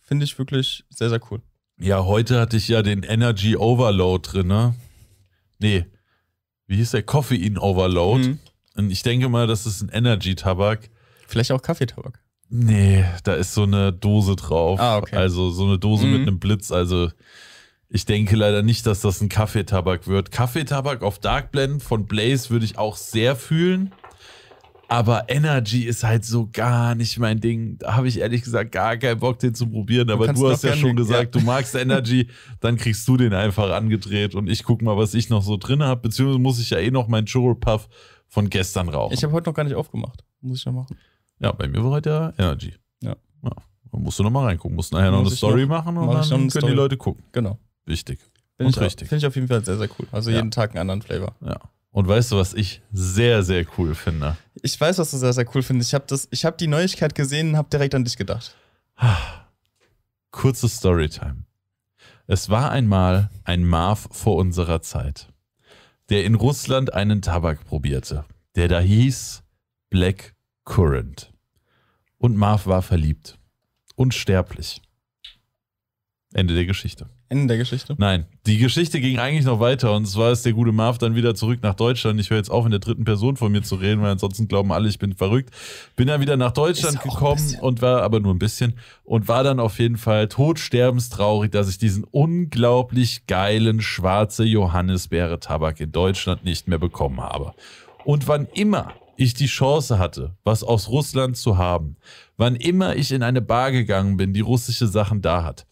[0.00, 1.42] finde ich wirklich sehr, sehr cool.
[1.78, 4.74] Ja, heute hatte ich ja den Energy Overload drin, ne?
[5.58, 5.84] Nee.
[6.66, 7.02] Wie hieß der?
[7.02, 8.26] Koffein Overload.
[8.26, 8.38] Mhm.
[8.76, 10.88] Und ich denke mal, das ist ein Energy-Tabak.
[11.28, 12.20] Vielleicht auch Kaffeetabak.
[12.50, 14.80] Nee, da ist so eine Dose drauf.
[14.80, 15.16] Ah, okay.
[15.16, 16.12] Also so eine Dose Mhm.
[16.12, 16.72] mit einem Blitz.
[16.72, 17.10] Also
[17.90, 20.30] ich denke leider nicht, dass das ein Kaffeetabak wird.
[20.30, 23.92] Kaffeetabak auf Dark Blend von Blaze würde ich auch sehr fühlen.
[24.90, 27.76] Aber Energy ist halt so gar nicht mein Ding.
[27.76, 30.08] Da habe ich ehrlich gesagt gar keinen Bock, den zu probieren.
[30.08, 31.40] Aber du doch hast ja schon gesagt, ja.
[31.40, 32.28] du magst Energy,
[32.60, 35.82] dann kriegst du den einfach angedreht und ich guck mal, was ich noch so drin
[35.82, 36.00] habe.
[36.00, 37.90] Beziehungsweise muss ich ja eh noch meinen Churro Puff
[38.28, 39.12] von gestern rauchen.
[39.12, 40.24] Ich habe heute noch gar nicht aufgemacht.
[40.40, 40.96] Muss ich noch machen.
[41.40, 42.74] Ja, bei mir war heute ja Energy.
[43.02, 43.16] Ja.
[43.42, 43.50] ja.
[43.90, 44.74] Da musst du noch mal reingucken.
[44.76, 46.72] Musst nachher noch Muss eine Story noch- machen und mach dann können eine die Story.
[46.74, 47.22] Leute gucken.
[47.32, 47.58] Genau.
[47.86, 48.20] Wichtig.
[48.56, 49.08] Finde Und ich, richtig.
[49.08, 50.06] Finde ich auf jeden Fall sehr, sehr cool.
[50.12, 50.36] Also Ja.
[50.36, 51.34] jeden Tag einen anderen Flavor.
[51.40, 51.58] Ja.
[51.90, 54.36] Und weißt du, was ich sehr, sehr cool finde?
[54.62, 55.90] Ich weiß, was du sehr, sehr cool findest.
[55.90, 56.06] Ich habe
[56.52, 58.54] hab die Neuigkeit gesehen und habe direkt an dich gedacht.
[60.30, 61.44] Kurze Storytime.
[62.26, 65.28] Es war einmal ein Marv vor unserer Zeit,
[66.10, 68.24] der in Russland einen Tabak probierte,
[68.54, 69.42] der da hieß
[69.88, 70.34] Black
[70.68, 71.32] Currant.
[72.18, 73.38] Und Marv war verliebt.
[73.96, 74.82] Unsterblich.
[76.34, 77.08] Ende der Geschichte.
[77.30, 77.94] Ende der Geschichte.
[77.98, 81.34] Nein, die Geschichte ging eigentlich noch weiter und zwar ist der gute Marv dann wieder
[81.34, 82.20] zurück nach Deutschland.
[82.20, 84.70] Ich höre jetzt auf, in der dritten Person von mir zu reden, weil ansonsten glauben
[84.70, 85.54] alle, ich bin verrückt.
[85.96, 88.74] Bin dann wieder nach Deutschland gekommen und war aber nur ein bisschen
[89.04, 95.80] und war dann auf jeden Fall todsterbenstraurig, dass ich diesen unglaublich geilen schwarze Johannisbeere Tabak
[95.80, 97.54] in Deutschland nicht mehr bekommen habe.
[98.04, 101.96] Und wann immer ich die Chance hatte, was aus Russland zu haben,
[102.36, 105.66] wann immer ich in eine Bar gegangen bin, die russische Sachen da hat,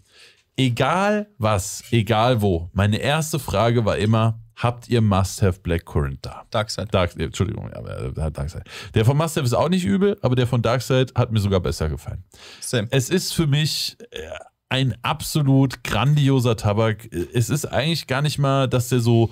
[0.57, 6.45] egal was, egal wo, meine erste Frage war immer, habt ihr Must-Have Black Currant da?
[6.51, 6.93] Darkseid.
[6.93, 8.65] Dark, äh, Entschuldigung, ja, äh, Darkseid.
[8.95, 11.89] Der von Must-Have ist auch nicht übel, aber der von Darkseid hat mir sogar besser
[11.89, 12.25] gefallen.
[12.61, 12.89] Same.
[12.91, 14.19] Es ist für mich äh,
[14.69, 17.09] ein absolut grandioser Tabak.
[17.33, 19.31] Es ist eigentlich gar nicht mal, dass der so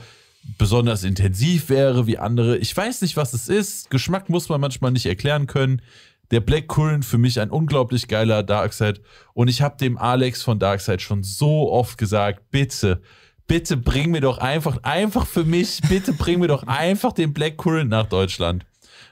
[0.59, 2.57] besonders intensiv wäre wie andere.
[2.59, 3.91] Ich weiß nicht, was es ist.
[3.91, 5.83] Geschmack muss man manchmal nicht erklären können.
[6.31, 9.01] Der Black Currant für mich ein unglaublich geiler Darkseid.
[9.35, 13.03] Und ich habe dem Alex von Darkseid schon so oft gesagt, bitte,
[13.47, 17.59] bitte bring mir doch einfach, einfach für mich, bitte bring mir doch einfach den Black
[17.59, 18.65] Currant nach Deutschland.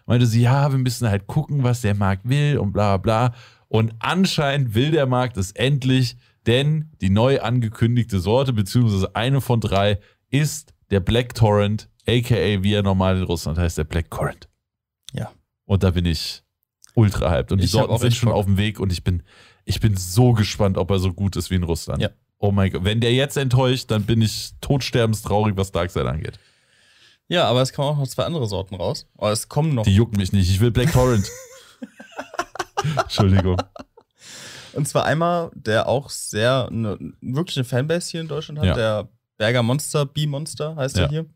[0.07, 3.35] Meinte sie, ja, wir müssen halt gucken, was der Markt will und bla bla.
[3.69, 9.61] Und anscheinend will der Markt es endlich, denn die neu angekündigte Sorte, beziehungsweise eine von
[9.61, 10.01] drei,
[10.31, 14.49] ist der Black Torrent, aka wie er normal in Russland heißt, der Black Current.
[15.13, 15.33] Ja.
[15.65, 16.43] Und da bin ich
[16.95, 17.51] ultra hyped.
[17.53, 18.39] Und die Ich Sorten sind schon Bock.
[18.39, 19.23] auf dem Weg und ich bin,
[19.65, 22.01] ich bin so gespannt, ob er so gut ist wie in Russland.
[22.03, 22.11] Ja.
[22.39, 26.39] Oh mein Gott, wenn der jetzt enttäuscht, dann bin ich todsterbenstraurig, was Darkseid angeht.
[27.29, 29.07] Ja, aber es kommen auch noch zwei andere Sorten raus.
[29.17, 29.85] Aber es kommen noch.
[29.85, 30.51] Die jucken mich nicht.
[30.51, 31.31] Ich will Black Torrent.
[33.01, 33.57] Entschuldigung.
[34.73, 38.75] Und zwar einmal, der auch sehr eine, wirklich eine Fanbase hier in Deutschland hat, Ja.
[38.75, 39.09] der
[39.43, 41.03] Berger Monster, B-Monster heißt Ja.
[41.03, 41.27] er hier.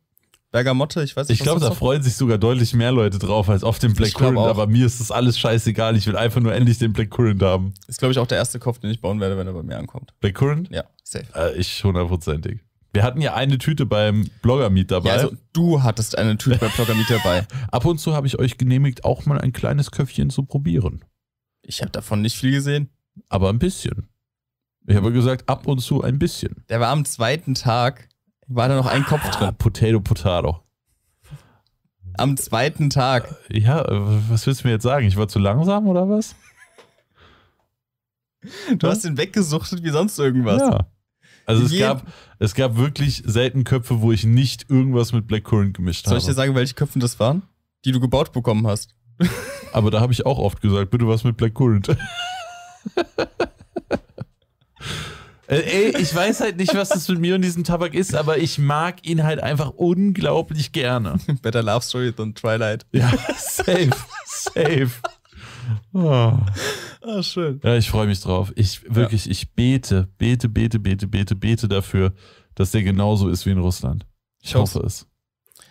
[0.53, 3.65] Bergamotte, ich weiß nicht, Ich glaube, da freuen sich sogar deutlich mehr Leute drauf als
[3.65, 4.47] auf den Black auch.
[4.47, 5.97] aber mir ist das alles scheißegal.
[5.97, 7.75] Ich will einfach nur endlich den Black Currant haben.
[7.89, 9.77] ist, glaube ich, auch der erste Kopf, den ich bauen werde, wenn er bei mir
[9.77, 10.15] ankommt.
[10.21, 10.71] Black Currant?
[10.71, 11.27] Ja, safe.
[11.35, 12.61] Äh, ich hundertprozentig.
[12.93, 15.09] Wir hatten ja eine Tüte beim Blogger-Meet dabei.
[15.09, 17.45] Ja, also du hattest eine Tüte bei Blogger Meet dabei.
[17.73, 21.05] Ab und zu habe ich euch genehmigt, auch mal ein kleines Köpfchen zu probieren.
[21.63, 22.89] Ich habe davon nicht viel gesehen.
[23.29, 24.07] Aber ein bisschen.
[24.87, 26.65] Ich habe gesagt, ab und zu ein bisschen.
[26.69, 28.09] Der war am zweiten Tag,
[28.47, 29.55] war da noch ein Kopf Ah, drin.
[29.57, 30.63] Potato, Potato.
[32.19, 33.35] Am zweiten Tag.
[33.51, 33.85] Ja,
[34.31, 35.07] was willst du mir jetzt sagen?
[35.07, 36.35] Ich war zu langsam oder was?
[38.79, 40.61] Du hast ihn weggesuchtet wie sonst irgendwas.
[40.61, 40.87] Ja.
[41.47, 42.07] Also es Je- gab,
[42.39, 46.25] es gab wirklich selten Köpfe, wo ich nicht irgendwas mit Black Currant gemischt Soll ich
[46.25, 46.37] dir habe.
[46.37, 47.43] sagen, welche Köpfe das waren?
[47.85, 48.95] Die du gebaut bekommen hast.
[49.73, 51.89] Aber da habe ich auch oft gesagt, bitte was mit Black Currant.
[55.49, 58.39] Äh, Ey, ich weiß halt nicht, was das mit mir und diesem Tabak ist, aber
[58.39, 61.19] ich mag ihn halt einfach unglaublich gerne.
[61.43, 62.85] Better Love Story than Twilight.
[62.93, 63.91] Ja, safe,
[64.27, 64.91] safe.
[65.93, 66.39] Oh.
[67.03, 67.61] Ah, schön.
[67.63, 68.53] Ja, ich freue mich drauf.
[68.57, 72.13] Ich wirklich, ich bete, bete, bete, bete, bete, bete dafür,
[72.55, 74.07] dass der genauso ist wie in Russland.
[74.43, 75.07] Ich, Ich hoffe es.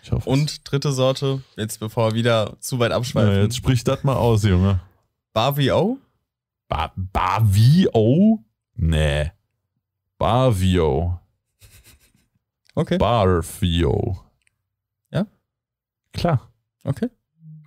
[0.02, 0.32] Ich hoffe es.
[0.32, 3.32] Und dritte Sorte, jetzt bevor wir wieder zu weit abschweifen.
[3.32, 4.80] Ja, jetzt sprich das mal aus, Junge.
[5.32, 5.98] Bavio?
[6.68, 8.42] Ba Bavio?
[8.74, 9.32] Nee.
[10.18, 11.20] Bavio.
[12.74, 12.98] Okay.
[12.98, 14.16] Barfio.
[15.10, 15.26] Ja?
[16.12, 16.50] Klar,
[16.84, 17.08] Okay.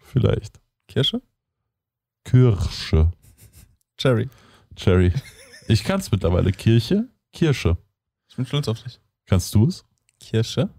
[0.03, 0.59] vielleicht.
[0.87, 1.21] Kirsche?
[2.23, 3.11] Kirsche.
[3.97, 4.29] Cherry.
[4.75, 5.11] Cherry.
[5.67, 6.51] Ich kann es mittlerweile.
[6.51, 7.77] Kirche, Kirsche.
[8.27, 8.99] Ich bin stolz auf dich.
[9.25, 9.83] Kannst du es?
[10.19, 10.69] Kirsche?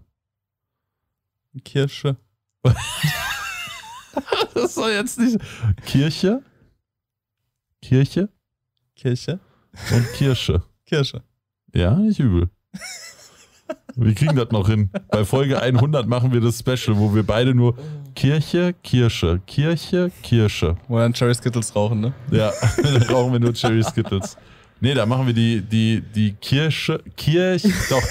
[1.63, 2.17] Kirsche.
[4.53, 5.37] Das soll jetzt nicht.
[5.85, 6.43] Kirche,
[7.81, 8.27] Kirche
[8.95, 9.39] Kirche?
[9.93, 10.61] und Kirsche.
[10.85, 11.23] Kirsche.
[11.73, 12.49] Ja, nicht übel.
[13.95, 14.89] Wir kriegen das noch hin.
[15.09, 17.75] Bei Folge 100 machen wir das Special, wo wir beide nur
[18.15, 20.77] Kirche, Kirsche, Kirche, Kirsche.
[20.87, 22.13] Wo wir dann Cherry Skittles rauchen, ne?
[22.31, 22.51] Ja,
[22.83, 24.37] dann brauchen wir nur Cherry Skittles.
[24.79, 28.01] Nee, da machen wir die, die, die Kirsche, Kirch, doch,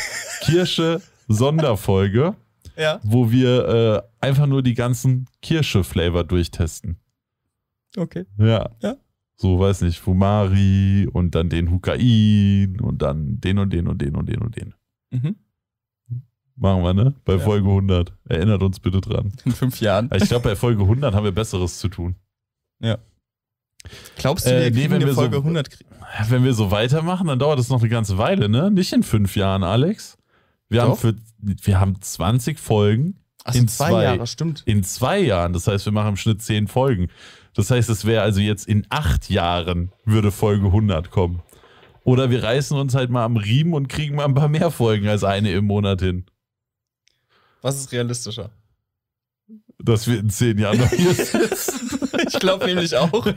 [0.43, 2.35] Kirsche Sonderfolge,
[2.77, 3.01] Ja.
[3.03, 6.97] wo wir äh, einfach nur die ganzen Kirsche-Flavor durchtesten.
[7.97, 8.25] Okay.
[8.39, 8.71] Ja.
[8.81, 8.97] Ja.
[9.41, 14.15] So, weiß nicht, Fumari und dann den Hukain und dann den und den und den
[14.15, 14.75] und den und den.
[15.11, 15.37] Mhm.
[16.57, 17.15] Machen wir, ne?
[17.25, 17.39] Bei Ja.
[17.39, 18.13] Folge 100.
[18.29, 19.33] Erinnert uns bitte dran.
[19.47, 20.11] In fünf Jahren.
[20.15, 22.17] Ich glaube, bei Folge 100 haben wir Besseres zu tun.
[24.17, 25.89] Glaubst du, Äh, wir nee, kriegen wenn wir so- Folge 100 kriegen?
[26.29, 28.71] Wenn wir so weitermachen, dann dauert das noch eine ganze Weile, ne?
[28.71, 30.19] Nicht in fünf Jahren, Alex.
[30.69, 34.05] Wir, haben, für, wir haben 20 Folgen Achso, In zwei, zwei.
[34.05, 34.63] Jahre, stimmt.
[34.67, 35.55] in zwei Jahren.
[35.55, 37.09] Das heißt, wir machen im Schnitt 10 Folgen.
[37.55, 41.43] Das heißt, es wäre also jetzt in acht Jahren würde Folge 100 kommen.
[42.05, 45.07] Oder wir reißen uns halt mal am Riemen und kriegen mal ein paar mehr Folgen
[45.09, 46.25] als eine im Monat hin.
[47.63, 48.51] Was ist realistischer?
[49.79, 51.99] Dass wir in zehn Jahren noch hier sitzen.
[52.27, 53.27] Ich glaube nämlich auch.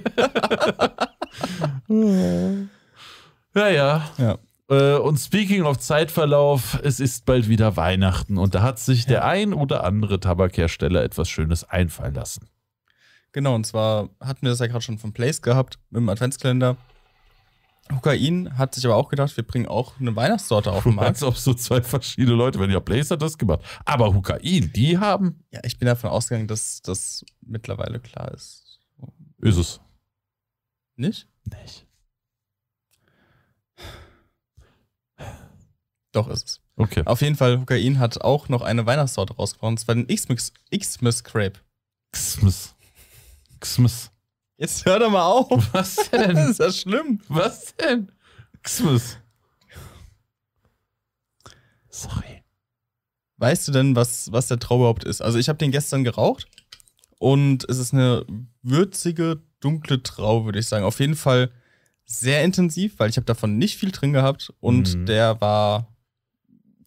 [3.56, 4.10] Ja, ja.
[4.18, 4.38] Ja.
[4.70, 9.26] Äh, Und speaking of Zeitverlauf, es ist bald wieder Weihnachten und da hat sich der
[9.26, 12.48] ein oder andere Tabakhersteller etwas Schönes einfallen lassen.
[13.34, 16.78] Genau, und zwar hatten wir das ja gerade schon vom Place gehabt mit dem Adventskalender.
[17.92, 21.10] Hukain hat sich aber auch gedacht, wir bringen auch eine Weihnachtssorte auf den Markt.
[21.10, 23.62] Als ob so zwei verschiedene Leute, wenn ja Blaze hat das gemacht.
[23.86, 25.44] Aber Hukain, die haben.
[25.52, 28.80] Ja, ich bin davon ausgegangen, dass das mittlerweile klar ist.
[29.40, 29.82] Ist es.
[30.96, 31.28] Nicht?
[31.44, 31.86] Nicht.
[36.14, 36.62] Doch, ist es.
[36.76, 37.02] Okay.
[37.06, 39.70] Auf jeden Fall, Hukain hat auch noch eine Weihnachtssorte rausgebracht.
[39.70, 41.60] Und zwar den Xmas Crepe.
[42.12, 42.73] Xmas.
[43.64, 44.12] Xmas.
[44.58, 45.50] Jetzt hör doch mal auf.
[45.74, 46.38] Was Das denn?
[46.38, 47.22] ist ja schlimm.
[47.30, 48.12] Was denn?
[48.62, 49.18] Xmas.
[51.90, 52.44] Sorry.
[53.38, 55.22] Weißt du denn, was, was der Trau überhaupt ist?
[55.22, 56.48] Also, ich habe den gestern geraucht
[57.20, 58.26] und es ist eine
[58.62, 60.86] würzige, dunkle Trau, würde ich sagen.
[60.86, 61.52] Auf jeden Fall
[62.06, 65.06] sehr intensiv, weil ich habe davon nicht viel drin gehabt und Mhm.
[65.06, 65.88] der war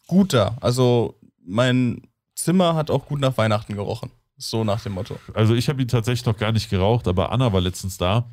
[0.07, 0.57] guter.
[0.61, 2.01] Also, mein
[2.35, 4.11] Zimmer hat auch gut nach Weihnachten gerochen.
[4.37, 5.19] So nach dem Motto.
[5.33, 8.29] Also ich habe ihn tatsächlich noch gar nicht geraucht, aber Anna war letztens da.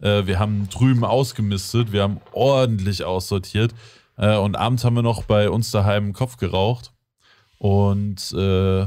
[0.00, 3.74] Äh, wir haben drüben ausgemistet, wir haben ordentlich aussortiert
[4.16, 6.92] äh, und abends haben wir noch bei uns daheim einen Kopf geraucht.
[7.58, 8.86] Und äh,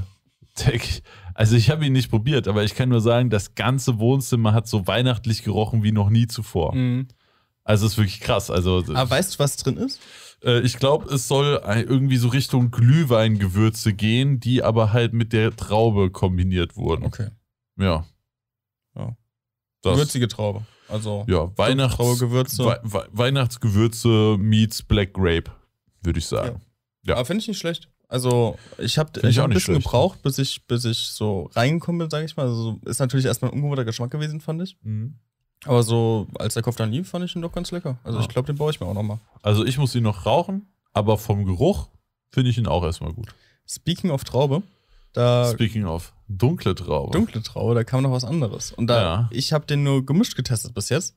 [1.34, 4.68] also ich habe ihn nicht probiert, aber ich kann nur sagen, das ganze Wohnzimmer hat
[4.68, 6.76] so weihnachtlich gerochen wie noch nie zuvor.
[6.76, 7.08] Mhm.
[7.64, 8.52] Also es ist wirklich krass.
[8.52, 10.00] Also Aber weißt du, was drin ist?
[10.44, 15.56] Äh, ich glaube, es soll irgendwie so Richtung Glühweingewürze gehen, die aber halt mit der
[15.56, 17.06] Traube kombiniert wurden.
[17.06, 17.30] Okay.
[17.78, 18.06] Ja.
[18.96, 19.16] Ja.
[19.82, 20.66] Das, Würzige Traube.
[20.88, 22.66] Also ja, Weihnachts Gewürze.
[22.66, 25.52] Wei- Wei- Weihnachtsgewürze meets Black Grape,
[26.02, 26.62] würde ich sagen.
[27.04, 27.16] Ja.
[27.16, 27.90] Aber finde ich nicht schlecht.
[28.08, 29.86] Also, ich habe ich ich hab ein bisschen schlecht.
[29.86, 32.46] gebraucht, bis ich, bis ich so reingekommen bin, sage ich mal.
[32.48, 34.78] Also, ist natürlich erstmal ein ungewohnter Geschmack gewesen, fand ich.
[34.84, 35.18] Mhm.
[35.66, 37.98] Aber so, als der Kopf dann lief, fand ich ihn doch ganz lecker.
[38.04, 38.24] Also, Ja.
[38.24, 39.20] ich glaube, den baue ich mir auch nochmal.
[39.42, 41.88] Also ich muss ihn noch rauchen, aber vom Geruch
[42.32, 43.34] finde ich ihn auch erstmal gut.
[43.68, 44.64] Speaking of Traube,
[45.14, 47.12] da Speaking of dunkle Traube.
[47.12, 48.72] dunkle Traube, da kam noch was anderes.
[48.72, 49.30] Und da, Ja.
[49.32, 51.16] ich habe den nur gemischt getestet bis jetzt.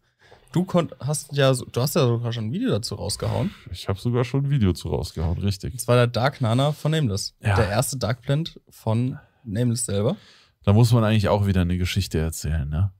[0.52, 3.51] Du konnt, hast ja, so- du hast ja sogar schon ein Video dazu rausgehauen.
[3.73, 5.74] Ich habe sogar schon ein Video zu rausgehauen, richtig.
[5.74, 7.35] Das war der Dark Nana von Nameless.
[7.43, 7.56] Ja.
[7.56, 10.16] Der erste Dark Blend von Nameless selber.
[10.62, 12.93] Da muss man eigentlich auch wieder eine Geschichte erzählen, ne?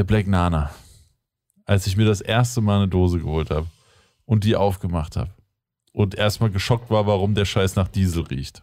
[0.00, 0.70] Der Black Nana.
[1.66, 3.66] Als ich mir das erste Mal eine Dose geholt habe
[4.24, 5.30] und die aufgemacht habe
[5.92, 8.62] und erstmal geschockt war, warum der Scheiß nach Diesel riecht.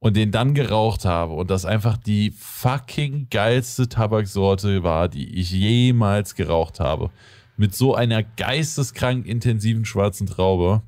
[0.00, 5.52] Und den dann geraucht habe und das einfach die fucking geilste Tabaksorte war, die ich
[5.52, 7.12] jemals geraucht habe.
[7.56, 10.82] Mit so einer geisteskrank intensiven schwarzen Traube.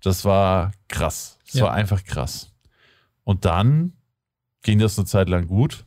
[0.00, 1.40] Das war krass.
[1.46, 1.64] Das Ja.
[1.64, 2.52] war einfach krass.
[3.24, 3.94] Und dann
[4.62, 5.85] ging das eine Zeit lang gut.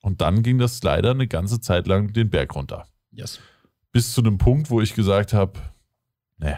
[0.00, 2.86] Und dann ging das leider eine ganze Zeit lang den Berg runter.
[3.12, 3.40] Yes.
[3.92, 5.58] Bis zu einem Punkt, wo ich gesagt habe,
[6.38, 6.56] nee,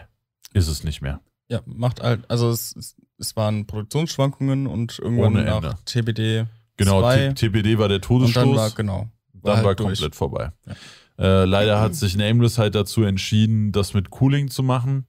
[0.52, 1.20] ist es nicht mehr.
[1.48, 5.76] Ja, macht halt, also es, es, waren Produktionsschwankungen und irgendwann Ohne nach Ende.
[5.84, 6.46] TBD
[6.76, 8.34] Genau, 2 T- TBD war der und Todesstoß.
[8.42, 9.08] dann war, genau.
[9.34, 9.88] dann halt war durch.
[9.88, 10.52] komplett vorbei.
[10.66, 10.74] Ja.
[11.18, 15.06] Äh, leider hat sich Nameless halt dazu entschieden, das mit Cooling zu machen.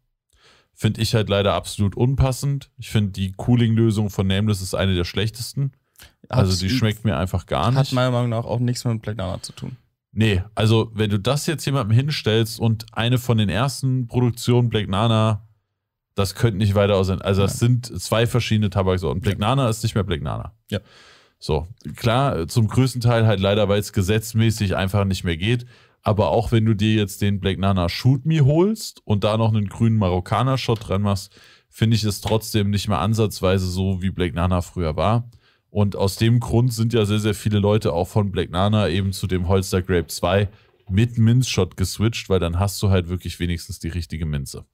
[0.73, 2.71] Finde ich halt leider absolut unpassend.
[2.77, 5.71] Ich finde, die Cooling-Lösung von Nameless ist eine der schlechtesten.
[6.29, 7.93] Also Hat- die schmeckt mir einfach gar Hat nicht.
[7.93, 9.77] meiner Meinung nach auch nichts mit Black Nana zu tun.
[10.11, 14.87] Nee, also wenn du das jetzt jemandem hinstellst und eine von den ersten Produktionen Black
[14.87, 15.47] Nana,
[16.15, 17.21] das könnte nicht weiter aussehen.
[17.21, 19.21] Also das sind zwei verschiedene Tabaksorten.
[19.21, 20.53] Black Nana ist nicht mehr Black Nana.
[20.69, 20.79] Ja.
[21.39, 25.65] So, klar, zum größten Teil halt leider, weil es gesetzmäßig einfach nicht mehr geht.
[26.03, 29.49] Aber auch wenn du dir jetzt den Black Nana Shoot Me holst und da noch
[29.53, 31.35] einen grünen Marokkaner-Shot dran machst,
[31.69, 35.29] finde ich es trotzdem nicht mehr ansatzweise so, wie Black Nana früher war.
[35.73, 39.11] Und aus dem Grund sind ja sehr, sehr viele Leute auch von Black Nana eben
[39.11, 40.47] zu dem Holster Grape 2
[40.87, 44.65] mit Minzshot geswitcht, weil dann hast du halt wirklich wenigstens die richtige Minze.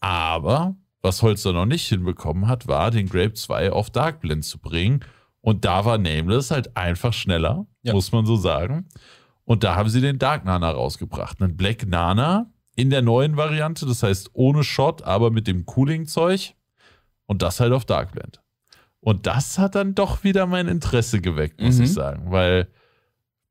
[0.00, 4.58] Aber was Holster noch nicht hinbekommen hat, war, den Grape 2 auf Dark Blend zu
[4.58, 5.00] bringen.
[5.40, 7.94] Und da war Nameless halt einfach schneller, Ja.
[7.94, 8.86] muss man so sagen.
[9.44, 11.40] Und da haben sie den Dark Nana rausgebracht.
[11.40, 16.52] Einen Black Nana in der neuen Variante, das heißt ohne Shot, aber mit dem Cooling-Zeug.
[17.24, 18.42] Und das halt auf Dark Blend.
[19.08, 21.84] Und das hat dann doch wieder mein Interesse geweckt, muss Mhm.
[21.84, 22.68] ich sagen, weil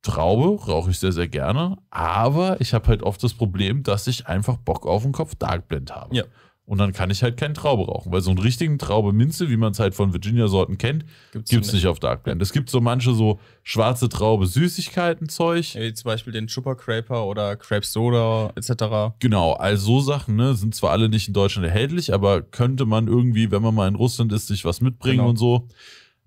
[0.04, 4.28] Traube rauche ich sehr, sehr gerne, aber ich habe halt oft das Problem, dass ich
[4.28, 6.16] einfach Bock auf den Kopf Dark Blend habe.
[6.16, 6.24] Ja.
[6.68, 9.56] Und dann kann ich halt keinen Traube rauchen, weil so einen richtigen Traube Minze, wie
[9.56, 12.42] man es halt von Virginia-Sorten kennt, Gibt's, gibt es nicht auf Dark Blend.
[12.42, 15.76] Es gibt so manche so schwarze Traube Süßigkeiten-Zeug.
[15.76, 19.16] Wie zum Beispiel den Chupa Craper oder Crepe Soda etc.
[19.20, 23.08] Genau, all so Sachen, ne, sind zwar alle nicht in Deutschland erhältlich, aber könnte man
[23.08, 25.30] irgendwie, wenn man mal in Russland ist, sich was mitbringen Genau.
[25.30, 25.68] und so.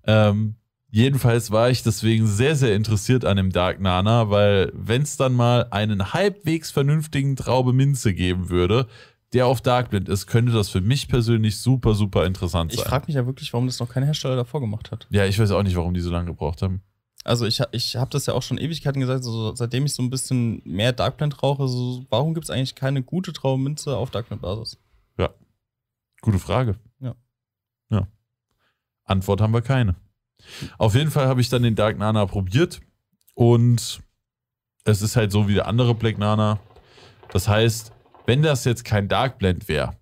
[0.05, 0.55] Ähm,
[0.89, 5.33] jedenfalls war ich deswegen sehr, sehr interessiert an dem Dark Nana, weil wenn es dann
[5.33, 8.87] mal einen halbwegs vernünftigen Traube Minze geben würde,
[9.33, 12.87] der auf Darkblend ist, könnte das für mich persönlich super, super interessant Ich sein.
[12.89, 15.07] frage mich ja wirklich, warum das noch kein Hersteller davor gemacht hat.
[15.09, 16.81] ja, ich weiß auch nicht, warum die so lange gebraucht haben.
[17.23, 20.09] Also ich, ich habe das ja auch schon Ewigkeiten gesagt, so, seitdem ich so ein
[20.09, 24.77] bisschen mehr Darkblend rauche, so, warum gibt es eigentlich keine gute Traubenminze auf Darkblend-Basis?
[26.23, 26.75] Gute Frage.
[26.99, 27.15] Ja.
[27.89, 28.07] Ja.
[29.05, 29.95] Antwort haben wir keine.
[30.77, 32.79] Auf jeden Fall habe ich dann den Dark Nana probiert
[33.33, 34.01] und
[34.83, 36.59] es ist halt so wie der andere Black Nana.
[37.31, 37.91] Das heißt,
[38.25, 39.95] wenn das jetzt kein Dark Blend wäre,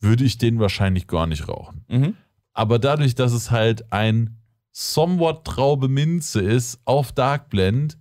[0.00, 1.84] würde ich den wahrscheinlich gar nicht rauchen.
[1.88, 2.16] Mhm.
[2.52, 4.38] Aber dadurch, dass es halt ein
[4.72, 7.98] somewhat Traube Minze ist auf Dark Blend,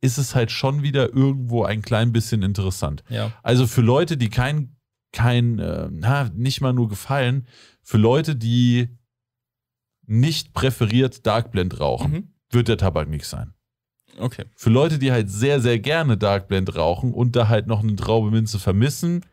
[0.00, 3.02] ist es halt schon wieder irgendwo ein klein bisschen interessant.
[3.08, 3.32] Ja.
[3.42, 4.76] Also für Leute, die kein,
[5.12, 7.46] kein, äh, na, nicht mal nur gefallen,
[7.82, 8.88] für Leute, die
[10.06, 12.28] nicht präferiert Dark Blend rauchen, Mhm.
[12.50, 13.54] wird der Tabak nicht sein.
[14.18, 14.44] Okay.
[14.54, 17.96] Für Leute, die halt sehr, sehr gerne Dark Blend rauchen und da halt noch eine
[17.96, 19.24] Traube Minze vermissen,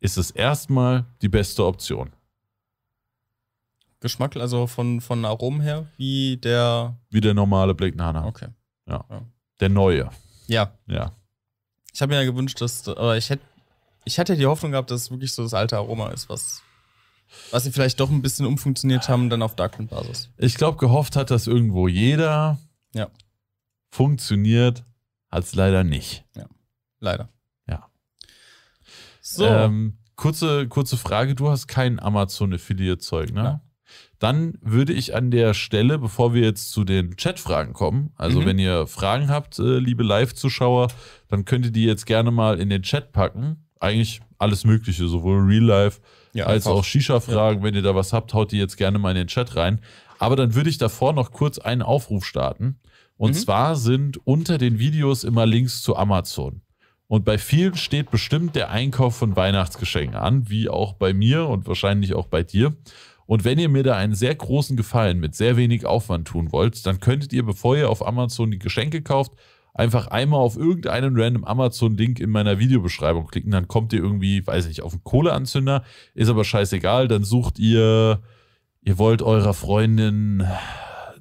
[0.00, 2.10] ist es erstmal die beste Option.
[4.00, 6.96] Geschmack, also von, von Aromen her, wie der.
[7.10, 8.26] Wie der normale Black Nana.
[8.26, 8.48] Okay.
[9.60, 10.10] Der neue.
[10.46, 10.72] Ja.
[10.86, 11.12] Ja.
[11.92, 12.86] Ich habe mir ja gewünscht, dass.
[12.86, 13.42] Oder ich hätte.
[14.04, 16.62] Ich hatte ja die Hoffnung gehabt, dass es wirklich so das alte Aroma ist, was.
[17.50, 20.30] Was sie vielleicht doch ein bisschen umfunktioniert haben, dann auf Darkblend-Basis.
[20.36, 22.58] Ich glaube, gehofft hat das irgendwo jeder.
[22.94, 23.08] Ja.
[23.90, 24.84] Funktioniert
[25.30, 26.24] hat es leider nicht.
[27.00, 27.28] Leider.
[27.68, 27.88] Ja.
[29.20, 29.44] So.
[29.46, 33.42] Ähm, kurze, kurze Frage: Du hast kein Amazon-Affiliate-Zeug, ne?
[33.42, 33.60] Nein.
[34.18, 38.46] Dann würde ich an der Stelle, bevor wir jetzt zu den Chat-Fragen kommen, also Mhm.
[38.46, 40.88] wenn ihr Fragen habt, äh, liebe Live-Zuschauer,
[41.28, 43.68] dann könnt ihr die jetzt gerne mal in den Chat packen.
[43.78, 46.00] Eigentlich alles Mögliche, sowohl Real Life
[46.32, 46.78] ja, als einfach.
[46.78, 47.62] auch Shisha-Fragen.
[47.62, 49.80] Wenn ihr da was habt, haut die jetzt gerne mal in den Chat rein.
[50.18, 52.80] Aber dann würde ich davor noch kurz einen Aufruf starten.
[53.16, 53.38] Und Mhm.
[53.38, 56.60] zwar sind unter den Videos immer Links zu Amazon.
[57.08, 61.66] Und bei vielen steht bestimmt der Einkauf von Weihnachtsgeschenken an, wie auch bei mir und
[61.68, 62.74] wahrscheinlich auch bei dir.
[63.26, 66.84] Und wenn ihr mir da einen sehr großen Gefallen mit sehr wenig Aufwand tun wollt,
[66.86, 69.32] dann könntet ihr, bevor ihr auf Amazon die Geschenke kauft,
[69.74, 73.50] einfach einmal auf irgendeinen random Amazon-Link in meiner Videobeschreibung klicken.
[73.50, 75.84] Dann kommt ihr irgendwie, weiß nicht, auf einen Kohleanzünder.
[76.14, 77.08] Ist aber scheißegal.
[77.08, 78.20] Dann sucht ihr,
[78.82, 80.44] ihr wollt eurer Freundin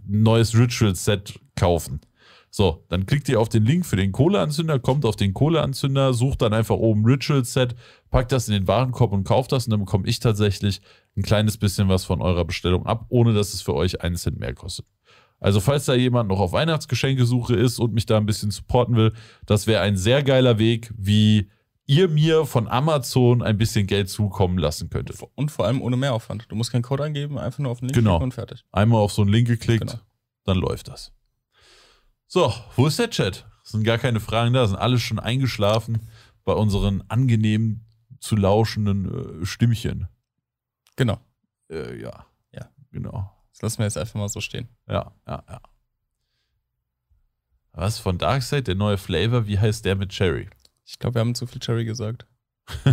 [0.08, 2.02] neues Ritual-Set kaufen.
[2.50, 6.42] So, dann klickt ihr auf den Link für den Kohleanzünder, kommt auf den Kohleanzünder, sucht
[6.42, 7.76] dann einfach oben Ritual-Set,
[8.12, 10.80] packt das in den Warenkorb und kauft das und dann bekomme ich tatsächlich
[11.18, 14.40] ein kleines bisschen was von eurer Bestellung ab, ohne dass es für euch einen Cent
[14.40, 14.86] mehr kostet.
[15.42, 19.12] Also falls da jemand noch auf Weihnachtsgeschenkesuche ist und mich da ein bisschen supporten will,
[19.46, 21.50] das wäre ein sehr geiler Weg, wie
[21.88, 25.18] ihr mir von Amazon ein bisschen Geld zukommen lassen könntet.
[25.36, 26.46] Und vor allem ohne Mehraufwand.
[26.50, 28.12] Du musst keinen Code eingeben, einfach nur auf den Link Genau.
[28.14, 28.66] klicken und fertig.
[28.72, 30.00] Einmal auf so einen Link geklickt, Genau.
[30.46, 31.12] dann läuft das.
[32.28, 33.46] So, wo ist der Chat?
[33.64, 36.08] Es sind gar keine Fragen da, sind alle schon eingeschlafen
[36.44, 37.82] bei unseren angenehm
[38.20, 40.08] zu lauschenden äh, Stimmchen.
[40.96, 41.20] Genau.
[41.70, 42.26] Äh, ja.
[42.52, 42.70] Ja.
[42.92, 43.32] Genau.
[43.52, 44.68] Das lassen wir jetzt einfach mal so stehen.
[44.88, 45.62] Ja, ja, ja.
[47.74, 50.48] Was von Darkseid, der neue Flavor, wie heißt der mit Cherry?
[50.86, 52.26] Ich glaube, wir haben zu viel Cherry gesagt.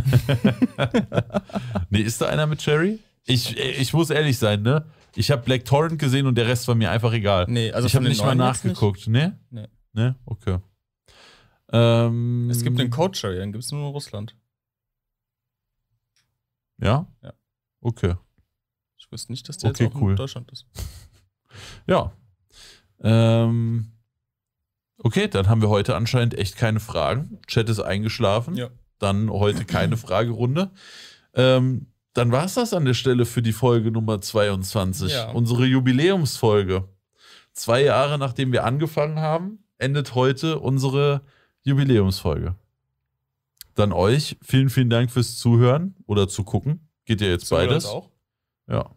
[1.90, 2.98] nee, ist da einer mit Cherry?
[3.24, 4.84] Ich, äh, ich muss ehrlich sein, ne?
[5.14, 7.46] Ich habe Black Torrent gesehen und der Rest war mir einfach egal.
[7.48, 9.06] Nee, also ich habe nicht mal nachgeguckt.
[9.08, 9.38] Ne?
[9.50, 9.68] Nee.
[9.92, 10.16] Ne?
[10.24, 10.58] Okay.
[11.70, 14.34] Ähm, Es gibt den Code Cherry, dann gibt es nur in Russland.
[16.78, 17.06] Ja?
[17.22, 17.32] Ja.
[17.80, 18.14] Okay.
[18.98, 20.10] Ich wüsste nicht, dass der Okay, jetzt auch cool.
[20.12, 20.66] in Deutschland ist.
[21.86, 22.10] Ja.
[23.00, 23.92] Ähm,
[25.02, 27.38] okay, dann haben wir heute anscheinend echt keine Fragen.
[27.46, 28.54] Chat ist eingeschlafen.
[28.56, 28.70] Ja.
[28.98, 30.70] Dann heute keine Fragerunde.
[31.34, 35.12] Ähm, dann war es das an der Stelle für die Folge Nummer 22.
[35.12, 35.30] Ja.
[35.30, 36.88] Unsere Jubiläumsfolge.
[37.52, 41.22] Zwei Jahre nachdem wir angefangen haben, endet heute unsere
[41.62, 42.54] Jubiläumsfolge.
[43.74, 46.88] Dann euch vielen, vielen Dank fürs Zuhören oder zu gucken.
[47.04, 47.86] Geht ja jetzt Sowohl beides.
[47.86, 48.10] auch.
[48.68, 48.90] Ja.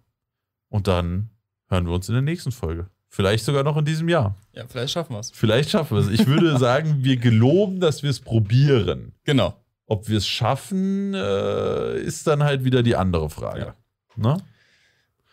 [0.69, 1.29] Und dann
[1.67, 2.89] hören wir uns in der nächsten Folge.
[3.09, 4.35] Vielleicht sogar noch in diesem Jahr.
[4.53, 5.31] Ja, vielleicht schaffen wir es.
[5.31, 6.09] Vielleicht schaffen wir es.
[6.09, 9.13] Ich würde sagen, wir geloben, dass wir es probieren.
[9.23, 9.53] Genau.
[9.87, 13.59] Ob wir es schaffen, äh, ist dann halt wieder die andere Frage.
[13.59, 13.75] Ja.
[14.15, 14.37] Ne?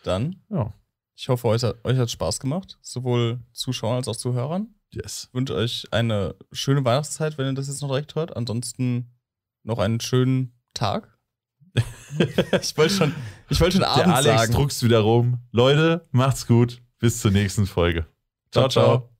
[0.03, 0.71] Dann, Ja.
[1.15, 2.77] ich hoffe, euch hat, euch hat Spaß gemacht.
[2.81, 4.67] Sowohl Zuschauern als auch Zuhörern.
[4.91, 5.25] Yes.
[5.29, 8.35] Ich wünsche euch eine schöne Weihnachtszeit, wenn ihr das jetzt noch direkt hört.
[8.37, 9.11] Ansonsten
[9.63, 11.17] noch einen schönen Tag.
[12.61, 13.15] ich wollte schon,
[13.49, 14.53] ich wollte schon Der Abend Alex sagen.
[14.53, 15.39] druckst wieder rum.
[15.51, 16.82] Leute, macht's gut.
[17.03, 18.05] Bis zur nächsten Folge.
[18.49, 18.69] ciao.
[18.69, 19.12] Ciao, ciao.